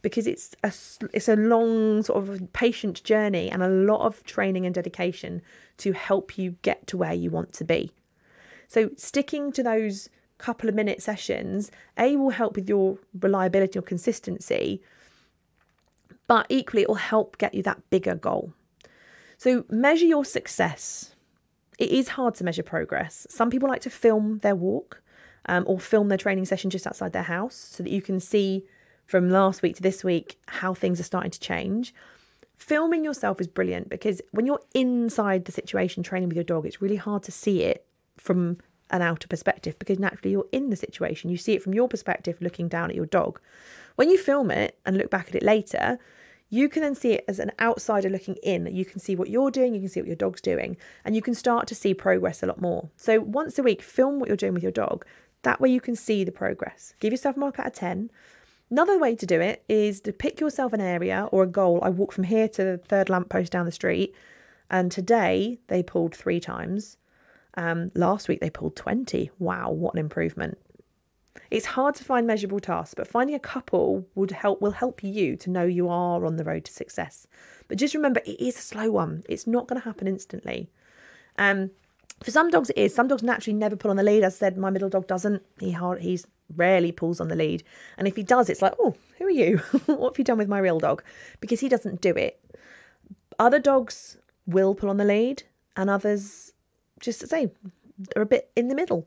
Because 0.00 0.26
it's 0.26 0.54
a, 0.62 0.72
it's 1.12 1.28
a 1.28 1.36
long, 1.36 2.02
sort 2.02 2.28
of 2.28 2.52
patient 2.52 3.02
journey 3.02 3.50
and 3.50 3.62
a 3.62 3.68
lot 3.68 4.06
of 4.06 4.22
training 4.24 4.64
and 4.64 4.74
dedication 4.74 5.42
to 5.78 5.92
help 5.92 6.38
you 6.38 6.56
get 6.62 6.86
to 6.88 6.96
where 6.96 7.12
you 7.12 7.30
want 7.30 7.52
to 7.54 7.64
be. 7.64 7.92
So, 8.68 8.90
sticking 8.96 9.50
to 9.52 9.62
those 9.62 10.08
couple 10.38 10.68
of 10.68 10.74
minute 10.74 11.02
sessions, 11.02 11.70
A, 11.98 12.16
will 12.16 12.30
help 12.30 12.54
with 12.54 12.68
your 12.68 12.98
reliability 13.18 13.78
or 13.78 13.82
consistency, 13.82 14.82
but 16.26 16.46
equally, 16.48 16.82
it 16.82 16.88
will 16.88 16.96
help 16.96 17.38
get 17.38 17.54
you 17.54 17.62
that 17.64 17.90
bigger 17.90 18.14
goal. 18.14 18.52
So, 19.36 19.64
measure 19.68 20.06
your 20.06 20.24
success. 20.24 21.14
It 21.78 21.90
is 21.90 22.08
hard 22.08 22.34
to 22.36 22.44
measure 22.44 22.62
progress. 22.62 23.26
Some 23.30 23.50
people 23.50 23.68
like 23.68 23.82
to 23.82 23.90
film 23.90 24.38
their 24.38 24.56
walk 24.56 25.02
um, 25.46 25.64
or 25.66 25.78
film 25.78 26.08
their 26.08 26.18
training 26.18 26.44
session 26.44 26.70
just 26.70 26.86
outside 26.86 27.12
their 27.12 27.22
house 27.22 27.54
so 27.54 27.82
that 27.82 27.90
you 27.90 28.02
can 28.02 28.20
see 28.20 28.64
from 29.08 29.30
last 29.30 29.62
week 29.62 29.74
to 29.74 29.82
this 29.82 30.04
week 30.04 30.38
how 30.46 30.74
things 30.74 31.00
are 31.00 31.04
starting 31.04 31.30
to 31.30 31.40
change. 31.40 31.94
Filming 32.58 33.04
yourself 33.04 33.40
is 33.40 33.46
brilliant 33.48 33.88
because 33.88 34.20
when 34.32 34.44
you're 34.44 34.60
inside 34.74 35.46
the 35.46 35.52
situation 35.52 36.02
training 36.02 36.28
with 36.28 36.36
your 36.36 36.44
dog, 36.44 36.66
it's 36.66 36.82
really 36.82 36.96
hard 36.96 37.22
to 37.22 37.32
see 37.32 37.62
it 37.62 37.86
from 38.18 38.58
an 38.90 39.00
outer 39.00 39.26
perspective 39.26 39.78
because 39.78 39.98
naturally 39.98 40.30
you're 40.30 40.46
in 40.52 40.68
the 40.68 40.76
situation. 40.76 41.30
You 41.30 41.38
see 41.38 41.54
it 41.54 41.62
from 41.62 41.72
your 41.72 41.88
perspective 41.88 42.36
looking 42.40 42.68
down 42.68 42.90
at 42.90 42.96
your 42.96 43.06
dog. 43.06 43.40
When 43.96 44.10
you 44.10 44.18
film 44.18 44.50
it 44.50 44.78
and 44.84 44.98
look 44.98 45.10
back 45.10 45.28
at 45.28 45.34
it 45.34 45.42
later, 45.42 45.98
you 46.50 46.68
can 46.68 46.82
then 46.82 46.94
see 46.94 47.12
it 47.12 47.24
as 47.28 47.38
an 47.38 47.52
outsider 47.60 48.10
looking 48.10 48.36
in. 48.42 48.66
You 48.74 48.84
can 48.84 49.00
see 49.00 49.16
what 49.16 49.30
you're 49.30 49.50
doing, 49.50 49.74
you 49.74 49.80
can 49.80 49.88
see 49.88 50.00
what 50.00 50.06
your 50.06 50.16
dog's 50.16 50.40
doing, 50.42 50.76
and 51.04 51.16
you 51.16 51.22
can 51.22 51.34
start 51.34 51.66
to 51.68 51.74
see 51.74 51.94
progress 51.94 52.42
a 52.42 52.46
lot 52.46 52.60
more. 52.60 52.90
So 52.96 53.20
once 53.20 53.58
a 53.58 53.62
week, 53.62 53.80
film 53.80 54.18
what 54.18 54.28
you're 54.28 54.36
doing 54.36 54.54
with 54.54 54.62
your 54.62 54.72
dog. 54.72 55.06
That 55.42 55.60
way 55.60 55.70
you 55.70 55.80
can 55.80 55.96
see 55.96 56.24
the 56.24 56.32
progress. 56.32 56.94
Give 57.00 57.12
yourself 57.12 57.36
a 57.36 57.40
mark 57.40 57.58
out 57.58 57.68
of 57.68 57.72
10. 57.72 58.10
Another 58.70 58.98
way 58.98 59.14
to 59.16 59.26
do 59.26 59.40
it 59.40 59.64
is 59.68 60.00
to 60.02 60.12
pick 60.12 60.40
yourself 60.40 60.72
an 60.72 60.80
area 60.80 61.28
or 61.32 61.42
a 61.42 61.46
goal. 61.46 61.80
I 61.82 61.88
walk 61.88 62.12
from 62.12 62.24
here 62.24 62.48
to 62.48 62.64
the 62.64 62.78
third 62.78 63.08
lamppost 63.08 63.50
down 63.50 63.64
the 63.64 63.72
street, 63.72 64.14
and 64.70 64.92
today 64.92 65.58
they 65.68 65.82
pulled 65.82 66.14
three 66.14 66.38
times. 66.38 66.98
Um, 67.56 67.90
last 67.94 68.28
week 68.28 68.40
they 68.40 68.50
pulled 68.50 68.76
20. 68.76 69.30
Wow, 69.38 69.70
what 69.70 69.94
an 69.94 70.00
improvement. 70.00 70.58
It's 71.50 71.66
hard 71.66 71.94
to 71.94 72.04
find 72.04 72.26
measurable 72.26 72.60
tasks, 72.60 72.94
but 72.94 73.08
finding 73.08 73.34
a 73.34 73.40
couple 73.40 74.06
would 74.14 74.32
help 74.32 74.60
will 74.60 74.72
help 74.72 75.02
you 75.02 75.36
to 75.36 75.50
know 75.50 75.64
you 75.64 75.88
are 75.88 76.26
on 76.26 76.36
the 76.36 76.44
road 76.44 76.66
to 76.66 76.72
success. 76.72 77.26
But 77.68 77.78
just 77.78 77.94
remember 77.94 78.20
it 78.26 78.38
is 78.40 78.58
a 78.58 78.62
slow 78.62 78.90
one. 78.90 79.22
It's 79.28 79.46
not 79.46 79.66
going 79.66 79.80
to 79.80 79.84
happen 79.84 80.06
instantly. 80.06 80.68
Um 81.36 81.70
for 82.22 82.32
some 82.32 82.50
dogs 82.50 82.70
it 82.70 82.76
is. 82.76 82.94
Some 82.94 83.08
dogs 83.08 83.22
naturally 83.22 83.56
never 83.56 83.76
pull 83.76 83.90
on 83.90 83.96
the 83.96 84.02
lead. 84.02 84.24
As 84.24 84.34
I 84.34 84.38
said, 84.38 84.58
my 84.58 84.70
middle 84.70 84.88
dog 84.88 85.06
doesn't. 85.06 85.42
He 85.60 85.72
hard, 85.72 86.00
he's 86.00 86.26
rarely 86.54 86.92
pulls 86.92 87.20
on 87.20 87.28
the 87.28 87.36
lead. 87.36 87.62
And 87.96 88.08
if 88.08 88.16
he 88.16 88.22
does, 88.22 88.48
it's 88.48 88.62
like, 88.62 88.74
oh, 88.78 88.94
who 89.18 89.26
are 89.26 89.30
you? 89.30 89.58
what 89.86 90.12
have 90.12 90.18
you 90.18 90.24
done 90.24 90.38
with 90.38 90.48
my 90.48 90.58
real 90.58 90.78
dog? 90.78 91.02
Because 91.40 91.60
he 91.60 91.68
doesn't 91.68 92.00
do 92.00 92.14
it. 92.14 92.40
Other 93.38 93.58
dogs 93.58 94.18
will 94.46 94.74
pull 94.74 94.90
on 94.90 94.96
the 94.96 95.04
lead, 95.04 95.44
and 95.76 95.88
others, 95.88 96.52
just 97.00 97.20
to 97.20 97.26
say, 97.26 97.52
are 98.16 98.22
a 98.22 98.26
bit 98.26 98.50
in 98.56 98.68
the 98.68 98.74
middle. 98.74 99.06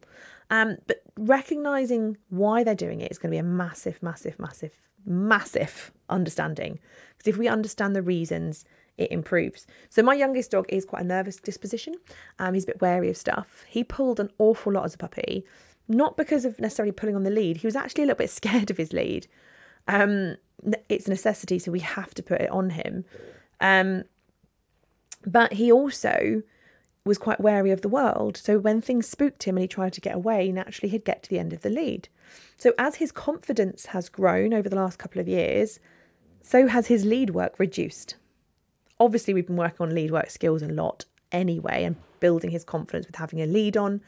Um, 0.50 0.78
but 0.88 1.02
recognizing 1.18 2.18
why 2.30 2.64
they're 2.64 2.76
doing 2.76 3.02
it 3.02 3.12
is 3.12 3.18
going 3.18 3.32
to 3.32 3.36
be 3.36 3.40
a 3.40 3.44
massive, 3.44 4.02
massive, 4.04 4.40
massive, 4.40 4.80
massive 5.06 5.92
understanding. 6.10 6.80
Because 7.18 7.34
if 7.34 7.38
we 7.38 7.48
understand 7.48 7.96
the 7.96 8.02
reasons, 8.02 8.66
it 8.98 9.12
improves. 9.12 9.66
So 9.90 10.04
my 10.04 10.14
youngest 10.14 10.52
dog 10.52 10.66
is 10.70 10.86
quite 10.86 11.04
a 11.04 11.08
nervous 11.08 11.38
disposition. 11.38 11.96
Um, 12.40 12.54
he's 12.54 12.64
a 12.64 12.68
bit 12.68 12.82
wary 12.82 13.10
of 13.10 13.18
stuff. 13.18 13.64
He 13.68 13.84
pulled 13.84 14.20
an 14.20 14.30
awful 14.38 14.74
lot 14.74 14.86
as 14.86 14.94
a 14.94 14.98
puppy, 14.98 15.46
not 15.88 16.18
because 16.18 16.46
of 16.46 16.60
necessarily 16.60 16.92
pulling 16.92 17.16
on 17.16 17.24
the 17.24 17.30
lead. 17.30 17.58
He 17.58 17.68
was 17.68 17.76
actually 17.76 18.04
a 18.04 18.08
little 18.08 18.18
bit 18.18 18.30
scared 18.42 18.72
of 18.72 18.78
his 18.78 18.94
lead. 18.94 19.28
Um, 19.88 20.38
it's 20.90 21.08
a 21.08 21.10
necessity, 21.10 21.60
so 21.60 21.72
we 21.72 21.80
have 21.80 22.14
to 22.14 22.24
put 22.24 22.42
it 22.42 22.50
on 22.50 22.72
him. 22.72 23.06
Um, 23.60 24.04
but 25.26 25.54
he 25.54 25.72
also 25.72 26.44
was 27.04 27.18
quite 27.18 27.40
wary 27.40 27.72
of 27.72 27.82
the 27.82 27.90
world. 27.90 28.38
So 28.38 28.60
when 28.60 28.80
things 28.80 29.08
spooked 29.08 29.44
him 29.44 29.58
and 29.58 29.64
he 29.64 29.68
tried 29.68 29.94
to 29.94 30.02
get 30.02 30.16
away, 30.16 30.52
naturally 30.52 30.90
he'd 30.90 31.06
get 31.06 31.24
to 31.24 31.30
the 31.30 31.40
end 31.40 31.52
of 31.52 31.62
the 31.62 31.70
lead. 31.70 32.10
So 32.58 32.74
as 32.78 32.96
his 32.96 33.12
confidence 33.12 33.88
has 33.88 34.08
grown 34.08 34.54
over 34.54 34.70
the 34.70 34.76
last 34.76 35.00
couple 35.00 35.20
of 35.20 35.28
years, 35.28 35.80
so 36.44 36.68
has 36.68 36.88
his 36.88 37.06
lead 37.06 37.32
work 37.32 37.58
reduced. 37.58 38.16
Obviously, 39.00 39.34
we've 39.34 39.48
been 39.48 39.56
working 39.56 39.88
on 39.88 39.96
lead 39.96 40.12
work 40.12 40.30
skills 40.30 40.62
a 40.62 40.68
lot 40.68 41.06
anyway 41.32 41.84
and 41.84 41.96
building 42.20 42.52
his 42.52 42.64
confidence 42.64 43.08
with 43.08 43.16
having 43.16 43.42
a 43.42 43.48
lead 43.48 43.76
on, 43.76 44.02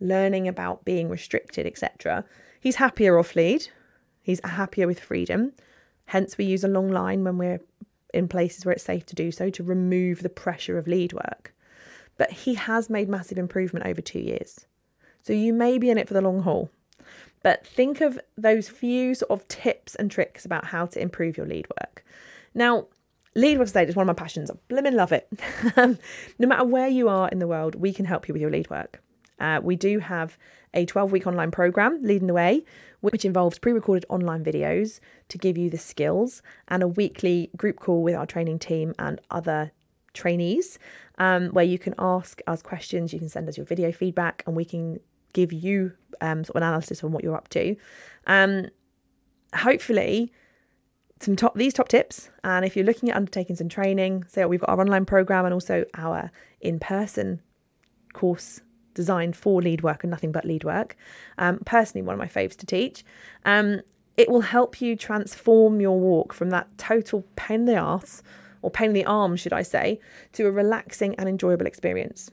learning 0.00 0.48
about 0.48 0.84
being 0.84 1.08
restricted, 1.08 1.66
etc. 1.66 2.24
He's 2.60 2.76
happier 2.76 3.18
off 3.18 3.36
lead. 3.36 3.68
He's 4.22 4.40
happier 4.44 4.86
with 4.86 5.00
freedom. 5.00 5.52
Hence, 6.06 6.36
we 6.36 6.44
use 6.44 6.64
a 6.64 6.68
long 6.68 6.90
line 6.90 7.24
when 7.24 7.38
we're 7.38 7.60
in 8.12 8.26
places 8.28 8.64
where 8.64 8.72
it's 8.72 8.84
safe 8.84 9.06
to 9.06 9.14
do 9.14 9.30
so 9.30 9.50
to 9.50 9.62
remove 9.62 10.22
the 10.22 10.28
pressure 10.28 10.76
of 10.78 10.88
lead 10.88 11.12
work 11.12 11.54
but 12.20 12.30
he 12.30 12.52
has 12.52 12.90
made 12.90 13.08
massive 13.08 13.38
improvement 13.38 13.86
over 13.86 14.02
two 14.02 14.18
years. 14.18 14.66
So 15.22 15.32
you 15.32 15.54
may 15.54 15.78
be 15.78 15.88
in 15.88 15.96
it 15.96 16.06
for 16.06 16.12
the 16.12 16.20
long 16.20 16.42
haul. 16.42 16.68
But 17.42 17.66
think 17.66 18.02
of 18.02 18.20
those 18.36 18.68
few 18.68 19.14
sort 19.14 19.30
of 19.30 19.48
tips 19.48 19.94
and 19.94 20.10
tricks 20.10 20.44
about 20.44 20.66
how 20.66 20.84
to 20.84 21.00
improve 21.00 21.38
your 21.38 21.46
lead 21.46 21.66
work. 21.80 22.04
Now, 22.52 22.88
lead 23.34 23.58
work 23.58 23.68
state 23.68 23.88
is 23.88 23.96
one 23.96 24.06
of 24.06 24.14
my 24.14 24.22
passions. 24.22 24.50
I 24.50 24.54
blimmin' 24.68 24.96
love 24.96 25.12
it. 25.12 25.32
no 26.38 26.46
matter 26.46 26.66
where 26.66 26.88
you 26.88 27.08
are 27.08 27.30
in 27.30 27.38
the 27.38 27.48
world, 27.48 27.74
we 27.74 27.90
can 27.90 28.04
help 28.04 28.28
you 28.28 28.34
with 28.34 28.42
your 28.42 28.50
lead 28.50 28.68
work. 28.68 29.02
Uh, 29.40 29.60
we 29.62 29.74
do 29.74 29.98
have 29.98 30.36
a 30.74 30.84
12 30.84 31.10
week 31.10 31.26
online 31.26 31.50
program, 31.50 31.98
Leading 32.02 32.26
the 32.28 32.34
Way, 32.34 32.64
which 33.00 33.24
involves 33.24 33.58
pre 33.58 33.72
recorded 33.72 34.06
online 34.08 34.44
videos 34.44 35.00
to 35.28 35.38
give 35.38 35.56
you 35.58 35.70
the 35.70 35.78
skills 35.78 36.42
and 36.68 36.82
a 36.82 36.88
weekly 36.88 37.50
group 37.56 37.76
call 37.76 38.02
with 38.02 38.14
our 38.14 38.26
training 38.26 38.58
team 38.58 38.94
and 38.98 39.20
other 39.30 39.72
trainees 40.12 40.78
um, 41.18 41.48
where 41.48 41.64
you 41.64 41.78
can 41.78 41.94
ask 41.98 42.40
us 42.46 42.62
questions, 42.62 43.12
you 43.12 43.18
can 43.18 43.28
send 43.28 43.48
us 43.48 43.56
your 43.56 43.66
video 43.66 43.92
feedback, 43.92 44.42
and 44.46 44.56
we 44.56 44.64
can 44.64 44.98
give 45.32 45.52
you 45.52 45.92
um, 46.20 46.44
sort 46.44 46.56
of 46.56 46.62
analysis 46.62 47.02
on 47.04 47.12
what 47.12 47.22
you're 47.22 47.36
up 47.36 47.48
to. 47.48 47.76
Um, 48.26 48.66
hopefully, 49.54 50.32
some 51.20 51.36
top 51.36 51.54
these 51.54 51.74
top 51.74 51.88
tips, 51.88 52.30
and 52.44 52.64
if 52.64 52.76
you're 52.76 52.84
looking 52.84 53.10
at 53.10 53.16
undertaking 53.16 53.56
some 53.56 53.68
training, 53.68 54.24
so 54.28 54.48
we've 54.48 54.60
got 54.60 54.70
our 54.70 54.80
online 54.80 55.04
program 55.04 55.44
and 55.44 55.54
also 55.54 55.84
our 55.94 56.30
in-person 56.60 57.40
course 58.12 58.60
designed 58.94 59.36
for 59.36 59.60
lead 59.62 59.82
work 59.82 60.04
and 60.04 60.10
nothing 60.10 60.32
but 60.32 60.44
lead 60.44 60.64
work. 60.64 60.96
Um, 61.38 61.60
personally, 61.64 62.02
one 62.02 62.14
of 62.14 62.18
my 62.18 62.26
faves 62.26 62.56
to 62.56 62.66
teach. 62.66 63.04
Um, 63.44 63.80
it 64.16 64.28
will 64.28 64.42
help 64.42 64.80
you 64.80 64.96
transform 64.96 65.80
your 65.80 65.98
walk 65.98 66.32
from 66.32 66.50
that 66.50 66.76
total 66.76 67.24
pain 67.36 67.60
in 67.60 67.66
the 67.66 67.76
ass 67.76 68.22
or 68.62 68.70
pain 68.70 68.88
in 68.88 68.94
the 68.94 69.04
arm, 69.04 69.36
should 69.36 69.52
I 69.52 69.62
say, 69.62 70.00
to 70.32 70.46
a 70.46 70.50
relaxing 70.50 71.14
and 71.16 71.28
enjoyable 71.28 71.66
experience. 71.66 72.30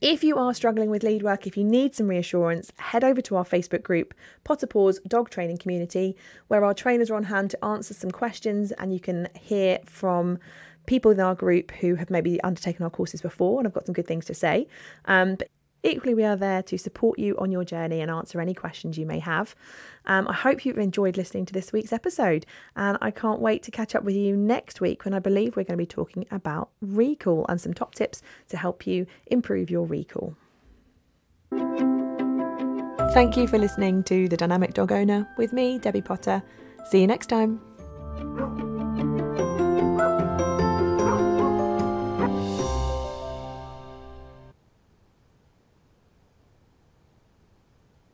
If 0.00 0.24
you 0.24 0.38
are 0.38 0.54
struggling 0.54 0.88
with 0.88 1.02
lead 1.02 1.22
work, 1.22 1.46
if 1.46 1.58
you 1.58 1.64
need 1.64 1.94
some 1.94 2.08
reassurance, 2.08 2.72
head 2.78 3.04
over 3.04 3.20
to 3.20 3.36
our 3.36 3.44
Facebook 3.44 3.82
group, 3.82 4.14
Potter 4.44 4.66
Paws 4.66 4.98
Dog 5.06 5.28
Training 5.28 5.58
Community, 5.58 6.16
where 6.48 6.64
our 6.64 6.72
trainers 6.72 7.10
are 7.10 7.16
on 7.16 7.24
hand 7.24 7.50
to 7.50 7.62
answer 7.62 7.92
some 7.92 8.10
questions 8.10 8.72
and 8.72 8.94
you 8.94 9.00
can 9.00 9.28
hear 9.38 9.78
from 9.84 10.38
people 10.86 11.10
in 11.10 11.20
our 11.20 11.34
group 11.34 11.70
who 11.72 11.94
have 11.96 12.10
maybe 12.10 12.40
undertaken 12.42 12.82
our 12.82 12.90
courses 12.90 13.20
before 13.20 13.60
and 13.60 13.66
have 13.66 13.74
got 13.74 13.86
some 13.86 13.92
good 13.92 14.06
things 14.06 14.24
to 14.26 14.34
say. 14.34 14.66
Um, 15.04 15.36
but 15.36 15.48
Equally, 15.82 16.14
we 16.14 16.24
are 16.24 16.36
there 16.36 16.62
to 16.64 16.76
support 16.76 17.18
you 17.18 17.36
on 17.38 17.50
your 17.50 17.64
journey 17.64 18.00
and 18.00 18.10
answer 18.10 18.40
any 18.40 18.52
questions 18.52 18.98
you 18.98 19.06
may 19.06 19.18
have. 19.18 19.54
Um, 20.04 20.28
I 20.28 20.34
hope 20.34 20.64
you've 20.64 20.78
enjoyed 20.78 21.16
listening 21.16 21.46
to 21.46 21.52
this 21.52 21.72
week's 21.72 21.92
episode, 21.92 22.44
and 22.76 22.98
I 23.00 23.10
can't 23.10 23.40
wait 23.40 23.62
to 23.64 23.70
catch 23.70 23.94
up 23.94 24.04
with 24.04 24.14
you 24.14 24.36
next 24.36 24.80
week 24.80 25.04
when 25.04 25.14
I 25.14 25.20
believe 25.20 25.56
we're 25.56 25.64
going 25.64 25.78
to 25.78 25.82
be 25.82 25.86
talking 25.86 26.26
about 26.30 26.70
recall 26.82 27.46
and 27.48 27.60
some 27.60 27.72
top 27.72 27.94
tips 27.94 28.20
to 28.48 28.56
help 28.56 28.86
you 28.86 29.06
improve 29.28 29.70
your 29.70 29.86
recall. 29.86 30.36
Thank 33.12 33.36
you 33.36 33.48
for 33.48 33.58
listening 33.58 34.04
to 34.04 34.28
The 34.28 34.36
Dynamic 34.36 34.74
Dog 34.74 34.92
Owner 34.92 35.26
with 35.36 35.52
me, 35.52 35.78
Debbie 35.78 36.02
Potter. 36.02 36.42
See 36.90 37.00
you 37.00 37.06
next 37.06 37.28
time. 37.28 37.60